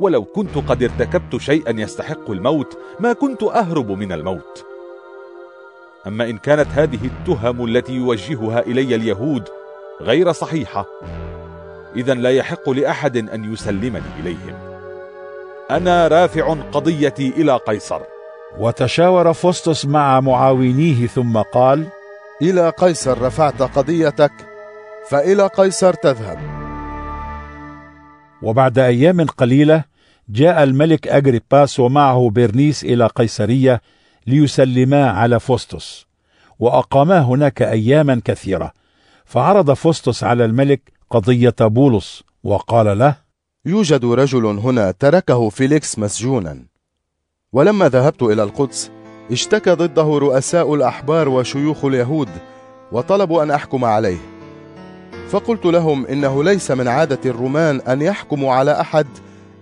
[0.00, 4.64] ولو كنت قد ارتكبت شيئا يستحق الموت ما كنت أهرب من الموت.
[6.06, 9.48] أما إن كانت هذه التهم التي يوجهها إلي اليهود
[10.00, 10.86] غير صحيحة
[11.96, 14.54] إذا لا يحق لأحد أن يسلمني إليهم.
[15.70, 18.00] أنا رافع قضيتي إلى قيصر.
[18.58, 21.86] وتشاور فوستوس مع معاونيه ثم قال
[22.42, 24.32] إلى قيصر رفعت قضيتك
[25.10, 26.38] فإلى قيصر تذهب.
[28.42, 29.84] وبعد أيام قليلة
[30.28, 33.80] جاء الملك أجريباس ومعه بيرنيس إلى قيصرية
[34.26, 36.06] ليسلما على فوستوس
[36.58, 38.72] وأقاما هناك أياما كثيرة
[39.24, 43.16] فعرض فوستوس على الملك قضية بولس وقال له
[43.66, 46.62] يوجد رجل هنا تركه فيليكس مسجونا.
[47.52, 48.90] ولما ذهبت إلى القدس
[49.32, 52.28] اشتكى ضده رؤساء الأحبار وشيوخ اليهود
[52.92, 54.35] وطلبوا أن أحكم عليه.
[55.30, 59.06] فقلت لهم إنه ليس من عادة الرومان أن يحكموا على أحد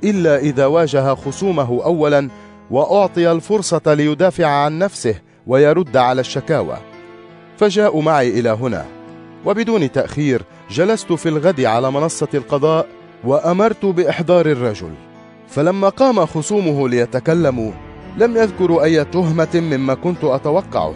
[0.05, 2.29] إلا إذا واجه خصومه أولا
[2.71, 5.15] وأعطي الفرصة ليدافع عن نفسه
[5.47, 6.77] ويرد على الشكاوى.
[7.57, 8.87] فجاءوا معي إلى هنا.
[9.45, 12.87] وبدون تأخير جلست في الغد على منصة القضاء
[13.25, 14.91] وأمرت بإحضار الرجل.
[15.49, 17.73] فلما قام خصومه ليتكلموا
[18.17, 20.95] لم يذكروا أي تهمة مما كنت أتوقعه.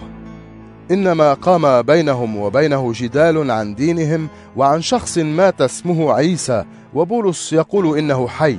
[0.91, 8.29] إنما قام بينهم وبينه جدال عن دينهم وعن شخص مات اسمه عيسى وبولس يقول إنه
[8.29, 8.59] حي.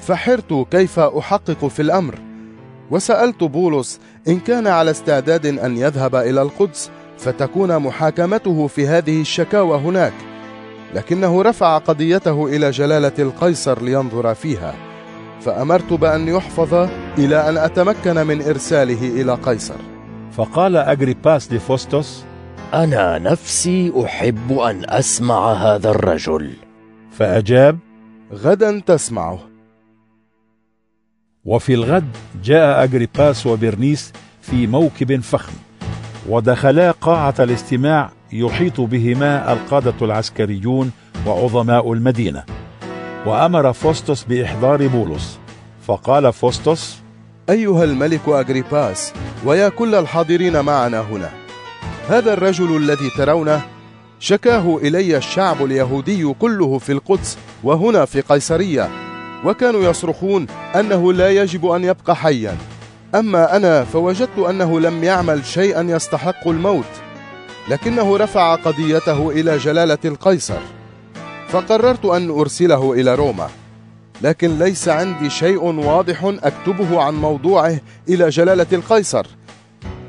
[0.00, 2.18] فحرت كيف أحقق في الأمر؟
[2.90, 9.78] وسألت بولس إن كان على استعداد أن يذهب إلى القدس فتكون محاكمته في هذه الشكاوى
[9.78, 10.12] هناك.
[10.94, 14.74] لكنه رفع قضيته إلى جلالة القيصر لينظر فيها.
[15.40, 16.74] فأمرت بأن يحفظ
[17.18, 19.95] إلى أن أتمكن من إرساله إلى قيصر.
[20.36, 22.24] فقال أجريباس لفوستوس
[22.74, 26.52] أنا نفسي أحب أن أسمع هذا الرجل.
[27.10, 27.78] فأجاب
[28.32, 29.38] غدا تسمعه.
[31.44, 35.52] وفي الغد جاء أجريباس وبرنيس في موكب فخم
[36.28, 40.90] ودخلا قاعة الاستماع يحيط بهما القادة العسكريون
[41.26, 42.44] وعظماء المدينة
[43.26, 45.38] وأمر فوستوس بإحضار بولس
[45.86, 47.05] فقال فوستوس
[47.50, 49.12] أيها الملك أجريباس
[49.44, 51.30] ويا كل الحاضرين معنا هنا.
[52.08, 53.62] هذا الرجل الذي ترونه
[54.20, 58.88] شكاه إلي الشعب اليهودي كله في القدس وهنا في قيصرية
[59.44, 62.56] وكانوا يصرخون أنه لا يجب أن يبقى حيا.
[63.14, 66.84] أما أنا فوجدت أنه لم يعمل شيئا يستحق الموت
[67.68, 70.60] لكنه رفع قضيته إلى جلالة القيصر
[71.48, 73.48] فقررت أن أرسله إلى روما.
[74.22, 79.26] لكن ليس عندي شيء واضح أكتبه عن موضوعه إلى جلالة القيصر.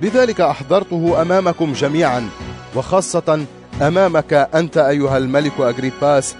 [0.01, 2.29] لذلك أحضرته أمامكم جميعا
[2.75, 3.45] وخاصة
[3.81, 6.35] أمامك أنت أيها الملك أجريباس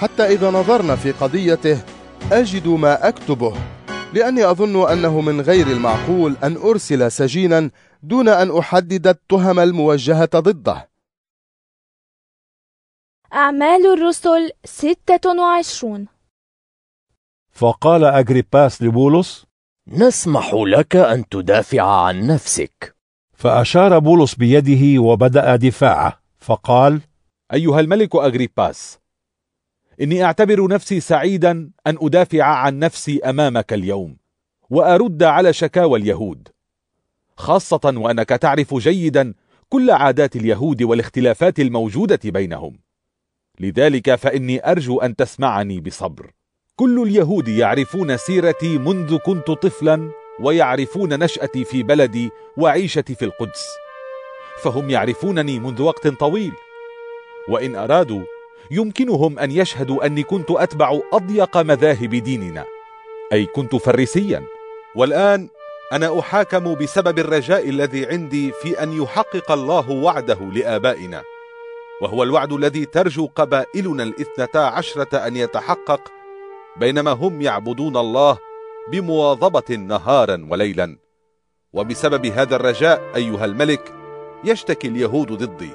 [0.00, 1.78] حتى إذا نظرنا في قضيته
[2.32, 3.54] أجد ما أكتبه.
[4.14, 7.70] لأني أظن أنه من غير المعقول أن أرسل سجينا
[8.02, 10.88] دون أن أحدد التهم الموجهة ضده.
[13.32, 16.11] أعمال الرسل ستة وعشرون.
[17.52, 19.46] فقال أجريباس لبولس
[19.88, 22.94] نسمح لك أن تدافع عن نفسك.
[23.32, 27.00] فأشار بولس بيده وبدأ دفاعه فقال
[27.54, 28.98] أيها الملك أجريباس
[30.00, 34.16] إني أعتبر نفسي سعيدا أن أدافع عن نفسي أمامك اليوم
[34.70, 36.48] وأرد على شكاوى اليهود
[37.36, 39.34] خاصة وأنك تعرف جيدا
[39.68, 42.78] كل عادات اليهود والاختلافات الموجودة بينهم.
[43.60, 46.30] لذلك فإني أرجو أن تسمعني بصبر.
[46.76, 50.10] كل اليهود يعرفون سيرتي منذ كنت طفلا
[50.40, 53.66] ويعرفون نشأتي في بلدي وعيشتي في القدس.
[54.62, 56.52] فهم يعرفونني منذ وقت طويل.
[57.48, 58.22] وإن أرادوا
[58.70, 62.64] يمكنهم أن يشهدوا أني كنت أتبع أضيق مذاهب ديننا.
[63.32, 64.42] أي كنت فريسيا.
[64.96, 65.48] والآن
[65.92, 71.22] أنا أحاكم بسبب الرجاء الذي عندي في أن يحقق الله وعده لآبائنا.
[72.02, 76.21] وهو الوعد الذي ترجو قبائلنا الاثنتا عشرة أن يتحقق
[76.76, 78.38] بينما هم يعبدون الله
[78.92, 80.96] بمواظبة نهارا وليلا.
[81.72, 83.94] وبسبب هذا الرجاء أيها الملك
[84.44, 85.70] يشتكي اليهود ضدي.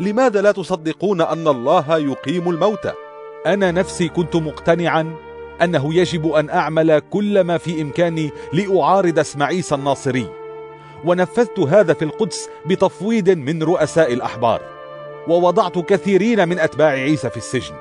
[0.00, 2.92] لماذا لا تصدقون أن الله يقيم الموتى؟
[3.46, 5.16] أنا نفسي كنت مقتنعا
[5.62, 10.26] أنه يجب أن أعمل كل ما في إمكاني لأعارض اسم عيسى الناصري.
[11.04, 14.60] ونفذت هذا في القدس بتفويض من رؤساء الأحبار.
[15.28, 17.74] ووضعت كثيرين من أتباع عيسى في السجن.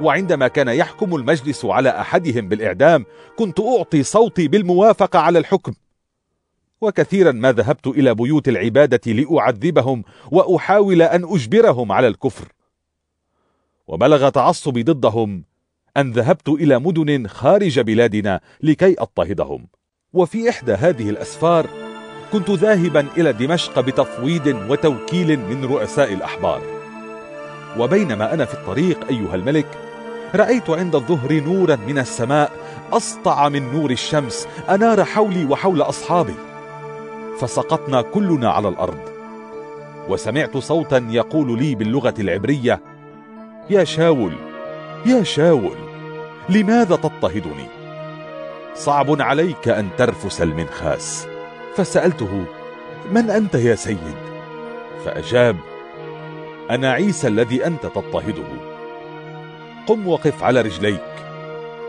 [0.00, 3.04] وعندما كان يحكم المجلس على أحدهم بالإعدام
[3.36, 5.72] كنت أعطي صوتي بالموافقة على الحكم.
[6.80, 12.48] وكثيرا ما ذهبت إلى بيوت العبادة لأعذبهم وأحاول أن أجبرهم على الكفر.
[13.86, 15.44] وبلغ تعصبي ضدهم
[15.96, 19.66] أن ذهبت إلى مدن خارج بلادنا لكي أضطهدهم.
[20.12, 21.66] وفي إحدى هذه الأسفار
[22.32, 26.81] كنت ذاهبا إلى دمشق بتفويض وتوكيل من رؤساء الأحبار.
[27.78, 29.66] وبينما أنا في الطريق أيها الملك
[30.34, 32.52] رأيت عند الظهر نورا من السماء
[32.92, 36.34] أسطع من نور الشمس أنار حولي وحول أصحابي.
[37.40, 39.00] فسقطنا كلنا على الأرض.
[40.08, 42.80] وسمعت صوتا يقول لي باللغة العبرية
[43.70, 44.32] يا شاول
[45.06, 45.76] يا شاول
[46.48, 47.66] لماذا تضطهدني؟
[48.74, 51.26] صعب عليك أن ترفس المنخاس.
[51.76, 52.44] فسألته
[53.12, 54.16] من أنت يا سيد؟
[55.04, 55.56] فأجاب
[56.72, 58.44] أنا عيسى الذي أنت تضطهده.
[59.86, 61.00] قم وقف على رجليك.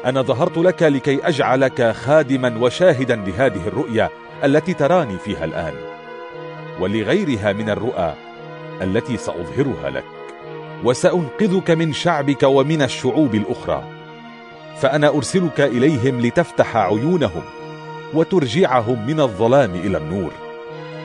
[0.05, 4.09] أنا ظهرت لك لكي أجعلك خادما وشاهدا لهذه الرؤيا
[4.43, 5.73] التي تراني فيها الآن
[6.79, 8.13] ولغيرها من الرؤى
[8.81, 10.05] التي سأظهرها لك
[10.83, 13.83] وسأنقذك من شعبك ومن الشعوب الأخرى.
[14.77, 17.43] فأنا أرسلك إليهم لتفتح عيونهم
[18.13, 20.31] وترجعهم من الظلام إلى النور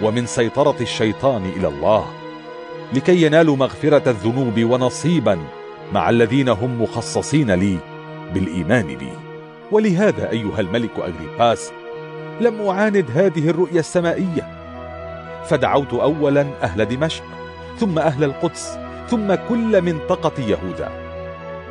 [0.02, 2.17] ومن سيطرة الشيطان إلى الله.
[2.92, 5.38] لكي ينالوا مغفرة الذنوب ونصيبا
[5.92, 7.78] مع الذين هم مخصصين لي
[8.34, 9.12] بالإيمان بي.
[9.72, 11.72] ولهذا أيها الملك أغريباس
[12.40, 14.58] لم أعاند هذه الرؤيا السمائية.
[15.48, 17.24] فدعوت أولا أهل دمشق
[17.78, 20.92] ثم أهل القدس ثم كل منطقة يهوذا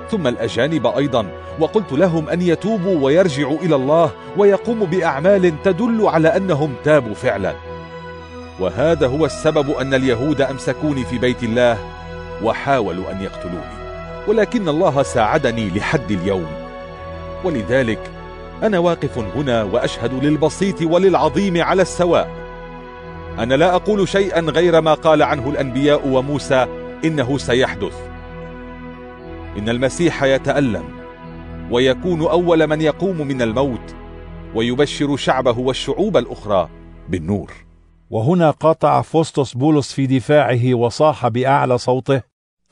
[0.10, 1.28] ثم الأجانب أيضا
[1.60, 7.56] وقلت لهم أن يتوبوا ويرجعوا إلى الله ويقوموا بأعمال تدل على أنهم تابوا فعلا.
[8.60, 11.78] وهذا هو السبب أن اليهود أمسكوني في بيت الله
[12.44, 13.78] وحاولوا أن يقتلوني
[14.28, 16.48] ولكن الله ساعدني لحد اليوم.
[17.44, 18.12] ولذلك
[18.64, 22.30] أنا واقف هنا وأشهد للبسيط وللعظيم على السواء.
[23.40, 26.68] أنا لا أقول شيئا غير ما قال عنه الأنبياء وموسى
[27.06, 27.96] إنه سيحدث.
[29.58, 30.84] إن المسيح يتألم
[31.72, 33.96] ويكون أول من يقوم من الموت
[34.56, 36.70] ويبشر شعبه والشعوب الأخرى
[37.10, 37.67] بالنور.
[38.10, 42.22] وهنا قاطع فوستوس بولس في دفاعه وصاح بأعلى صوته.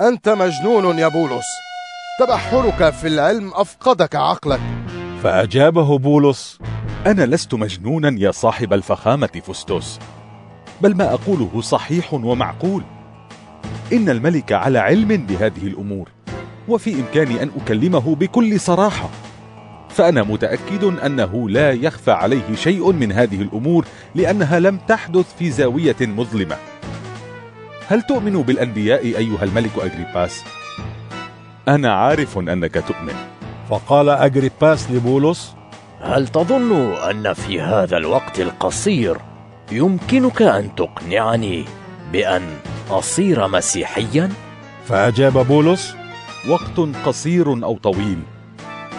[0.02, 1.46] أنت مجنون يا بولس.
[2.20, 4.60] تبحرك في العلم أفقدك عقلك.
[5.24, 6.60] فأجابه بولس
[7.06, 10.00] أنا لست مجنونا يا صاحب الفخامة فستوس
[10.82, 12.84] بل ما أقوله صحيح ومعقول.
[13.94, 16.10] إن الملك على علم بهذه الأمور
[16.68, 19.10] وفي إمكاني أن أكلمه بكل صراحة.
[19.96, 25.96] فأنا متأكد أنه لا يخفى عليه شيء من هذه الأمور لأنها لم تحدث في زاوية
[26.02, 26.56] مظلمة
[27.88, 30.44] هل تؤمن بالأنبياء أيها الملك أجريباس؟
[31.68, 33.14] أنا عارف أنك تؤمن
[33.70, 35.56] فقال أجريباس لبولس
[36.02, 39.18] هل تظن أن في هذا الوقت القصير
[39.72, 41.66] يمكنك أن تقنعني
[42.12, 42.44] بأن
[42.90, 44.30] أصير مسيحيا؟
[44.86, 45.96] فأجاب بولس
[46.50, 48.20] وقت قصير أو طويل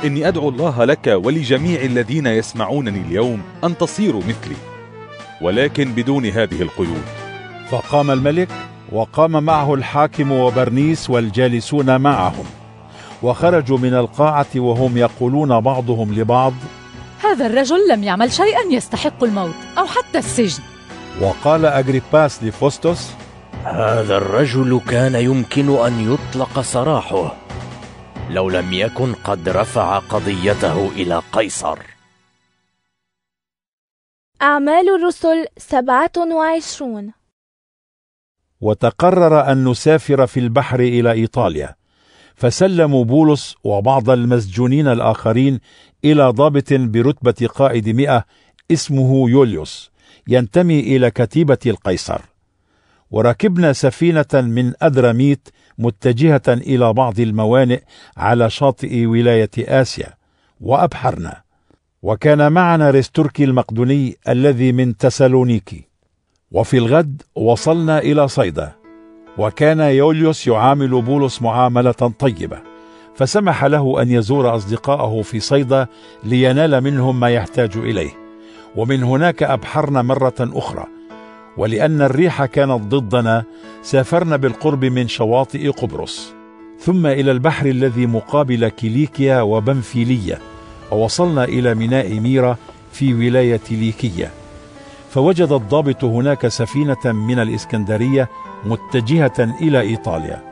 [0.05, 4.57] إني أدعو الله لك ولجميع الذين يسمعونني اليوم أن تصيروا مثلي
[5.41, 7.05] ولكن بدون هذه القيود.
[7.71, 8.49] فقام الملك
[8.93, 12.45] وقام معه الحاكم وبرنيس والجالسون معهم
[13.23, 16.53] وخرجوا من القاعة وهم يقولون بعضهم لبعض
[17.25, 20.63] هذا الرجل لم يعمل شيئا يستحق الموت أو حتى السجن.
[21.21, 23.11] وقال أجريباس لفوستوس
[23.65, 27.46] هذا الرجل كان يمكن أن يطلق سراحه.
[28.31, 31.79] لو لم يكن قد رفع قضيته إلى قيصر.
[34.43, 37.13] أعمال الرسل سبعة وعشرون.
[38.61, 41.75] وتقرر أن نسافر في البحر إلى إيطاليا.
[42.35, 45.61] فسلموا بولس وبعض المسجونين الآخرين
[46.05, 48.25] إلى ضابط برتبة قائد مئة
[48.73, 49.91] اسمه يوليوس
[50.29, 52.21] ينتمي إلى كتيبة القيصر.
[53.11, 55.49] وركبنا سفينة من أدراميت
[55.79, 57.81] متجهة إلى بعض الموانئ
[58.17, 60.09] على شاطئ ولاية آسيا
[60.61, 61.41] وأبحرنا.
[62.03, 65.85] وكان معنا ريستوركي المقدوني الذي من تسالونيكي.
[66.53, 68.73] وفي الغد وصلنا إلى صيدا.
[69.39, 72.59] وكان يوليوس يعامل بولس معاملة طيبة.
[73.15, 75.87] فسمح له أن يزور أصدقائه في صيدا
[76.25, 78.11] لينال منهم ما يحتاج إليه.
[78.77, 80.96] ومن هناك أبحرنا مرة أخرى.
[81.57, 83.45] ولأن الريح كانت ضدنا
[83.83, 86.33] سافرنا بالقرب من شواطئ قبرص
[86.81, 90.39] ثم إلى البحر الذي مقابل كيليكيا وبنفيلية
[90.91, 92.57] ووصلنا إلى ميناء ميرا
[92.93, 94.31] في ولاية ليكية
[95.11, 98.29] فوجد الضابط هناك سفينة من الإسكندرية
[98.65, 100.43] متجهة إلى إيطاليا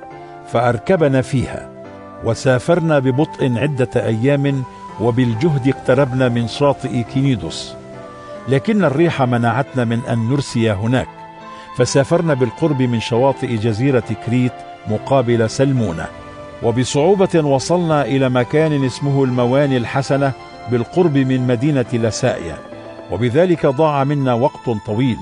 [0.52, 1.84] فأركبنا فيها
[2.24, 4.62] وسافرنا ببطء عدة أيام
[5.00, 7.74] وبالجهد اقتربنا من شاطئ كينيدوس.
[8.48, 11.08] لكن الريح منعتنا من أن نرسي هناك.
[11.76, 14.52] فسافرنا بالقرب من شواطئ جزيرة كريت
[14.86, 16.06] مقابل سلمونة.
[16.62, 20.32] وبصعوبة وصلنا إلى مكان اسمه المواني الحسنة
[20.70, 22.56] بالقرب من مدينة لسائيا
[23.10, 25.18] وبذلك ضاع منا وقت طويل.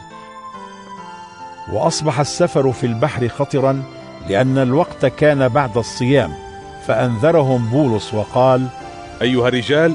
[1.72, 3.82] وأصبح السفر في البحر خطرا
[4.28, 6.32] لأن الوقت كان بعد الصيام.
[6.86, 8.66] فأنذرهم بولس وقال
[9.22, 9.94] أيها الرجال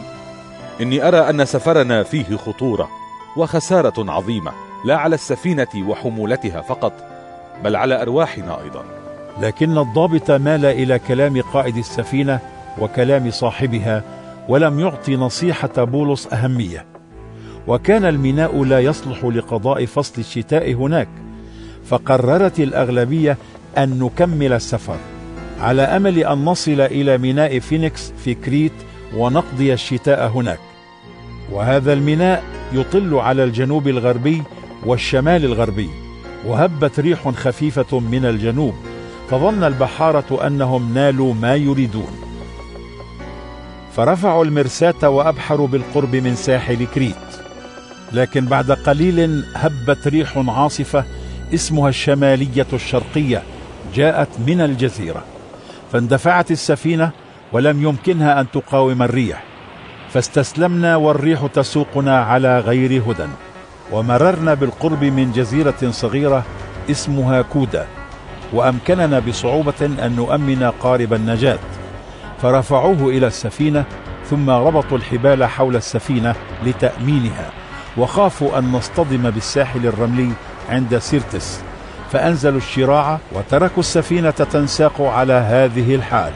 [0.82, 2.90] إني أرى أن سفرنا فيه خطورة.
[3.38, 4.52] وخسارة عظيمة
[4.86, 6.94] لا على السفينة وحمولتها فقط
[7.64, 8.84] بل على أرواحنا أيضا.
[9.42, 12.40] لكن الضابط مال إلى كلام قائد السفينة
[12.80, 14.04] وكلام صاحبها
[14.50, 16.86] ولم يعطي نصيحة بولس أهمية.
[17.68, 21.10] وكان الميناء لا يصلح لقضاء فصل الشتاء هناك
[21.86, 23.38] فقررت الأغلبية
[23.78, 24.98] أن نكمل السفر
[25.60, 28.74] على أمل أن نصل إلى ميناء فينيكس في كريت
[29.16, 30.60] ونقضي الشتاء هناك.
[31.52, 34.44] وهذا الميناء يطل على الجنوب الغربي
[34.86, 35.90] والشمال الغربي
[36.46, 38.74] وهبت ريح خفيفة من الجنوب
[39.30, 42.12] فظن البحارة أنهم نالوا ما يريدون.
[43.96, 47.16] فرفعوا المرساة وأبحروا بالقرب من ساحل كريت.
[48.14, 51.06] لكن بعد قليل هبت ريح عاصفة
[51.54, 53.44] اسمها الشمالية الشرقية
[53.96, 55.24] جاءت من الجزيرة.
[55.92, 57.12] فاندفعت السفينة
[57.54, 59.44] ولم يمكنها أن تقاوم الريح.
[60.14, 63.28] فاستسلمنا والريح تسوقنا على غير هدى.
[63.92, 66.44] ومررنا بالقرب من جزيرة صغيرة
[66.92, 67.86] اسمها كودا
[68.54, 71.60] وأمكننا بصعوبة أن نؤمن قارب النجاة.
[72.42, 73.84] فرفعوه إلى السفينة
[74.30, 77.50] ثم ربطوا الحبال حول السفينة لتأمينها.
[77.98, 80.32] وخافوا أن نصطدم بالساحل الرملي
[80.70, 81.62] عند سيرتس.
[82.12, 86.34] فأنزلوا الشراع وتركوا السفينة تنساق على هذه الحال.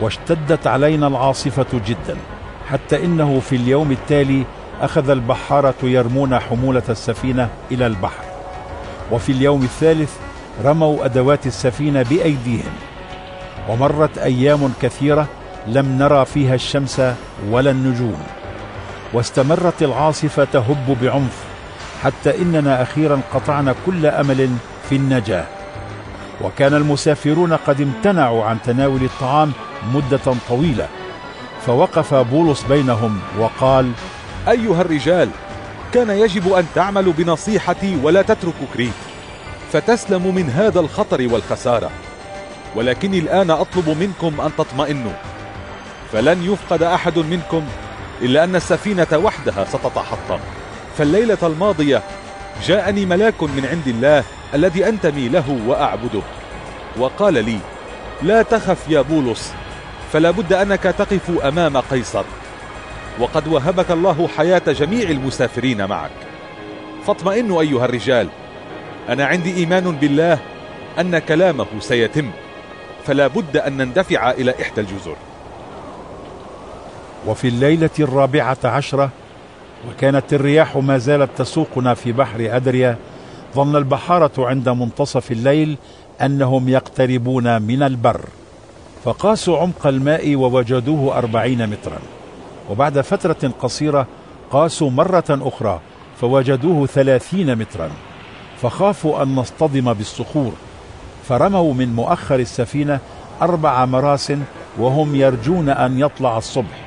[0.00, 2.16] واشتدت علينا العاصفة جدا.
[2.70, 4.44] حتى إنه في اليوم التالي
[4.80, 8.24] أخذ البحارة يرمون حمولة السفينة إلى البحر.
[9.12, 10.12] وفي اليوم الثالث
[10.64, 12.72] رموا أدوات السفينة بأيديهم.
[13.68, 15.26] ومرت أيام كثيرة
[15.66, 17.02] لم نرى فيها الشمس
[17.50, 18.22] ولا النجوم.
[19.12, 21.44] واستمرت العاصفة تهب بعنف
[22.02, 24.50] حتى إننا أخيرا قطعنا كل أمل
[24.88, 25.44] في النجاة.
[26.42, 29.52] وكان المسافرون قد امتنعوا عن تناول الطعام
[29.94, 30.88] مدة طويلة.
[31.66, 33.92] فوقف بولس بينهم وقال
[34.48, 35.28] أيها الرجال
[35.94, 38.92] كان يجب أن تعملوا بنصيحتي ولا تتركوا كريت
[39.72, 41.90] فتسلموا من هذا الخطر والخسارة
[42.74, 45.12] ولكني الآن أطلب منكم أن تطمئنوا
[46.12, 47.62] فلن يفقد أحد منكم
[48.22, 50.38] إلا أن السفينة وحدها ستتحطم.
[50.98, 52.02] فالليلة الماضية
[52.66, 56.22] جاءني ملاك من عند الله الذي أنتمي له وأعبده
[56.98, 57.58] وقال لي
[58.22, 59.52] لا تخف يا بولس
[60.16, 62.24] فلا بد أنك تقف أمام قيصر.
[63.18, 66.10] وقد وهبك الله حياة جميع المسافرين معك.
[67.06, 68.28] فاطمئنوا أيها الرجال.
[69.08, 70.38] أنا عندي إيمان بالله
[71.00, 72.30] أن كلامه سيتم.
[73.06, 75.16] فلا بد أن نندفع إلى إحدى الجزر.
[77.26, 79.10] وفي الليلة الرابعة عشرة
[79.88, 82.96] وكانت الرياح ما زالت تسوقنا في بحر أدريا
[83.54, 85.76] ظن البحارة عند منتصف الليل
[86.22, 88.20] أنهم يقتربون من البر.
[89.06, 91.98] فقاسوا عمق الماء ووجدوه أربعين مترا.
[92.70, 94.06] وبعد فترة قصيرة
[94.50, 95.80] قاسوا مرة أخرى
[96.20, 97.90] فوجدوه ثلاثين مترا.
[98.62, 100.52] فخافوا أن نصطدم بالصخور.
[101.28, 103.00] فرموا من مؤخر السفينة
[103.42, 104.32] أربع مراس
[104.78, 106.86] وهم يرجون أن يطلع الصبح.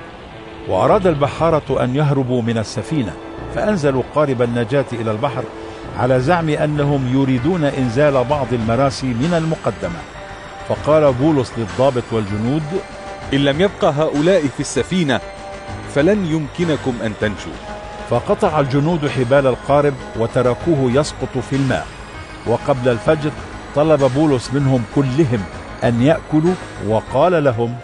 [0.67, 3.13] وأراد البحارة أن يهربوا من السفينة
[3.55, 5.43] فأنزلوا قارب النجاة إلى البحر
[5.97, 10.18] على زعم أنهم يريدون إنزال بعض المراسي من المقدمة.
[10.69, 12.63] فقال بولس للضابط والجنود
[13.33, 15.19] إن لم يبقى هؤلاء في السفينة
[15.95, 17.53] فلن يمكنكم أن تنجوا.
[18.09, 21.87] فقطع الجنود حبال القارب وتركوه يسقط في الماء.
[22.47, 23.31] وقبل الفجر
[23.75, 25.43] طلب بولس منهم كلهم
[25.83, 26.53] أن يأكلوا
[26.87, 27.75] وقال لهم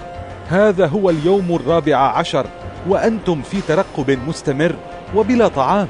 [0.49, 2.45] هذا هو اليوم الرابع عشر
[2.87, 4.75] وأنتم في ترقب مستمر
[5.15, 5.87] وبلا طعام.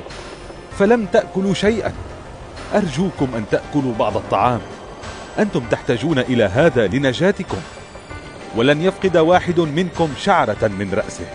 [0.79, 1.93] فلم تأكلوا شيئا.
[2.75, 4.59] أرجوكم أن تأكلوا بعض الطعام.
[5.39, 7.57] أنتم تحتاجون إلى هذا لنجاتكم.
[8.55, 11.25] ولن يفقد واحد منكم شعرة من رأسه.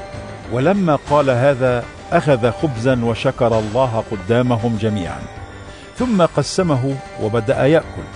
[0.53, 5.21] ولما قال هذا أخذ خبزا وشكر الله قدامهم جميعا.
[5.99, 8.07] ثم قسمه وبدأ يأكل.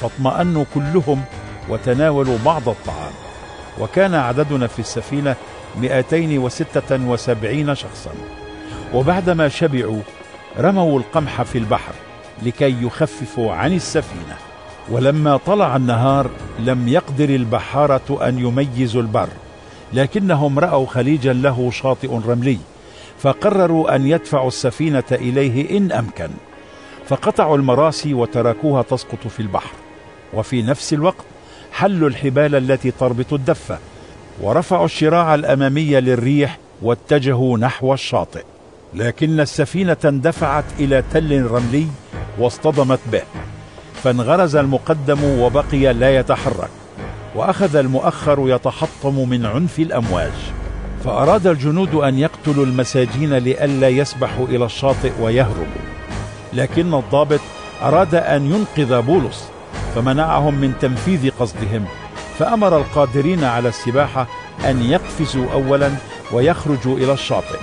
[0.00, 1.24] فاطمأنوا كلهم
[1.68, 3.12] وتناولوا بعض الطعام.
[3.80, 5.36] وكان عددنا في السفينة
[5.76, 8.10] 276 شخصا.
[8.94, 10.00] وبعدما شبعوا
[10.58, 11.92] رموا القمح في البحر
[12.42, 14.36] لكي يخففوا عن السفينة.
[14.90, 19.28] ولما طلع النهار لم يقدر البحارة أن يميزوا البر
[19.92, 22.58] لكنهم رأوا خليجا له شاطئ رملي
[23.18, 26.30] فقرروا أن يدفعوا السفينة إليه إن أمكن
[27.08, 29.72] فقطعوا المراسي وتركوها تسقط في البحر
[30.34, 31.24] وفي نفس الوقت
[31.72, 33.78] حلوا الحبال التي تربط الدفة
[34.42, 38.44] ورفعوا الشراع الأمامي للريح واتجهوا نحو الشاطئ.
[38.94, 41.86] لكن السفينة اندفعت إلى تل رملي
[42.38, 43.22] واصطدمت به.
[44.04, 46.70] فانغرز المقدم وبقي لا يتحرك.
[47.34, 50.32] وأخذ المؤخر يتحطم من عنف الأمواج.
[51.04, 55.84] فأراد الجنود أن يقتلوا المساجين لئلا يسبحوا إلى الشاطئ ويهربوا.
[56.52, 57.40] لكن الضابط
[57.82, 59.48] أراد أن ينقذ بولس
[59.94, 61.84] فمنعهم من تنفيذ قصدهم.
[62.38, 64.26] فأمر القادرين على السباحة
[64.64, 65.90] أن يقفزوا أولا
[66.32, 67.58] ويخرجوا إلى الشاطئ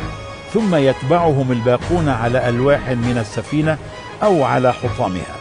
[0.54, 3.78] ثم يتبعهم الباقون على ألواح من السفينة
[4.24, 5.41] أو على حطامها.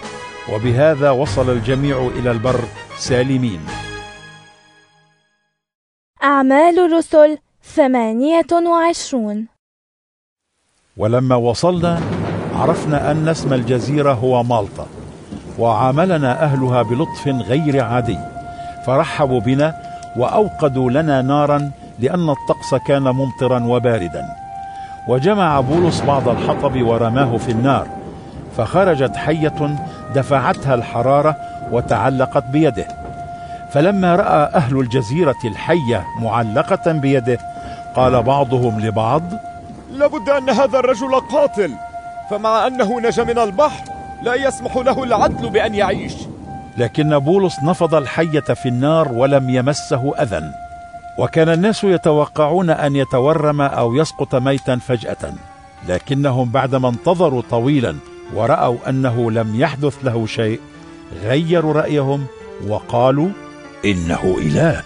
[0.54, 2.60] وبهذا وصل الجميع إلى البر
[2.98, 3.60] سالمين.
[6.22, 9.46] أعمال الرسل ثمانية وعشرون.
[10.96, 12.00] ولما وصلنا
[12.54, 14.86] عرفنا أن اسم الجزيرة هو مالطا
[15.58, 18.18] وعاملنا أهلها بلطف غير عادي
[18.86, 19.74] فرحبوا بنا
[20.16, 24.24] وأوقدوا لنا نارا لأن الطقس كان ممطرا وباردا.
[25.08, 27.86] وجمع بولس بعض الحطب ورماه في النار
[28.56, 29.78] فخرجت حية
[30.14, 31.36] دفعتها الحرارة
[31.70, 32.88] وتعلقت بيده.
[33.72, 37.38] فلما رأى أهل الجزيرة الحية معلقة بيده
[37.96, 39.22] قال بعضهم لبعض
[39.90, 41.72] لابد أن هذا الرجل قاتل
[42.30, 43.84] فمع أنه نجا من البحر
[44.22, 46.14] لا يسمح له العدل بأن يعيش.
[46.78, 50.52] لكن بولس نفض الحية في النار ولم يمسه أذى.
[51.18, 55.32] وكان الناس يتوقعون أن يتورم أو يسقط ميتا فجأة
[55.88, 57.96] لكنهم بعدما انتظروا طويلا
[58.34, 60.60] ورأوا أنه لم يحدث له شيء
[61.22, 62.26] غيروا رأيهم
[62.68, 63.28] وقالوا
[63.84, 64.82] إنه إله.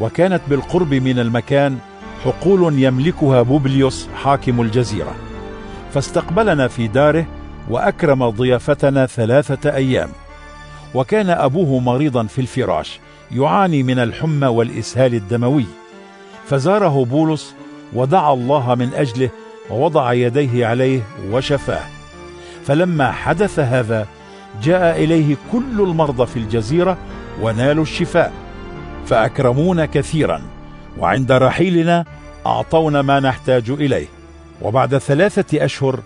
[0.00, 1.78] وكانت بالقرب من المكان
[2.24, 5.14] حقول يملكها بوبليوس حاكم الجزيرة.
[5.94, 7.26] فاستقبلنا في داره
[7.70, 10.08] وأكرم ضيافتنا ثلاثة أيام.
[10.94, 13.00] وكان أبوه مريضا في الفراش
[13.32, 15.66] يعاني من الحمى والإسهال الدموي.
[16.46, 17.54] فزاره بولس
[17.92, 19.30] ودعا الله من أجله
[19.70, 21.00] ووضع يديه عليه
[21.30, 21.93] وشفاه.
[22.66, 24.06] فلما حدث هذا
[24.62, 26.98] جاء إليه كل المرضى في الجزيرة
[27.40, 28.32] ونالوا الشفاء
[29.06, 30.42] فأكرمونا كثيرا
[30.98, 32.04] وعند رحيلنا
[32.46, 34.06] أعطونا ما نحتاج إليه.
[34.62, 36.00] وبعد ثلاثة أشهر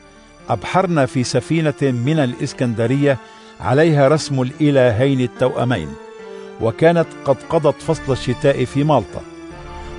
[0.48, 3.18] أبحرنا في سفينة من الإسكندرية
[3.60, 5.88] عليها رسم الإلهين التوأمين
[6.60, 9.20] وكانت قد قضت فصل الشتاء في مالطا.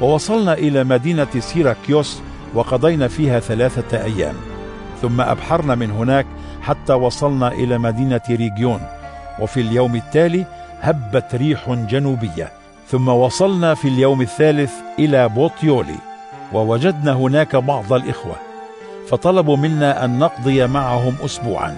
[0.02, 2.22] ووصلنا إلى مدينة سيراكيوس
[2.54, 4.36] وقضينا فيها ثلاثة أيام.
[5.02, 6.26] ثم أبحرنا من هناك
[6.62, 8.82] حتى وصلنا إلى مدينة ريجيون
[9.40, 10.46] وفي اليوم التالي
[10.82, 12.52] هبت ريح جنوبية
[12.88, 15.98] ثم وصلنا في اليوم الثالث إلى بوطيولي
[16.54, 18.36] ووجدنا هناك بعض الإخوة
[19.10, 21.76] فطلبوا منا أن نقضي معهم اسبوعا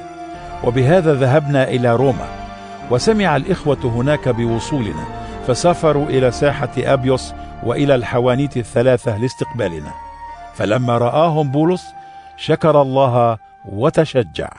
[0.64, 2.28] وبهذا ذهبنا إلى روما
[2.92, 5.06] وسمع الإخوة هناك بوصولنا
[5.48, 9.92] فسافروا إلى ساحة أبيوس وإلى الحوانيت الثلاثة لاستقبالنا
[10.54, 11.94] فلما رآهم بولس
[12.38, 14.50] شكر الله وتشجع.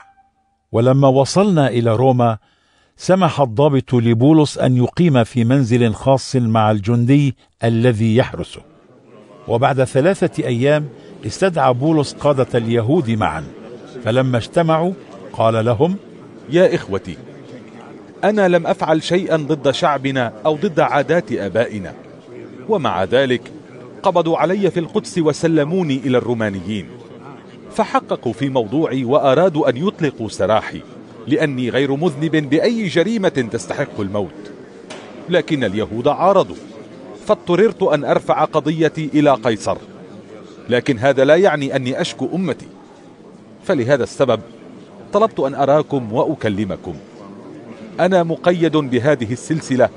[0.73, 2.37] ولما وصلنا إلى روما
[2.97, 8.61] سمح الضابط لبولس أن يقيم في منزل خاص مع الجندي الذي يحرسه.
[9.47, 10.85] وبعد ثلاثة أيام
[11.25, 13.43] استدعى بولس قادة اليهود معا.
[14.03, 14.93] فلما اجتمعوا
[15.33, 15.95] قال لهم
[16.49, 17.17] يا إخوتي
[18.23, 21.93] أنا لم أفعل شيئا ضد شعبنا أو ضد عادات آبائنا.
[22.69, 23.51] ومع ذلك
[24.03, 26.87] قبضوا علي في القدس وسلموني إلى الرومانيين.
[27.75, 30.81] فحققوا في موضوعي وأرادوا أن يطلقوا سراحي
[31.27, 34.51] لأني غير مذنب بأي جريمة تستحق الموت.
[35.29, 36.55] لكن اليهود عارضوا
[37.25, 39.77] فاضطررت أن أرفع قضيتي إلى قيصر.
[40.69, 42.67] لكن هذا لا يعني أني أشكو أمتي.
[43.63, 44.41] فلهذا السبب
[45.13, 46.95] طلبت أن أراكم وأكلمكم.
[47.99, 49.89] أنا مقيد بهذه السلسلة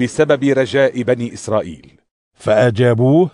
[0.00, 1.92] بسبب رجاء بني إسرائيل.
[2.34, 3.30] فأجابوه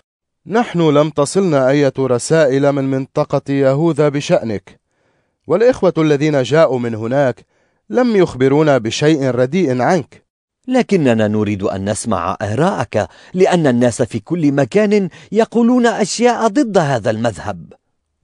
[0.51, 4.79] نحن لم تصلنا أية رسائل من منطقة يهوذا بشأنك.
[5.47, 7.45] والإخوة الذين جاءوا من هناك
[7.89, 10.25] لم يخبرونا بشيء رديء عنك.
[10.67, 17.73] لكننا نريد أن نسمع آراءك لأن الناس في كل مكان يقولون أشياء ضد هذا المذهب.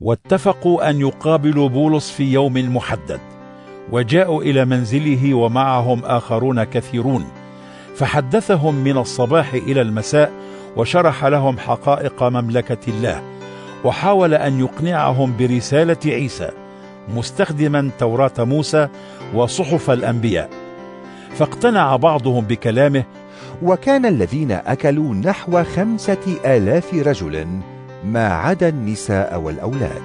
[0.02, 3.20] واتفقوا أن يقابلوا بولس في يوم محدد
[3.92, 7.26] وجاءوا إلى منزله ومعهم آخرون كثيرون
[7.95, 10.44] فحدثهم من الصباح إلى المساء
[10.78, 13.22] وشرح لهم حقائق مملكة الله
[13.84, 16.50] وحاول أن يقنعهم برسالة عيسى
[17.16, 18.88] مستخدما توراة موسى
[19.34, 20.50] وصحف الأنبياء.
[21.36, 23.04] فاقتنع بعضهم بكلامه
[23.62, 27.48] وكان الذين أكلوا نحو خمسة آلاف رجل
[28.06, 30.02] ما عدا النساء والأولاد.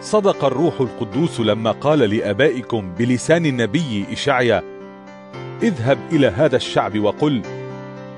[0.00, 4.62] صدق الروح القدوس لما قال لآبائكم بلسان النبي إشعيا
[5.62, 7.42] اذهب إلى هذا الشعب وقل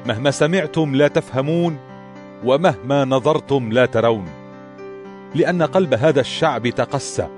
[0.06, 1.78] مهما سمعتم لا تفهمون
[2.44, 4.24] ومهما نظرتم لا ترون.
[5.34, 7.28] لأن قلب هذا الشعب تقسى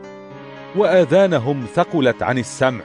[0.76, 2.80] وآذانهم ثقلت عن السمع.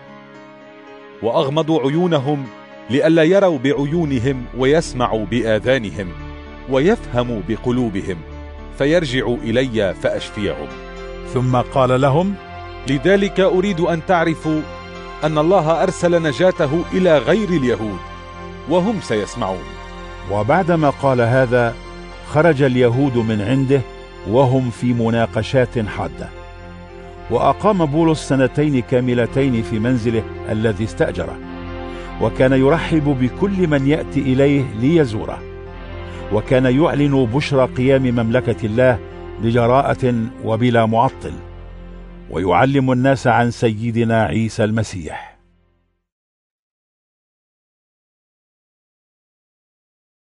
[1.24, 2.46] واغمضوا عيونهم
[2.90, 6.08] لئلا يروا بعيونهم ويسمعوا بآذانهم
[6.70, 8.18] ويفهموا بقلوبهم
[8.78, 10.68] فيرجعوا إلي فأشفيهم.
[11.34, 12.34] ثم قال لهم
[12.90, 14.62] لذلك أريد أن تعرفوا
[15.24, 18.13] أن الله أرسل نجاته إلى غير اليهود.
[18.70, 19.64] وهم سيسمعون.
[20.32, 21.76] وبعدما قال هذا
[22.28, 23.82] خرج اليهود من عنده
[24.30, 26.30] وهم في مناقشات حادة.
[27.32, 31.38] وأقام بولس سنتين كاملتين في منزله الذي استأجره.
[32.22, 35.42] وكان يرحب بكل من يأتي إليه ليزوره.
[36.34, 39.00] وكان يعلن بشرى قيام مملكة الله
[39.44, 41.34] بجراءة وبلا معطل.
[42.32, 45.33] ويعلم الناس عن سيدنا عيسى المسيح.